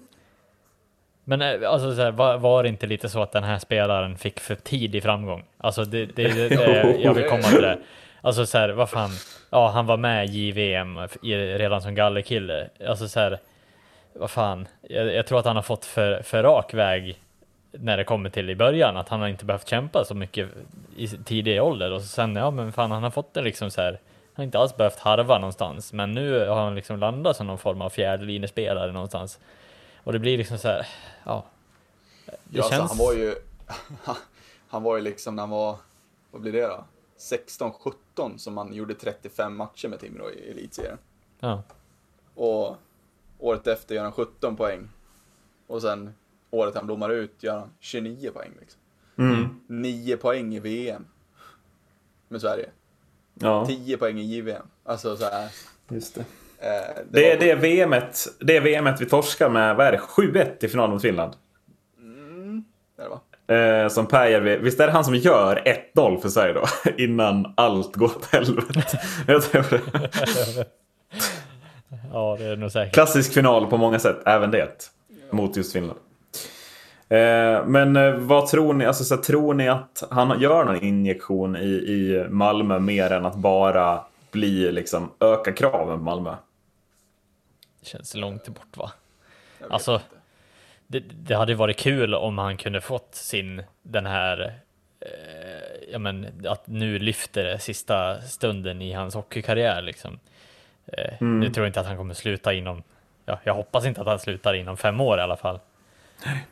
Men 1.29 1.43
eh, 1.43 1.70
alltså, 1.70 1.95
så 1.95 2.03
här, 2.03 2.11
var, 2.11 2.39
var, 2.39 2.62
det 2.62 2.68
inte 2.68 2.87
lite 2.87 3.09
så 3.09 3.22
att 3.22 3.33
den 3.33 3.45
här 3.45 3.59
spelaren 3.59 4.16
fick 4.16 4.41
för 4.41 4.55
tidig 4.55 5.03
framgång? 5.03 5.45
Alltså, 5.59 5.85
det, 5.85 6.07
det, 6.07 6.29
det, 6.29 6.49
det 6.49 6.97
jag 7.03 7.14
vill 7.14 7.29
komma 7.29 7.43
till 7.43 7.62
det. 7.62 7.79
Alltså 8.20 8.47
så 8.47 8.59
här, 8.59 8.68
vad 8.68 8.91
fan. 8.91 9.11
Ja, 9.51 9.68
han 9.68 9.87
var 9.87 9.97
med 9.97 10.26
i 10.26 10.29
JVM 10.29 10.99
redan 11.59 11.83
som 11.83 11.95
gallerkille. 11.95 12.68
Alltså 12.89 13.09
så 13.09 13.20
här, 13.20 13.39
vad 14.12 14.31
fan. 14.31 14.68
Jag, 14.83 15.14
jag, 15.14 15.26
tror 15.26 15.39
att 15.39 15.45
han 15.45 15.57
har 15.57 15.62
fått 15.62 15.85
för, 15.85 16.22
för 16.22 16.43
rak 16.43 16.74
väg 16.74 17.18
när 17.72 17.97
det 17.97 18.05
kommer 18.05 18.31
till 18.31 18.51
i 18.51 18.57
början, 18.57 18.97
att 18.97 19.09
han 19.09 19.20
har 19.20 19.29
inte 19.29 19.45
behövt 19.45 19.68
kämpa 19.68 20.05
så 20.05 20.14
mycket 20.14 20.49
i 20.97 21.09
tidig 21.09 21.62
ålder 21.62 21.93
och 21.93 22.03
sen, 22.03 22.37
ja 22.37 22.51
men 22.51 22.72
fan 22.72 22.91
han 22.91 23.03
har 23.03 23.11
fått 23.11 23.35
det 23.35 23.41
liksom 23.41 23.70
så 23.70 23.81
här, 23.81 23.91
han 23.91 23.99
har 24.35 24.45
inte 24.45 24.59
alls 24.59 24.76
behövt 24.76 24.99
harva 24.99 25.39
någonstans, 25.39 25.93
men 25.93 26.12
nu 26.12 26.49
har 26.49 26.64
han 26.64 26.74
liksom 26.74 26.99
landat 26.99 27.37
som 27.37 27.47
någon 27.47 27.59
form 27.59 27.83
av 27.83 27.91
fjärdelinjespelare 27.91 28.93
någonstans. 28.93 29.41
Och 30.09 30.12
det 30.12 30.18
blir 30.18 30.38
liksom 30.38 30.59
så 30.59 30.68
här, 30.68 30.88
ja. 31.24 31.46
Det 32.26 32.32
ja, 32.50 32.62
känns... 32.62 32.80
Alltså, 32.80 32.96
han 32.96 33.06
var 33.06 33.14
ju, 33.14 33.34
han 34.68 34.82
var 34.82 34.96
ju 34.96 35.02
liksom 35.02 35.36
när 35.36 35.42
han 35.42 35.50
var, 35.50 35.76
vad 36.30 36.42
blir 36.42 36.52
det 36.52 36.66
då? 36.66 36.84
16-17 37.18 38.36
som 38.36 38.56
han 38.56 38.74
gjorde 38.74 38.94
35 38.94 39.56
matcher 39.56 39.88
med 39.88 40.00
Timrå 40.00 40.30
i 40.30 40.50
elitserien. 40.50 40.98
Ja. 41.40 41.62
Och 42.34 42.76
året 43.38 43.66
efter 43.66 43.94
gör 43.94 44.02
han 44.02 44.12
17 44.12 44.56
poäng. 44.56 44.88
Och 45.66 45.82
sen 45.82 46.14
året 46.50 46.74
han 46.74 46.86
blommar 46.86 47.11
ut 47.11 47.42
gör 47.42 47.59
han 47.59 47.70
29 47.80 48.30
poäng. 48.30 48.52
Liksom. 48.61 48.80
Mm. 49.16 49.61
9 49.66 50.16
poäng 50.16 50.54
i 50.54 50.61
VM 50.61 51.06
med 52.28 52.40
Sverige. 52.40 52.70
Ja. 53.34 53.66
10 53.66 53.96
poäng 53.96 54.18
i 54.18 54.36
JVM. 54.36 54.66
Alltså 54.84 55.16
så 55.16 55.24
här. 55.24 55.50
Just 55.88 56.14
det. 56.14 56.24
Eh, 56.61 56.68
det, 57.11 57.20
det, 57.20 57.34
var... 57.34 57.40
det, 57.40 57.50
är 57.50 57.86
VMet, 57.86 58.26
det 58.40 58.56
är 58.56 58.61
VMet 58.61 59.00
vi 59.00 59.06
torskar 59.06 59.48
med, 59.48 59.76
vad 59.76 59.86
är 59.86 59.92
det, 59.92 59.98
7-1 59.98 60.64
i 60.64 60.68
finalen 60.68 60.90
mot 60.90 61.02
Finland? 61.02 61.32
Mm, 61.98 62.64
det 62.96 63.02
är 63.02 63.06
det 63.06 63.11
va? 63.11 63.20
Eh, 63.48 63.88
som 63.88 64.06
Pääjärvi, 64.06 64.56
visst 64.56 64.80
är 64.80 64.86
det 64.86 64.92
han 64.92 65.04
som 65.04 65.14
gör 65.14 65.62
1-0 65.94 66.20
för 66.20 66.28
Sverige 66.28 66.54
då? 66.54 66.64
Innan 67.02 67.54
allt 67.56 67.96
går 67.96 68.06
åt 68.06 68.26
helvete. 68.26 69.00
Jag 69.26 69.42
tror 69.42 69.64
det. 69.70 70.64
ja, 72.12 72.36
det 72.38 72.44
är 72.44 72.56
nog 72.56 72.72
säkert. 72.72 72.94
Klassisk 72.94 73.34
final 73.34 73.66
på 73.66 73.76
många 73.76 73.98
sätt, 73.98 74.16
även 74.26 74.50
det. 74.50 74.90
Mot 75.30 75.56
just 75.56 75.72
Finland. 75.72 75.98
Eh, 77.09 77.66
men 77.66 77.96
eh, 77.96 78.14
vad 78.14 78.46
tror 78.46 78.74
ni? 78.74 78.86
Alltså, 78.86 79.04
så 79.04 79.14
här, 79.14 79.22
tror 79.22 79.54
ni 79.54 79.68
att 79.68 80.04
han 80.11 80.40
gör 80.40 80.64
någon 80.64 80.84
injektion 80.84 81.56
i, 81.56 81.68
i 81.68 82.26
Malmö 82.30 82.78
mer 82.78 83.12
än 83.12 83.26
att 83.26 83.36
bara 83.36 84.00
bli 84.32 84.72
liksom 84.72 85.11
öka 85.20 85.52
kraven 85.52 85.98
på 85.98 86.04
Malmö? 86.04 86.34
Det 87.81 87.87
känns 87.87 88.14
långt 88.14 88.49
bort 88.49 88.76
va? 88.76 88.93
Alltså, 89.70 90.01
det, 90.87 91.01
det 91.01 91.35
hade 91.35 91.55
varit 91.55 91.76
kul 91.79 92.14
om 92.14 92.39
han 92.39 92.57
kunde 92.57 92.81
fått 92.81 93.14
sin, 93.14 93.62
den 93.83 94.07
här, 94.07 94.61
eh, 95.01 95.91
ja 95.93 95.99
men 95.99 96.47
att 96.49 96.66
nu 96.66 96.99
lyfter 96.99 97.45
det 97.45 97.59
sista 97.59 98.20
stunden 98.20 98.83
i 98.83 98.93
hans 98.93 99.14
hockeykarriär 99.14 99.83
liksom. 99.83 100.18
Eh, 100.87 101.14
Mm. 101.20 101.41
Nu 101.41 101.51
tror 101.51 101.66
jag 101.66 101.68
inte 101.68 101.81
att 101.81 101.87
han 101.87 101.97
kommer 101.97 102.14
sluta 102.14 102.53
inom, 102.53 102.83
ja, 103.24 103.39
jag 103.45 103.55
hoppas 103.55 103.87
inte 103.87 104.01
att 104.01 104.07
han 104.07 104.18
slutar 104.18 104.55
inom 104.55 104.76
fem 104.76 105.01
år 105.01 105.18
i 105.18 105.22
alla 105.22 105.37
fall. 105.37 105.61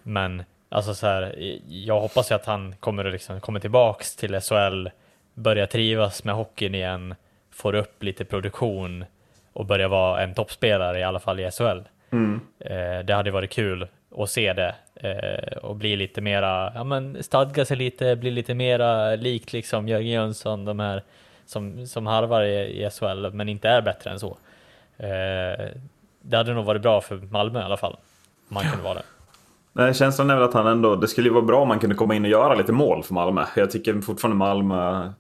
Men 0.02 0.44
alltså 0.68 0.94
så 0.94 1.06
här, 1.06 1.34
jag 1.68 2.00
hoppas 2.00 2.30
ju 2.30 2.34
att 2.34 2.46
han 2.46 2.74
kommer 2.80 3.04
att 3.04 3.12
liksom 3.12 3.40
komma 3.40 3.60
tillbaks 3.60 4.16
till 4.16 4.40
SHL, 4.40 4.88
börja 5.34 5.66
trivas 5.66 6.24
med 6.24 6.34
hockeyn 6.34 6.74
igen, 6.74 7.14
får 7.50 7.74
upp 7.74 8.02
lite 8.02 8.24
produktion 8.24 9.04
och 9.56 9.66
börja 9.66 9.88
vara 9.88 10.22
en 10.22 10.34
toppspelare 10.34 10.98
i 10.98 11.02
alla 11.02 11.20
fall 11.20 11.40
i 11.40 11.50
SHL. 11.50 11.80
Mm. 12.10 12.40
Eh, 12.58 13.04
det 13.04 13.14
hade 13.14 13.30
varit 13.30 13.50
kul 13.50 13.88
att 14.16 14.30
se 14.30 14.52
det 14.52 14.74
eh, 14.94 15.56
och 15.56 15.76
bli 15.76 15.96
lite 15.96 16.20
mera, 16.20 16.72
ja 16.74 16.84
men 16.84 17.22
stadga 17.22 17.64
sig 17.64 17.76
lite, 17.76 18.16
bli 18.16 18.30
lite 18.30 18.54
mera 18.54 19.16
likt 19.16 19.52
liksom 19.52 19.88
Jörgen 19.88 20.12
Jönsson, 20.12 20.64
de 20.64 20.80
här 20.80 21.02
som, 21.46 21.86
som 21.86 22.06
harvar 22.06 22.42
i, 22.42 22.84
i 22.84 22.90
SHL 22.90 23.30
men 23.32 23.48
inte 23.48 23.68
är 23.68 23.82
bättre 23.82 24.10
än 24.10 24.20
så. 24.20 24.36
Eh, 24.96 25.66
det 26.20 26.36
hade 26.36 26.54
nog 26.54 26.64
varit 26.64 26.82
bra 26.82 27.00
för 27.00 27.16
Malmö 27.16 27.60
i 27.60 27.64
alla 27.64 27.76
fall, 27.76 27.96
om 28.48 28.54
man 28.54 28.64
kunde 28.64 28.84
vara 28.84 28.94
det. 28.94 29.04
Nej, 29.72 29.94
känslan 29.94 30.30
är 30.30 30.34
väl 30.34 30.44
att 30.44 30.54
han 30.54 30.66
ändå, 30.66 30.96
det 30.96 31.08
skulle 31.08 31.28
ju 31.28 31.34
vara 31.34 31.44
bra 31.44 31.62
om 31.62 31.68
man 31.68 31.78
kunde 31.78 31.96
komma 31.96 32.14
in 32.14 32.24
och 32.24 32.30
göra 32.30 32.54
lite 32.54 32.72
mål 32.72 33.02
för 33.02 33.14
Malmö. 33.14 33.44
Jag 33.56 33.70
tycker 33.70 34.00
fortfarande 34.00 34.36
Malmö, 34.36 35.12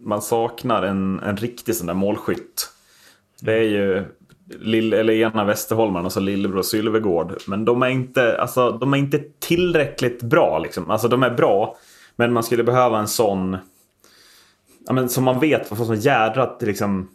man 0.00 0.22
saknar 0.22 0.82
en, 0.82 1.20
en 1.20 1.36
riktig 1.36 1.76
sån 1.76 1.86
där 1.86 1.94
målskytt. 1.94 2.72
Det 3.42 3.52
är 3.52 3.62
ju 3.62 4.04
Lill, 4.60 4.92
eller 4.92 5.12
ena 5.12 5.44
Västerholmen 5.44 6.04
och 6.04 6.12
så 6.12 6.20
Lillebror 6.20 6.62
Sylvegård. 6.62 7.34
Men 7.46 7.64
de 7.64 7.82
är 7.82 7.88
inte, 7.88 8.40
alltså, 8.40 8.70
de 8.70 8.94
är 8.94 8.98
inte 8.98 9.20
tillräckligt 9.40 10.22
bra 10.22 10.58
liksom. 10.58 10.90
Alltså 10.90 11.08
de 11.08 11.22
är 11.22 11.30
bra, 11.30 11.76
men 12.16 12.32
man 12.32 12.42
skulle 12.42 12.64
behöva 12.64 12.98
en 12.98 13.08
sån... 13.08 13.56
Ja, 14.86 14.92
men 14.92 15.08
som 15.08 15.24
man 15.24 15.40
vet 15.40 15.68
får 15.68 15.76
sån 15.76 16.00
jädra 16.00 16.56
liksom... 16.60 17.08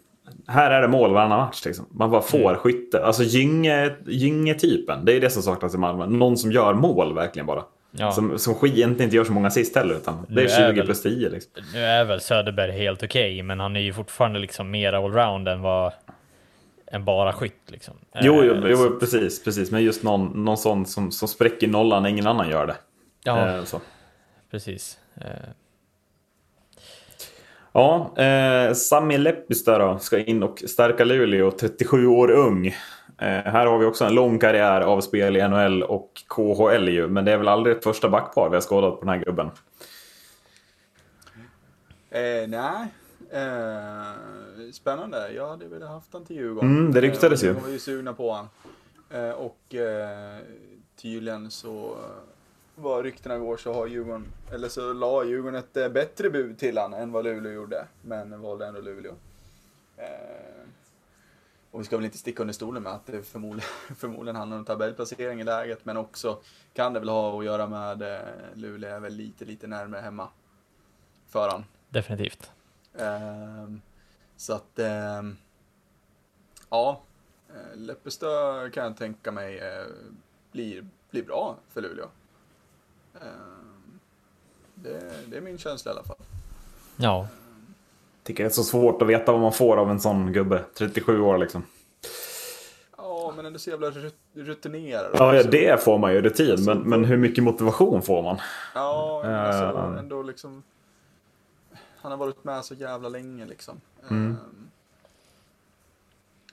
Här 0.47 0.71
är 0.71 0.82
det 0.82 0.88
mål 0.88 1.13
varannan 1.13 1.39
match. 1.39 1.65
Liksom. 1.65 1.86
Man 1.91 2.11
bara 2.11 2.21
får 2.21 2.55
skytte. 2.55 3.05
Alltså 3.05 3.23
Gynge, 3.23 3.95
Gynge-typen. 4.05 5.05
Det 5.05 5.13
är 5.13 5.21
det 5.21 5.30
som 5.30 5.43
saknas 5.43 5.75
i 5.75 5.78
Malmö. 5.78 6.05
Någon 6.05 6.38
som 6.38 6.51
gör 6.51 6.73
mål 6.73 7.13
verkligen 7.15 7.45
bara. 7.45 7.63
Ja. 7.91 8.11
Som, 8.11 8.38
som 8.39 8.53
egentligen 8.53 9.03
inte 9.03 9.15
gör 9.15 9.23
så 9.23 9.32
många 9.34 9.47
assist 9.47 9.75
heller. 9.75 9.95
Utan 9.95 10.25
det 10.30 10.41
är 10.41 10.45
är 10.45 10.71
20 10.71 10.78
väl- 10.78 10.86
plus 10.86 11.01
10 11.01 11.30
liksom. 11.30 11.51
Nu 11.73 11.80
är 11.80 12.05
väl 12.05 12.21
Söderberg 12.21 12.71
helt 12.71 13.03
okej, 13.03 13.43
men 13.43 13.59
han 13.59 13.75
är 13.75 13.80
ju 13.80 13.93
fortfarande 13.93 14.39
liksom 14.39 14.71
mer 14.71 14.93
allround 14.93 15.47
än 15.47 15.61
vad 15.61 15.93
än 16.91 17.05
bara 17.05 17.33
skytt 17.33 17.61
liksom. 17.71 17.93
Jo, 18.21 18.33
Eh, 18.41 18.45
jo, 18.45 18.61
så- 18.61 18.67
jo 18.67 18.99
precis, 18.99 19.43
precis. 19.43 19.71
Men 19.71 19.83
just 19.83 20.03
någon, 20.03 20.45
någon 20.45 20.57
sån 20.57 20.85
som, 20.85 21.11
som 21.11 21.27
spräcker 21.27 21.67
nollan 21.67 22.03
när 22.03 22.09
ingen 22.09 22.27
annan 22.27 22.49
gör 22.49 22.67
det. 22.67 22.75
Ja, 23.23 23.47
Eh, 23.57 23.63
så. 23.63 23.81
precis. 24.51 24.97
Eh, 25.21 25.49
Ja, 27.71 28.17
eh, 28.23 28.73
Sami 28.73 29.17
Lepistö 29.17 29.77
då 29.79 29.99
ska 29.99 30.19
in 30.19 30.43
och 30.43 30.63
stärka 30.67 31.03
Luleå, 31.05 31.51
37 31.51 32.07
år 32.07 32.31
ung. 32.31 32.67
Eh, 32.67 32.73
här 33.27 33.65
har 33.65 33.77
vi 33.77 33.85
också 33.85 34.05
en 34.05 34.13
lång 34.15 34.39
karriär 34.39 34.81
av 34.81 35.01
spel 35.01 35.38
i 35.38 35.41
NHL 35.41 35.83
och 35.83 36.11
KHL 36.27 36.88
ju, 36.89 37.07
men 37.07 37.25
det 37.25 37.31
är 37.31 37.38
väl 37.38 37.47
aldrig 37.47 37.75
ett 37.77 37.83
första 37.83 38.09
backpar 38.09 38.49
vi 38.49 38.55
har 38.55 38.61
skådat 38.61 38.99
på 38.99 39.05
den 39.05 39.09
här 39.09 39.25
gubben. 39.25 39.51
Eh, 42.11 42.47
nej. 42.47 42.88
Eh, 43.32 44.71
spännande. 44.71 45.32
Jag 45.32 45.49
hade 45.49 45.67
velat 45.67 45.89
haft 45.89 46.13
han 46.13 46.25
till 46.25 46.36
Djurgården. 46.36 46.78
Mm, 46.78 46.93
det 46.93 47.01
ryktades 47.01 47.43
eh, 47.43 47.49
ju. 47.49 47.53
De 47.53 47.61
var 47.61 47.69
ju 47.69 47.80
sugna 47.80 48.13
på 48.13 48.32
han. 48.34 48.49
Eh, 49.09 49.30
och 49.30 49.75
eh, 49.75 50.39
tydligen 50.95 51.51
så 51.51 51.97
vad 52.75 53.03
ryktena 53.03 53.38
går 53.38 53.57
så 53.57 53.73
har 53.73 53.88
Djurgården, 53.88 54.25
eller 54.51 54.69
så 54.69 54.93
la 54.93 55.23
Djurgården 55.23 55.55
ett 55.59 55.78
eh, 55.78 55.89
bättre 55.89 56.30
bud 56.30 56.57
till 56.57 56.78
han 56.78 56.93
än 56.93 57.11
vad 57.11 57.23
Luleå 57.23 57.51
gjorde. 57.51 57.86
Men 58.01 58.41
valde 58.41 58.65
ändå 58.65 58.82
Luleå. 58.82 59.13
Eh, 59.97 60.07
och 61.71 61.80
vi 61.80 61.86
ska 61.86 61.97
väl 61.97 62.05
inte 62.05 62.17
sticka 62.17 62.43
under 62.43 62.53
stolen 62.53 62.84
med 62.84 62.91
att 62.91 63.05
det 63.05 63.23
förmodligen, 63.23 63.69
förmodligen 63.95 64.36
handlar 64.36 64.57
om 64.57 64.65
tabellplacering 64.65 65.41
i 65.41 65.43
läget. 65.43 65.86
Men 65.86 65.97
också 65.97 66.39
kan 66.73 66.93
det 66.93 66.99
väl 66.99 67.09
ha 67.09 67.39
att 67.39 67.45
göra 67.45 67.67
med 67.67 68.01
eh, 68.01 68.19
Luleå 68.53 68.95
är 68.95 68.99
väl 68.99 69.13
lite, 69.13 69.45
lite 69.45 69.67
närmare 69.67 70.01
hemma. 70.01 70.28
För 71.28 71.49
han. 71.49 71.65
definitivt. 71.89 72.51
Ehm, 72.99 73.81
så 74.37 74.53
att, 74.53 74.79
ehm, 74.79 75.37
ja, 76.69 77.01
eh, 77.49 77.77
Leppestö 77.77 78.69
kan 78.69 78.83
jag 78.83 78.97
tänka 78.97 79.31
mig 79.31 79.57
eh, 79.59 79.85
blir, 80.51 80.85
blir 81.11 81.23
bra 81.23 81.55
för 81.69 81.81
Luleå. 81.81 82.05
Ehm, 83.21 83.99
det, 84.75 85.11
det 85.27 85.37
är 85.37 85.41
min 85.41 85.57
känsla 85.57 85.91
i 85.91 85.93
alla 85.93 86.03
fall. 86.03 86.17
Ja, 86.97 87.27
Tycker 88.27 88.43
det 88.43 88.47
är 88.47 88.51
så 88.53 88.63
svårt 88.63 89.01
att 89.01 89.07
veta 89.07 89.31
vad 89.31 89.41
man 89.41 89.53
får 89.53 89.77
av 89.77 89.89
en 89.91 89.99
sån 89.99 90.33
gubbe. 90.33 90.63
37 90.77 91.21
år 91.21 91.37
liksom. 91.37 91.63
Ja, 92.97 93.33
men 93.35 93.45
ändå 93.45 93.59
så 93.59 93.69
jävla 93.69 93.89
rut- 93.89 94.15
rutinerad. 94.33 95.11
Ja, 95.13 95.35
ja 95.35 95.43
det 95.43 95.83
får 95.83 95.97
man 95.97 96.13
ju 96.13 96.21
rutin, 96.21 96.65
men, 96.65 96.77
men 96.77 97.05
hur 97.05 97.17
mycket 97.17 97.43
motivation 97.43 98.01
får 98.01 98.21
man? 98.23 98.37
Ja, 98.75 99.21
men 99.23 99.35
alltså, 99.35 99.99
ändå 99.99 100.23
liksom. 100.23 100.63
Han 102.01 102.11
har 102.11 102.17
varit 102.17 102.43
med 102.43 102.65
så 102.65 102.73
jävla 102.73 103.09
länge 103.09 103.45
liksom. 103.45 103.81
Mm. 104.09 104.25
Ehm, 104.31 104.69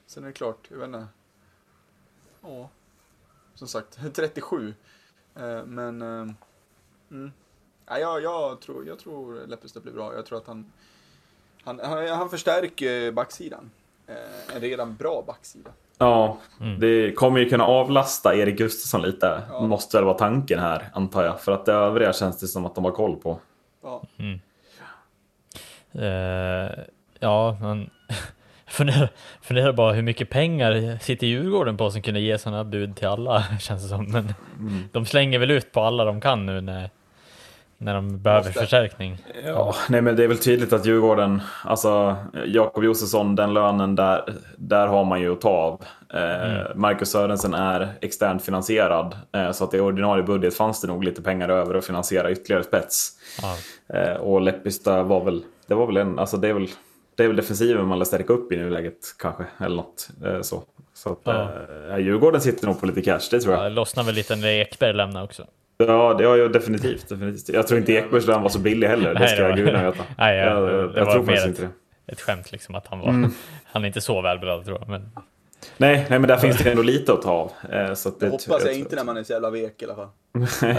sen 0.06 0.22
är 0.24 0.26
det 0.28 0.32
klart, 0.32 0.58
jag 0.70 0.76
vet 0.78 0.86
inte. 0.86 1.06
Ja, 2.42 2.68
som 3.54 3.68
sagt, 3.68 3.98
37. 4.14 4.74
Ehm, 5.36 5.74
men, 5.74 6.02
ehm, 6.02 6.34
mm. 7.10 7.32
ja, 7.86 7.98
jag, 7.98 8.22
jag 8.22 8.60
tror, 8.60 8.86
jag 8.86 8.98
tror 8.98 9.46
Leppestad 9.46 9.82
blir 9.82 9.92
bra. 9.92 10.14
Jag 10.14 10.26
tror 10.26 10.38
att 10.38 10.46
han, 10.46 10.72
han, 11.64 11.80
han, 11.80 12.08
han 12.08 12.30
förstärker 12.30 13.12
backsidan. 13.12 13.70
En 14.54 14.60
redan 14.60 14.96
bra 14.96 15.22
backsida. 15.26 15.70
Ja, 15.98 16.38
Mm. 16.60 16.80
det 16.80 17.12
kommer 17.12 17.40
ju 17.40 17.48
kunna 17.48 17.64
avlasta 17.64 18.34
Erik 18.36 18.58
Gustafsson 18.58 19.02
lite. 19.02 19.42
Ja. 19.50 19.60
Måste 19.66 19.96
väl 19.96 20.04
vara 20.04 20.18
tanken 20.18 20.58
här, 20.58 20.90
antar 20.94 21.24
jag. 21.24 21.40
För 21.40 21.52
att 21.52 21.64
det 21.66 21.72
övriga 21.72 22.12
känns 22.12 22.38
det 22.38 22.46
som 22.48 22.66
att 22.66 22.74
de 22.74 22.84
har 22.84 22.92
koll 22.92 23.16
på. 23.16 23.38
Ja, 23.82 24.02
Eh, 24.16 24.24
ja, 27.20 27.56
men 27.60 27.90
funderar, 28.66 29.08
funderar 29.42 29.72
bara 29.72 29.92
hur 29.92 30.02
mycket 30.02 30.30
pengar 30.30 30.98
sitter 31.02 31.26
Djurgården 31.26 31.76
på 31.76 31.90
som 31.90 32.02
kunde 32.02 32.20
ge 32.20 32.38
sådana 32.38 32.64
bud 32.64 32.96
till 32.96 33.08
alla, 33.08 33.44
känns 33.60 33.82
det 33.82 33.88
som. 33.88 34.04
Men 34.04 34.34
de 34.92 35.06
slänger 35.06 35.38
väl 35.38 35.50
ut 35.50 35.72
på 35.72 35.80
alla 35.80 36.04
de 36.04 36.20
kan 36.20 36.46
nu 36.46 36.60
när, 36.60 36.90
när 37.78 37.94
de 37.94 38.18
behöver 38.22 38.44
Måste. 38.46 38.60
förstärkning. 38.60 39.18
Ja, 39.44 39.74
nej 39.88 40.02
men 40.02 40.16
det 40.16 40.24
är 40.24 40.28
väl 40.28 40.38
tydligt 40.38 40.72
att 40.72 40.86
Djurgården, 40.86 41.42
alltså 41.64 42.16
Jakob 42.46 42.84
Josefsson, 42.84 43.36
den 43.36 43.54
lönen 43.54 43.94
där, 43.94 44.34
där 44.56 44.86
har 44.86 45.04
man 45.04 45.20
ju 45.20 45.32
att 45.32 45.40
ta 45.40 45.48
av. 45.50 45.84
Eh, 46.14 46.74
Marcus 46.74 47.10
Sörensen 47.10 47.54
är 47.54 47.92
externt 48.00 48.44
finansierad, 48.44 49.16
eh, 49.32 49.50
så 49.52 49.64
att 49.64 49.74
i 49.74 49.80
ordinarie 49.80 50.22
budget 50.24 50.56
fanns 50.56 50.80
det 50.80 50.86
nog 50.86 51.04
lite 51.04 51.22
pengar 51.22 51.48
över 51.48 51.74
att 51.74 51.86
finansiera 51.86 52.30
ytterligare 52.30 52.64
spets. 52.64 53.12
Ja, 53.42 53.56
Eh, 53.88 54.16
och 54.16 54.40
Leppistö 54.40 55.02
var 55.02 55.24
väl, 55.24 55.44
det 55.66 55.74
var 55.74 55.86
väl 55.86 55.96
en, 55.96 56.18
alltså 56.18 56.36
det 56.36 56.48
är 56.48 56.52
väl, 56.52 56.68
det 57.14 57.22
är 57.24 57.26
väl 57.28 57.36
defensiven 57.36 57.86
man 57.86 57.98
vill 57.98 58.06
stärka 58.06 58.32
upp 58.32 58.52
i 58.52 58.56
nuläget 58.56 58.98
kanske, 59.18 59.44
eller 59.60 59.76
något 59.76 60.08
eh, 60.26 60.40
så. 60.40 60.62
Så 60.94 61.12
att 61.12 61.18
Ja. 61.24 61.50
eh, 61.90 61.98
Djurgården 61.98 62.40
sitter 62.40 62.66
nog 62.66 62.80
på 62.80 62.86
lite 62.86 63.02
cash, 63.02 63.20
det 63.30 63.40
tror 63.40 63.54
jag. 63.54 63.64
det 63.64 63.68
lossnar 63.70 64.04
väl 64.04 64.14
lite 64.14 64.36
när 64.36 64.48
Ekberg 64.48 64.92
lämnar 64.92 65.24
också. 65.24 65.46
Ja, 65.78 66.14
det 66.18 66.24
har 66.24 66.36
jag 66.36 66.52
definitivt, 66.52 67.08
definitivt. 67.08 67.48
Jag 67.54 67.66
tror 67.66 67.80
inte 67.80 67.92
Ekbergs 67.92 68.26
lön 68.26 68.42
var 68.42 68.48
så 68.48 68.58
billig 68.58 68.88
heller, 68.88 69.14
det 69.14 69.28
ska 69.28 69.36
det 69.36 69.42
var- 69.42 69.48
jag 69.48 69.58
gudarna 69.58 69.90
veta. 69.90 70.04
Nej, 70.18 70.36
ja, 70.38 70.44
jag, 70.44 70.62
det 70.68 70.72
jag, 70.72 70.96
jag 70.96 71.04
var 71.04 71.12
tror 71.12 71.22
mer 71.22 71.26
faktiskt 71.36 71.44
ett- 71.44 71.48
inte 71.48 71.62
det. 72.06 72.12
Ett 72.12 72.20
skämt 72.20 72.52
liksom 72.52 72.74
att 72.74 72.86
han 72.86 72.98
var, 72.98 73.08
Mm. 73.08 73.30
han 73.64 73.82
är 73.82 73.86
inte 73.86 74.00
så 74.00 74.20
välberedd 74.22 74.64
tror 74.64 74.78
jag. 74.80 74.88
Men 74.88 75.10
Nej, 75.76 76.06
nej, 76.10 76.18
men 76.18 76.28
där 76.28 76.36
finns 76.36 76.58
det 76.58 76.70
ändå 76.70 76.82
lite 76.82 77.12
att 77.12 77.22
ta 77.22 77.30
av. 77.30 77.50
Eh, 77.72 77.94
Så 77.94 78.08
att 78.08 78.20
det, 78.20 78.26
det 78.26 78.30
hoppas 78.32 78.64
jag 78.64 78.74
inte 78.74 78.96
när 78.96 79.04
man 79.04 79.16
är 79.16 79.22
så 79.22 79.32
jävla 79.32 79.50
vek 79.50 79.82
i 79.82 79.84
alla 79.84 79.94
fall. 79.94 80.08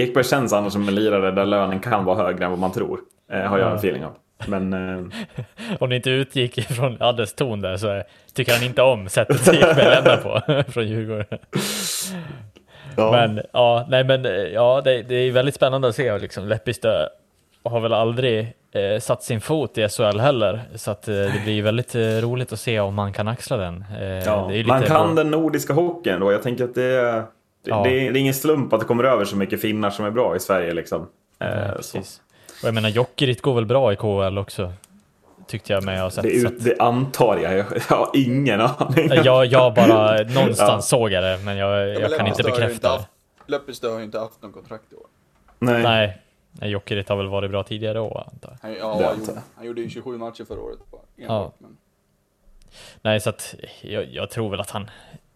Ekberg 0.00 0.24
känns 0.24 0.52
annars 0.52 0.72
som 0.72 0.88
en 0.88 0.94
lirare 0.94 1.30
där 1.30 1.46
lönen 1.46 1.80
kan 1.80 2.04
vara 2.04 2.16
högre 2.16 2.44
än 2.44 2.50
vad 2.50 2.60
man 2.60 2.72
tror. 2.72 3.00
Eh, 3.32 3.40
har 3.40 3.58
jag 3.58 3.70
en 3.70 3.76
feeling 3.76 4.04
av. 4.04 4.12
Men 4.46 4.72
eh, 4.72 5.04
om 5.80 5.88
det 5.90 5.96
inte 5.96 6.10
utgick 6.10 6.58
ifrån 6.58 6.96
Addes 7.00 7.34
ton 7.34 7.60
där 7.60 7.76
så 7.76 8.02
tycker 8.34 8.52
han 8.52 8.62
inte 8.64 8.82
om 8.82 9.08
sättet 9.08 9.48
Ekberg 9.48 9.84
lämnar 9.84 10.16
på 10.16 10.62
från 10.72 10.88
Djurgården. 10.88 11.38
ja. 12.96 13.10
Men 13.12 13.40
ja, 13.52 13.86
nej 13.88 14.04
men 14.04 14.24
ja, 14.52 14.80
det, 14.84 15.02
det 15.02 15.14
är 15.14 15.30
väldigt 15.32 15.54
spännande 15.54 15.88
att 15.88 15.94
se 15.94 16.18
liksom. 16.18 16.48
Leppistö 16.48 17.08
har 17.64 17.80
väl 17.80 17.92
aldrig 17.92 18.52
eh, 18.72 19.00
satt 19.00 19.22
sin 19.22 19.40
fot 19.40 19.78
i 19.78 19.88
SHL 19.88 20.18
heller, 20.18 20.60
så 20.74 20.90
att 20.90 21.08
eh, 21.08 21.14
det 21.14 21.40
blir 21.44 21.62
väldigt 21.62 21.94
eh, 21.94 22.00
roligt 22.00 22.52
att 22.52 22.60
se 22.60 22.80
om 22.80 22.94
man 22.94 23.12
kan 23.12 23.28
axla 23.28 23.56
den. 23.56 23.84
Eh, 24.00 24.04
ja. 24.04 24.46
det 24.48 24.54
är 24.54 24.58
ju 24.58 24.64
Man 24.66 24.82
kan 24.82 25.14
bra- 25.14 25.22
den 25.24 25.30
nordiska 25.30 25.72
hockeyn 25.72 26.20
då. 26.20 26.32
Jag 26.32 26.42
tänker 26.42 26.64
att 26.64 26.74
det 26.74 26.84
är, 26.84 27.14
det, 27.14 27.24
Ja. 27.66 27.82
det, 27.82 27.90
är, 28.06 28.12
det 28.12 28.18
är 28.18 28.20
ingen 28.20 28.34
slump 28.34 28.72
att 28.72 28.80
det 28.80 28.86
kommer 28.86 29.04
över 29.04 29.24
så 29.24 29.36
mycket 29.36 29.60
finnar 29.60 29.90
som 29.90 30.04
är 30.04 30.10
bra 30.10 30.36
i 30.36 30.40
Sverige. 30.40 30.74
Liksom. 30.74 31.08
Eh, 31.38 31.48
Ja, 31.48 31.72
precis. 31.76 32.20
Och 32.62 32.68
jag 32.68 32.74
menar, 32.74 32.88
Jokerit 32.88 33.42
går 33.42 33.54
väl 33.54 33.66
bra 33.66 33.92
i 33.92 33.96
KHL 33.96 34.38
också? 34.38 34.72
tyckte 35.46 35.72
jag 35.72 35.84
mig 35.84 35.98
ha 36.00 36.10
sett. 36.10 36.22
Det, 36.22 36.40
så 36.40 36.48
ut, 36.48 36.64
det 36.64 36.78
antar 36.80 37.36
jag. 37.38 37.54
Jag 37.56 37.96
har 37.96 38.10
ingen 38.14 38.60
aning. 38.60 39.10
jag, 39.24 39.46
jag 39.46 39.74
bara 39.74 40.22
någonstans 40.22 40.58
Ja. 40.58 40.80
såg 40.98 41.12
jag 41.12 41.22
det, 41.24 41.38
men 41.44 41.56
jag, 41.56 41.88
jag 42.00 42.18
kan 42.18 42.26
inte 42.26 42.42
bekräfta 42.42 42.96
det. 42.98 43.04
Leppestad 43.46 43.90
har 43.90 43.98
ju 43.98 44.04
inte 44.04 44.18
haft 44.18 44.42
någon 44.42 44.52
kontrakt 44.52 44.92
i 44.92 44.96
år. 44.96 45.06
Nej. 45.58 45.82
Nej, 45.82 46.18
Nej, 46.52 46.70
Jokerit 46.70 47.08
har 47.08 47.16
väl 47.16 47.26
varit 47.28 47.50
bra 47.50 47.62
tidigare 47.62 48.00
år 48.00 48.24
antar 48.32 48.56
jag. 48.62 48.76
Ja, 48.78 48.92
han, 48.92 49.02
jag. 49.02 49.16
gjorde, 49.18 49.42
han 49.56 49.66
gjorde 49.66 49.80
ju 49.80 49.88
27 49.90 50.18
matcher 50.18 50.44
förra 50.44 50.60
året. 50.60 50.78
Bara, 50.90 51.00
Ja. 51.16 51.24
enbart, 51.24 51.54
men, 51.58 51.76
Nej, 53.02 53.20
så 53.20 53.30
att 53.30 53.54
jag, 53.80 54.04
jag 54.12 54.30
tror 54.30 54.50
väl 54.50 54.60
att 54.60 54.70
han... 54.70 54.90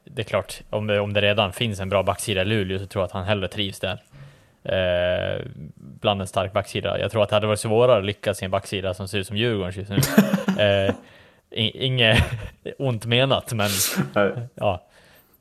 Det 0.05 0.23
är 0.23 0.25
klart, 0.25 0.61
om 0.71 0.87
det, 0.87 1.01
om 1.01 1.13
det 1.13 1.21
redan 1.21 1.53
finns 1.53 1.81
en 1.81 1.89
bra 1.89 2.03
backsida 2.03 2.43
i 2.43 2.45
Luleå 2.45 2.79
så 2.79 2.87
tror 2.87 3.03
jag 3.03 3.07
att 3.07 3.13
han 3.13 3.25
hellre 3.25 3.49
trivs 3.49 3.81
där. 3.81 4.03
Eh, 4.63 5.47
bland 5.77 6.21
en 6.21 6.27
stark 6.27 6.53
backsida. 6.53 6.99
Jag 7.01 7.11
tror 7.11 7.23
att 7.23 7.29
det 7.29 7.37
hade 7.37 7.47
varit 7.47 7.61
svårare 7.61 7.99
att 7.99 8.05
lyckas 8.05 8.43
i 8.43 8.45
en 8.45 8.51
backsida 8.51 8.95
som 8.95 9.09
ser 9.09 9.19
ut 9.19 9.27
som 9.27 9.37
Djurgårdens 9.37 9.77
just 9.77 9.91
nu. 9.91 9.99
Eh, 10.63 10.95
Inget 11.53 12.19
ont 12.79 13.07
menat, 13.07 13.53
men 13.53 13.69
ja. 14.55 14.87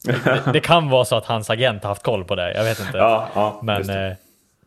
Det, 0.05 0.41
det 0.53 0.59
kan 0.59 0.89
vara 0.89 1.05
så 1.05 1.15
att 1.15 1.25
hans 1.25 1.49
agent 1.49 1.83
har 1.83 1.89
haft 1.89 2.03
koll 2.03 2.23
på 2.25 2.35
det, 2.35 2.53
jag 2.53 2.63
vet 2.63 2.79
inte. 2.79 2.97
Ja, 2.97 3.27
ja, 3.35 3.59
men 3.63 3.89
eh, 3.89 4.13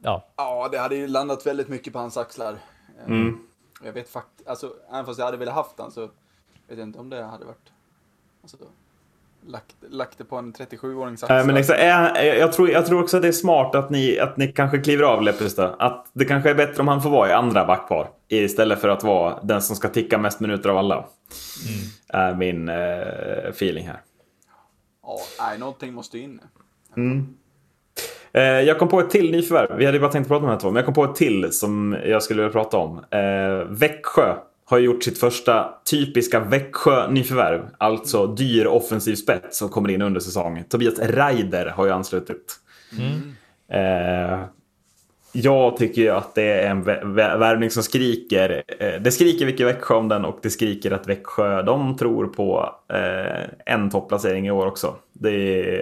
ja, 0.03 0.25
ja, 0.37 0.69
det 0.73 0.79
hade 0.79 0.97
ju 0.97 1.09
landat 1.09 1.47
väldigt 1.47 1.69
mycket 1.69 1.93
på 1.93 1.99
hans 1.99 2.17
axlar. 2.17 2.53
Eh, 2.53 3.07
Mm. 3.07 3.39
Jag 3.85 3.93
vet 3.93 4.09
faktiskt, 4.09 4.49
alltså, 4.49 4.73
även 4.93 5.07
fast 5.07 5.19
jag 5.19 5.27
hade 5.27 5.37
velat 5.37 5.55
haft 5.55 5.79
han 5.79 5.91
så 5.91 6.01
vet 6.01 6.11
jag 6.79 6.81
inte 6.81 6.99
om 6.99 7.11
det 7.11 7.23
hade 7.23 7.45
varit, 7.45 7.73
alltså, 8.43 8.57
lagt, 9.47 9.77
lagt 9.91 10.19
det 10.19 10.25
på 10.25 10.37
en 10.37 10.53
37-årings 10.53 11.13
axlar. 11.13 11.37
Nej, 11.37 11.47
men 11.47 11.57
exakt, 11.57 11.83
jag, 11.83 12.39
jag, 12.39 12.53
tror, 12.53 12.71
jag 12.71 12.87
tror 12.87 13.03
också 13.03 13.17
att 13.17 13.23
det 13.23 13.29
är 13.29 13.33
smart 13.33 13.75
att 13.75 13.91
ni, 13.91 14.19
att 14.19 14.37
ni 14.37 14.49
kanske 14.49 14.79
kliver 14.79 15.05
av 15.05 15.23
Leppestad. 15.23 15.75
Att 15.79 16.07
det 16.13 16.25
kanske 16.25 16.51
är 16.51 16.55
bättre 16.55 16.81
om 16.81 16.89
han 16.89 17.03
får 17.03 17.11
vara 17.11 17.29
i 17.29 17.33
andra 17.33 17.65
backpar. 17.65 18.09
Istället 18.29 18.81
för 18.81 18.89
att 18.89 19.03
vara 19.03 19.39
den 19.43 19.63
som 19.63 19.77
ska 19.77 19.89
ticka 19.89 20.19
mest 20.19 20.41
minuter 20.41 20.69
av 20.69 20.79
alla. 20.79 21.05
Är 22.09 22.35
min 22.35 22.69
eh, 22.69 22.77
feeling 23.49 23.87
här. 23.87 24.01
Ja, 25.03 25.19
nej, 25.41 25.59
någonting 25.59 25.95
måste 25.95 26.19
in. 26.19 26.41
Eh, 28.33 28.43
jag 28.43 28.79
kom 28.79 28.89
på 28.89 29.01
ett 29.01 29.11
till 29.11 29.31
nyförvärv. 29.31 29.79
Vi 29.79 29.85
hade 29.85 29.97
ju 29.97 30.01
bara 30.01 30.13
tänkt 30.13 30.29
prata 30.29 30.39
om 30.39 30.47
de 30.47 30.53
här 30.53 30.61
två. 30.61 30.69
Men 30.69 30.77
jag 30.77 30.85
kom 30.85 30.95
på 30.95 31.05
ett 31.05 31.15
till 31.15 31.53
som 31.53 31.97
jag 32.05 32.23
skulle 32.23 32.43
vilja 32.43 32.53
prata 32.53 32.77
om. 32.77 33.05
Eh, 33.11 33.69
Växjö 33.69 34.35
har 34.73 34.79
gjort 34.79 35.03
sitt 35.03 35.19
första 35.19 35.75
typiska 35.91 36.41
Växjö-nyförvärv. 36.41 37.69
Alltså 37.79 38.27
dyr 38.27 38.67
offensiv 38.67 39.15
spets 39.15 39.59
som 39.59 39.69
kommer 39.69 39.89
in 39.89 40.03
under 40.03 40.21
säsongen. 40.21 40.65
Tobias 40.65 40.99
Reider 40.99 41.67
har 41.67 41.87
ju 41.87 41.93
anslutit. 41.93 42.57
Eh, 43.73 44.41
jag 45.33 45.77
tycker 45.77 46.03
ju 46.03 46.09
att 46.11 46.35
det 46.35 46.43
är 46.43 46.71
en 46.71 46.85
vä- 46.85 47.03
vä- 47.05 47.39
värvning 47.39 47.71
som 47.71 47.83
skriker. 47.83 48.63
Eh, 48.79 49.01
det 49.03 49.11
skriker 49.11 49.47
mycket 49.47 49.67
Växjö 49.67 49.95
om 49.95 50.09
den 50.09 50.25
och 50.25 50.39
det 50.43 50.51
skriker 50.51 50.91
att 50.91 51.09
Växjö, 51.09 51.63
de 51.63 51.97
tror 51.97 52.27
på 52.27 52.75
eh, 52.93 53.75
en 53.75 53.91
topplacering 53.91 54.47
i 54.47 54.51
år 54.51 54.67
också. 54.67 54.95
Det 55.13 55.31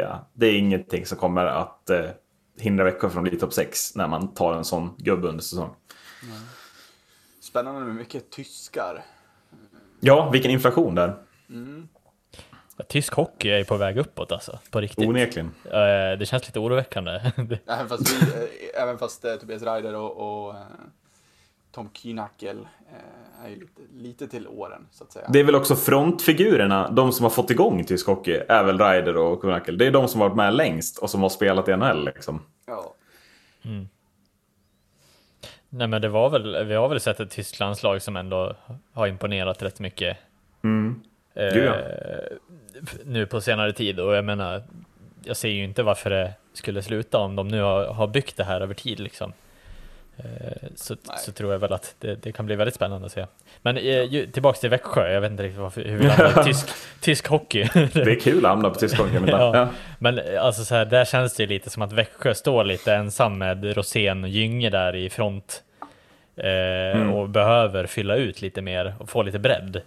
är, 0.01 0.17
det 0.35 0.47
är 0.47 0.59
ingenting 0.59 1.07
som 1.07 1.19
kommer 1.19 1.45
att 1.47 1.91
eh, 1.91 2.01
hindra 2.61 2.85
Växjö 2.85 3.11
från 3.11 3.25
att 3.25 3.31
bli 3.31 3.39
topp 3.41 3.53
6 3.53 3.97
när 3.97 4.09
man 4.09 4.35
tar 4.35 4.55
en 4.55 4.65
sån 4.65 4.91
gubbe 4.99 5.29
under 5.29 5.43
säsong. 5.43 5.71
Spännande 7.51 7.81
med 7.81 7.95
mycket 7.95 8.31
tyskar. 8.31 9.05
Ja, 10.01 10.31
vilken 10.31 10.51
inflation 10.51 10.95
där. 10.95 11.15
tysk 12.89 13.15
hockey 13.15 13.49
är 13.49 13.59
ju 13.59 13.65
på 13.65 13.77
väg 13.77 13.97
uppåt 13.97 14.33
alltså, 14.33 14.59
på 14.71 14.81
riktigt. 14.81 15.09
Onekligen. 15.09 15.55
Eh, 15.65 16.19
det 16.19 16.29
känns 16.29 16.47
lite 16.47 16.59
oroväckande. 16.59 17.11
Även 17.67 17.89
fast, 17.89 18.23
vi, 18.23 18.27
eh, 18.27 18.83
även 18.83 18.99
fast 18.99 19.25
eh, 19.25 19.35
Tobias 19.35 19.63
Reider 19.63 19.95
och, 19.95 20.47
och 20.49 20.55
Tom 21.73 21.91
Kynackel 21.93 22.59
eh, 22.59 23.45
är 23.45 23.49
ju 23.49 23.57
lite, 23.57 23.83
lite 23.93 24.29
till 24.29 24.49
åren, 24.49 24.87
så 24.91 25.05
att 25.05 25.13
säga. 25.13 25.29
Det 25.33 25.41
är 25.41 25.45
väl 25.45 25.55
också 25.55 25.77
frontfigurerna, 25.77 26.91
de 26.91 27.13
som 27.13 27.25
har 27.25 27.31
fått 27.31 27.51
igång 27.51 27.85
tysk 27.85 28.07
hockey, 28.07 28.43
är 28.49 28.65
väl 28.65 28.79
Ryder 28.79 29.17
och 29.17 29.41
Kunakel. 29.41 29.79
Det 29.79 29.87
är 29.87 29.91
de 29.91 30.09
som 30.09 30.21
har 30.21 30.29
varit 30.29 30.37
med 30.37 30.55
längst 30.55 30.99
och 30.99 31.11
som 31.11 31.23
har 31.23 31.29
spelat 31.29 31.69
i 31.69 31.77
NHL 31.77 32.05
liksom. 32.05 32.43
Ja. 32.67 32.95
Nej 35.71 35.87
men 35.87 36.03
det 36.03 36.09
var 36.09 36.31
väl, 36.31 36.65
vi 36.65 36.75
har 36.75 36.89
väl 36.89 37.01
sett 37.01 37.21
ett 37.21 37.31
tyskt 37.31 37.61
landslag 37.61 38.03
som 38.03 38.17
ändå 38.17 38.57
har 38.93 39.07
imponerat 39.07 39.63
rätt 39.63 39.81
mycket. 39.81 40.17
Mm. 40.65 41.01
eh. 41.35 42.37
Nu 43.05 43.27
på 43.27 43.41
senare 43.41 43.73
tid 43.73 44.01
och 44.01 44.15
jag 44.15 44.25
menar, 44.25 44.63
jag 45.25 45.37
ser 45.37 45.49
ju 45.49 45.65
inte 45.65 45.83
varför 45.83 46.11
det 46.11 46.33
skulle 46.53 46.83
sluta 46.83 47.19
om 47.19 47.37
de 47.37 47.49
nu 47.49 47.61
har, 47.61 47.87
har 47.87 48.07
byggt 48.07 48.37
det 48.37 48.45
här 48.45 48.61
över 48.61 48.75
tid 48.75 49.01
liksom. 49.01 49.33
Eh, 50.17 50.69
så, 50.77 50.97
så 51.19 51.33
tror 51.33 51.53
jag 51.53 51.59
väl 51.59 51.73
att 51.73 51.95
det, 51.99 52.15
det 52.23 52.33
kan 52.33 52.47
bli 52.47 52.57
väldigt 52.57 52.75
spännande 52.75 53.07
att 53.07 53.13
se. 53.13 53.27
Men 53.63 53.77
eh, 53.77 54.09
tillbaks 54.33 54.61
till 54.61 54.71
Växjö, 54.71 55.13
jag 55.13 55.21
vet 55.21 55.31
inte 55.31 55.43
riktigt 55.43 55.61
varför, 55.61 55.83
hur 55.85 55.99
vi 55.99 56.07
landade 56.07 56.45
tysk, 56.45 56.69
tysk 57.01 57.27
hockey. 57.29 57.69
Det 57.75 58.01
är 58.01 58.21
kul 58.21 58.45
att 58.47 58.51
hamna 58.51 58.71
på 58.71 58.75
tysk 58.75 58.99
hockey. 58.99 59.19
men- 59.19 59.29
Ja. 59.29 59.57
ja. 59.57 59.69
Men 59.99 60.19
eh, 60.19 60.45
alltså 60.45 60.65
så 60.65 60.75
här, 60.75 60.85
där 60.85 61.05
känns 61.05 61.35
det 61.35 61.43
ju 61.43 61.49
lite 61.49 61.71
som 61.71 61.83
att 61.83 61.93
Växjö 61.93 62.35
står 62.35 62.65
lite 62.65 62.95
ensam 62.95 63.39
med 63.39 63.77
Rosén 63.77 64.25
och 64.25 64.31
Gynge 64.31 64.71
där 64.71 64.97
i 64.97 65.11
front. 65.11 65.63
Eh, 66.37 67.13
Och 67.15 67.29
behöver 67.29 67.87
fylla 67.87 68.17
ut 68.17 68.43
lite 68.43 68.63
mer 68.63 68.95
och 68.99 69.09
få 69.11 69.23
lite 69.23 69.39
bredd 69.39 69.81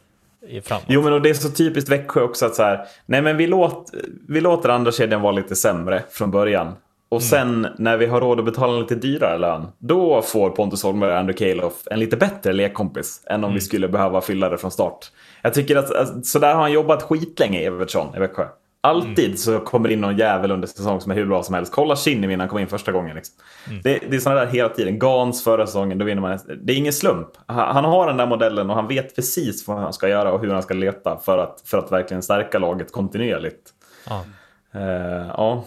framåt. 0.64 0.84
Jo 0.88 1.02
men 1.02 1.14
och 1.14 1.22
det 1.22 1.30
är 1.30 1.34
så 1.34 1.50
typiskt 1.50 1.90
Växjö 1.92 2.22
också 2.22 2.46
att 2.46 2.56
så 2.56 2.64
här, 2.64 2.86
nej 3.06 3.22
men 3.22 3.38
vi, 3.38 3.48
låt, 3.48 3.92
vi 4.30 4.42
låter 4.42 4.70
andra 4.70 4.92
kedjan 4.92 5.22
vara 5.22 5.32
lite 5.32 5.56
sämre 5.56 6.04
från 6.12 6.32
början. 6.32 6.76
Och 7.14 7.24
sen 7.24 7.68
när 7.78 7.97
vi 7.97 8.05
har 8.05 8.22
råd 8.22 8.39
att 8.39 8.45
betala 8.45 8.74
en 8.74 8.80
lite 8.80 8.95
dyrare 8.95 9.38
lön, 9.38 9.68
då 9.80 10.22
får 10.22 10.49
Pontus 10.49 10.84
Holmberg 10.84 11.11
och 11.11 11.18
Andrew 11.18 11.53
Calof 11.53 11.74
en 11.91 11.99
lite 11.99 12.18
bättre 12.18 12.53
lekkompis 12.53 13.24
än 13.26 13.43
om 13.43 13.53
vi 13.53 13.61
skulle 13.61 13.88
behöva 13.88 14.22
fylla 14.22 14.49
det 14.49 14.57
från 14.57 14.72
start. 14.72 15.11
Jag 15.41 15.53
tycker 15.53 15.76
att 15.76 15.95
alltså, 15.95 16.22
så 16.24 16.39
där 16.39 16.53
har 16.53 16.61
han 16.61 16.72
jobbat 16.72 17.03
skitlänge, 17.03 17.59
Evertsson, 17.59 18.16
i 18.16 18.20
Växjö. 18.20 18.45
Alltid 18.82 19.39
så 19.39 19.59
kommer 19.59 19.89
in 19.89 20.01
någon 20.01 20.18
jävel 20.18 20.51
under 20.51 20.68
säsong 20.68 21.01
som 21.01 21.11
är 21.11 21.16
hur 21.16 21.26
bra 21.26 21.43
som 21.43 21.55
helst. 21.55 21.74
Kolla 21.74 21.95
Shinnimin 21.95 22.38
när 22.38 22.45
han 22.45 22.49
kom 22.49 22.59
in 22.59 22.68
första 22.68 22.91
gången. 22.91 23.16
Liksom. 23.16 23.36
Det, 23.84 23.99
det 24.09 24.16
är 24.16 24.20
sådana 24.20 24.39
där 24.39 24.47
hela 24.47 24.70
tiden. 24.70 24.99
Gans 24.99 25.43
förra 25.43 25.68
säsongen, 25.68 25.97
då 25.97 26.05
vinner 26.05 26.22
man. 26.22 26.39
Det 26.61 26.74
är 26.74 26.78
ingen 26.78 26.93
slump. 26.93 27.28
Han, 27.45 27.76
han 27.76 27.86
har 27.86 28.07
den 28.07 28.18
där 28.18 28.26
modellen 28.26 28.70
och 28.70 28.76
han 28.76 28.88
vet 28.88 29.16
precis 29.16 29.68
vad 29.68 29.78
han 29.78 29.93
ska 29.93 30.07
göra 30.09 30.32
och 30.32 30.41
hur 30.41 30.53
han 30.53 30.64
ska 30.64 30.74
leta 30.74 31.18
för 31.18 31.38
att, 31.38 31.61
för 31.66 31.78
att 31.78 31.91
verkligen 31.91 32.24
stärka 32.24 32.59
laget 32.59 32.91
kontinuerligt. 32.91 33.70
Ja. 34.09 34.26
Eh, 34.74 35.28
ja. 35.28 35.64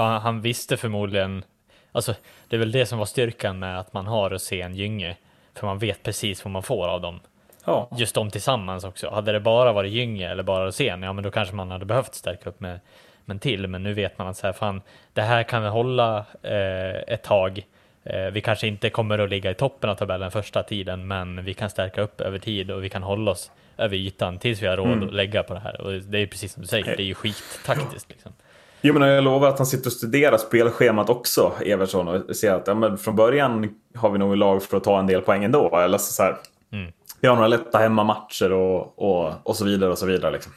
För 0.00 0.04
han, 0.04 0.20
han 0.20 0.40
visste 0.40 0.76
förmodligen, 0.76 1.44
alltså 1.92 2.14
det 2.48 2.56
är 2.56 2.58
väl 2.58 2.72
det 2.72 2.86
som 2.86 2.98
var 2.98 3.06
styrkan 3.06 3.58
med 3.58 3.80
att 3.80 3.92
man 3.92 4.06
har 4.06 4.30
Rosén 4.30 4.74
Gynge. 4.74 5.16
För 5.54 5.66
man 5.66 5.78
vet 5.78 6.02
precis 6.02 6.44
vad 6.44 6.52
man 6.52 6.62
får 6.62 6.88
av 6.88 7.00
dem. 7.00 7.20
ja. 7.64 7.88
Just 7.98 8.14
de 8.14 8.30
tillsammans 8.30 8.84
också. 8.84 9.10
Hade 9.10 9.32
det 9.32 9.40
bara 9.40 9.72
varit 9.72 9.92
Gynge 9.92 10.30
eller 10.30 10.42
bara 10.42 10.66
Rosén, 10.66 11.02
ja 11.02 11.12
men 11.12 11.24
då 11.24 11.30
kanske 11.30 11.54
man 11.54 11.70
hade 11.70 11.84
behövt 11.84 12.14
stärka 12.14 12.48
upp 12.48 12.60
med, 12.60 12.80
med 13.24 13.34
en 13.34 13.38
till. 13.38 13.66
Men 13.66 13.82
nu 13.82 13.94
vet 13.94 14.18
man 14.18 14.26
att 14.26 14.36
så 14.36 14.46
här, 14.46 14.52
fan, 14.52 14.82
det 15.12 15.22
här 15.22 15.42
kan 15.42 15.62
vi 15.62 15.68
hålla 15.68 16.24
eh, 16.42 17.14
ett 17.14 17.22
tag. 17.22 17.66
Eh, 18.04 18.26
vi 18.26 18.40
kanske 18.40 18.66
inte 18.66 18.90
kommer 18.90 19.18
att 19.18 19.30
ligga 19.30 19.50
i 19.50 19.54
toppen 19.54 19.90
av 19.90 19.94
tabellen 19.94 20.30
första 20.30 20.62
tiden, 20.62 21.06
men 21.06 21.44
vi 21.44 21.54
kan 21.54 21.70
stärka 21.70 22.00
upp 22.00 22.20
över 22.20 22.38
tid 22.38 22.70
och 22.70 22.84
vi 22.84 22.88
kan 22.88 23.02
hålla 23.02 23.30
oss 23.30 23.50
över 23.78 23.96
ytan 23.96 24.38
tills 24.38 24.62
vi 24.62 24.66
har 24.66 24.76
råd 24.76 25.04
att 25.04 25.14
lägga 25.14 25.42
på 25.42 25.54
det 25.54 25.60
här. 25.60 25.80
Och 25.80 25.92
det 25.92 26.18
är 26.18 26.26
precis 26.26 26.52
som 26.52 26.62
du 26.62 26.68
säger, 26.68 26.84
det 26.84 27.02
är 27.02 27.06
ju 27.06 27.14
skittaktiskt 27.14 28.10
liksom. 28.10 28.32
Jo, 28.80 28.94
men 28.94 29.08
jag 29.08 29.24
lovar 29.24 29.48
att 29.48 29.58
han 29.58 29.66
sitter 29.66 29.86
och 29.86 29.92
studerar 29.92 30.38
spelschemat 30.38 31.10
också, 31.10 31.52
Evertsson. 31.64 32.08
Och 32.08 32.36
ser 32.36 32.54
att 32.54 32.66
ja, 32.66 32.74
men 32.74 32.98
från 32.98 33.16
början 33.16 33.74
har 33.94 34.10
vi 34.10 34.18
nog 34.18 34.36
lag 34.36 34.62
för 34.62 34.76
att 34.76 34.84
ta 34.84 34.98
en 34.98 35.06
del 35.06 35.20
poäng 35.20 35.44
ändå. 35.44 35.76
Eller 35.76 35.98
så 35.98 36.22
här, 36.22 36.36
Mm. 36.72 36.92
Vi 37.20 37.28
har 37.28 37.34
några 37.34 37.48
lätta 37.48 37.78
hemmamatcher 37.78 38.52
och, 38.52 38.98
och, 38.98 39.34
och 39.42 39.56
så 39.56 39.64
vidare. 39.64 39.90
och 39.90 39.98
så 39.98 40.06
vidare 40.06 40.30
liksom. 40.30 40.52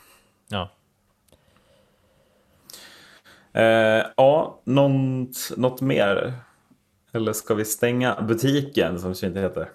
Ja. 0.50 0.70
Eh, 3.54 4.06
ja, 4.18 4.62
något, 4.64 5.52
något 5.58 5.82
mer? 5.82 6.34
Eller 7.12 7.34
ska 7.34 7.54
vi 7.54 7.66
stänga 7.66 8.22
butiken 8.22 9.00
som 9.00 9.14
det 9.14 9.28
inte 9.28 9.40
heter? 9.40 9.70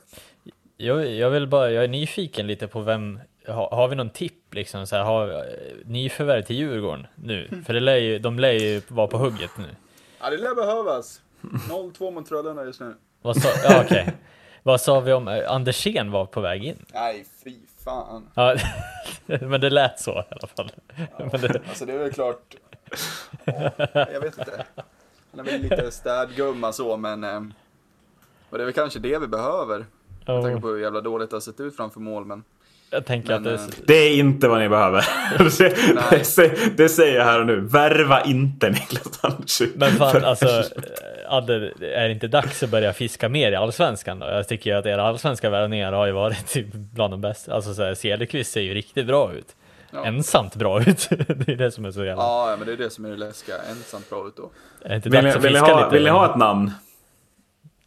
Jag, 0.76 1.06
jag 1.06 1.30
vill 1.30 1.46
bara, 1.48 1.70
jag 1.70 1.84
är 1.84 1.88
nyfiken 1.88 2.46
lite 2.46 2.68
på 2.68 2.80
vem, 2.80 3.20
har, 3.48 3.68
har 3.70 3.88
vi 3.88 3.96
någon 3.96 4.10
tipp 4.10 4.54
liksom 4.54 4.86
så 4.86 4.96
här, 4.96 5.04
har 5.04 5.44
nyförvärv 5.84 6.42
till 6.42 6.56
Djurgården 6.56 7.06
nu? 7.14 7.62
För 7.66 7.74
det 7.74 7.80
lär 7.80 7.96
ju, 7.96 8.18
de 8.18 8.38
lär 8.38 8.52
ju 8.52 8.82
vara 8.88 9.06
på 9.06 9.18
hugget 9.18 9.50
nu. 9.58 9.64
ja, 10.20 10.30
det 10.30 10.36
lär 10.36 10.54
behövas. 10.54 11.20
0-2 11.42 12.10
mot 12.10 12.28
Frölunda 12.28 12.64
just 12.64 12.80
nu. 12.80 12.94
Vad 13.22 13.42
sa, 13.42 13.48
ja, 13.64 13.82
okej. 13.84 14.14
Vad 14.62 14.80
sa 14.80 15.00
vi 15.00 15.12
om, 15.12 15.28
eh, 15.28 15.50
Andersén 15.52 16.10
var 16.10 16.26
på 16.26 16.40
väg 16.40 16.64
in? 16.64 16.84
Nej, 16.94 17.26
fy 17.44 17.56
fan. 17.84 18.28
Ja, 18.34 18.56
men 19.26 19.60
det 19.60 19.70
lät 19.70 20.00
så 20.00 20.10
i 20.10 20.24
alla 20.30 20.48
fall. 20.56 20.70
Men 21.18 21.40
det, 21.40 21.60
Alltså 21.68 21.86
det 21.86 21.92
är 21.92 21.98
väl 21.98 22.12
klart. 22.12 22.54
Ja, 23.44 23.70
jag 23.94 24.20
vet 24.20 24.38
inte. 24.38 24.64
Han 25.30 25.40
är 25.40 25.44
väl 25.44 25.60
lite 25.60 25.90
städgumma 25.90 26.72
så, 26.72 26.96
men. 26.96 27.24
Eh, 27.24 27.40
och 28.50 28.58
det 28.58 28.64
är 28.64 28.66
väl 28.66 28.74
kanske 28.74 28.98
det 28.98 29.18
vi 29.18 29.26
behöver. 29.26 29.78
Med 29.78 30.26
tanke 30.26 30.50
ja, 30.50 30.60
på 30.60 30.68
hur 30.68 30.78
jävla 30.78 31.00
dåligt 31.00 31.30
det 31.30 31.36
har 31.36 31.40
sett 31.40 31.60
ut 31.60 31.76
framför 31.76 32.00
mål, 32.00 32.24
men. 32.24 32.44
Jag 32.90 33.06
tänker 33.06 33.40
Men, 33.40 33.54
att 33.54 33.60
eh, 33.60 33.66
det, 33.66 33.86
Det 33.86 33.94
är 33.94 34.16
inte 34.16 34.48
vad 34.48 34.58
ni 34.60 34.68
behöver. 34.68 35.04
det, 35.58 36.36
det, 36.36 36.76
det 36.76 36.88
säger 36.88 37.18
jag 37.18 37.24
här 37.24 37.40
och 37.40 37.46
nu. 37.46 37.60
Värva 37.60 38.22
inte 38.24 38.70
Niklas 38.70 39.24
Andersson. 39.24 39.66
men 39.74 39.90
fan 39.90 40.24
alltså, 40.24 40.62
hade, 41.28 41.54
är 41.80 42.08
det 42.08 42.12
inte 42.12 42.28
dags 42.28 42.62
att 42.62 42.70
börja 42.70 42.92
fiska 42.92 43.28
mer 43.28 43.52
i 43.52 43.56
allsvenskan 43.56 44.18
då? 44.18 44.26
Jag 44.26 44.48
tycker 44.48 44.70
ju 44.70 44.76
att 44.76 44.86
era 44.86 45.02
allsvenska 45.02 45.50
värvningar 45.50 45.92
har 45.92 46.06
ju 46.06 46.12
varit 46.12 46.46
typ 46.46 46.66
bland 46.72 47.12
de 47.12 47.20
bästa. 47.20 47.54
Alltså 47.54 47.74
så 47.74 47.82
här, 47.82 47.94
Cederqvist 47.94 48.52
ser 48.52 48.60
ju 48.60 48.74
riktigt 48.74 49.06
bra 49.06 49.32
ut. 49.32 49.56
Ja. 49.90 50.04
Ensamt 50.04 50.54
bra 50.54 50.80
ut. 50.80 51.08
det 51.10 51.52
är 51.52 51.56
det 51.56 51.70
som 51.70 51.84
är 51.84 51.90
så 51.90 52.04
jävla... 52.04 52.22
Ja, 52.22 52.56
men 52.58 52.66
det 52.66 52.72
är 52.72 52.76
det 52.76 52.90
som 52.90 53.04
är 53.04 53.10
det 53.10 53.16
läskiga. 53.16 53.56
Ensamt 53.70 54.10
bra 54.10 54.26
ut 54.28 54.36
då. 54.36 54.50
Är 54.82 54.88
det 54.88 54.96
inte 54.96 55.08
Vill 55.08 55.24
dags 55.24 55.34
ni, 55.34 55.38
att 55.38 55.44
vill, 55.44 55.52
fiska 55.52 55.74
ha, 55.74 55.84
lite? 55.84 55.94
vill 55.94 56.04
ni 56.04 56.10
ha 56.10 56.30
ett 56.30 56.36
namn? 56.36 56.70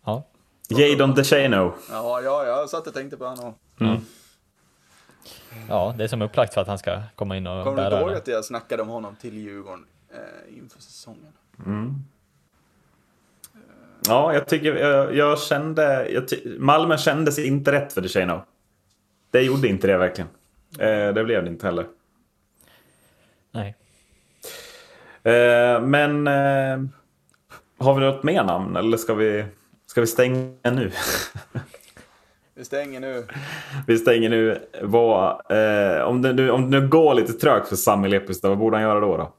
Ja. 0.05 0.23
Jadon 0.69 1.15
DeShano. 1.15 1.73
Ja, 1.91 2.21
ja, 2.21 2.45
jag 2.45 2.69
satt 2.69 2.87
och 2.87 2.93
tänkte 2.93 3.17
på 3.17 3.25
honom. 3.25 3.53
Ja, 5.69 5.95
det 5.97 6.03
är 6.03 6.07
som 6.07 6.21
upplagt 6.21 6.53
för 6.53 6.61
att 6.61 6.67
han 6.67 6.77
ska 6.77 7.01
komma 7.15 7.37
in 7.37 7.47
och 7.47 7.63
Kommer 7.63 7.77
du 7.77 7.89
bära 7.89 7.95
inte 7.95 8.01
ihåg 8.01 8.09
den. 8.09 8.17
att 8.17 8.27
jag 8.27 8.45
snackade 8.45 8.81
om 8.83 8.89
honom 8.89 9.15
till 9.15 9.37
Djurgården 9.37 9.85
eh, 10.13 10.57
inför 10.57 10.81
säsongen? 10.81 11.33
Ja, 14.07 14.33
jag 14.33 14.47
tycker 14.47 14.75
jag, 14.75 15.15
jag 15.15 15.39
kände... 15.39 16.09
Jag 16.09 16.27
ty, 16.27 16.57
Malmö 16.59 16.97
kändes 16.97 17.39
inte 17.39 17.71
rätt 17.71 17.93
för 17.93 18.01
DeShano. 18.01 18.41
Det 19.31 19.41
gjorde 19.41 19.67
inte 19.67 19.87
det 19.87 19.97
verkligen. 19.97 20.29
Eh, 20.79 21.13
det 21.13 21.23
blev 21.23 21.43
det 21.43 21.49
inte 21.49 21.65
heller. 21.65 21.85
Nej. 23.51 23.75
Eh, 25.23 25.81
men... 25.81 26.27
Eh, 26.27 26.83
har 27.77 27.93
vi 27.93 28.01
något 28.01 28.23
mer 28.23 28.43
namn 28.43 28.75
eller 28.75 28.97
ska 28.97 29.13
vi, 29.13 29.45
ska 29.87 30.01
vi 30.01 30.07
stänga 30.07 30.71
nu? 30.71 30.91
Vi 32.61 32.65
stänger 32.65 32.99
nu. 32.99 33.27
vi 33.87 33.97
stänger 33.97 34.29
nu. 34.29 34.61
Vad, 34.81 35.29
eh, 35.31 36.01
om, 36.03 36.21
det 36.21 36.33
nu, 36.33 36.51
om 36.51 36.71
det 36.71 36.79
nu 36.79 36.87
går 36.87 37.13
lite 37.13 37.33
trögt 37.33 37.67
för 37.67 37.75
Sami 37.75 38.09
Lepistö, 38.09 38.49
vad 38.49 38.57
borde 38.57 38.77
han 38.77 38.83
göra 38.83 38.99
då? 38.99 39.17
då? 39.17 39.33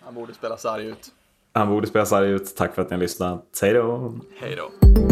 Han 0.00 0.14
borde 0.14 0.34
spela 0.34 0.56
sarg 0.56 0.86
ut. 0.86 1.08
Han 1.52 1.68
borde 1.68 1.86
spela 1.86 2.06
sarg 2.06 2.30
ut. 2.30 2.56
Tack 2.56 2.74
för 2.74 2.82
att 2.82 2.90
ni 2.90 2.96
har 2.96 3.00
lyssnat. 3.00 3.58
Hej 3.62 3.72
då! 3.72 4.14
Hej 4.40 4.56
då. 4.56 5.11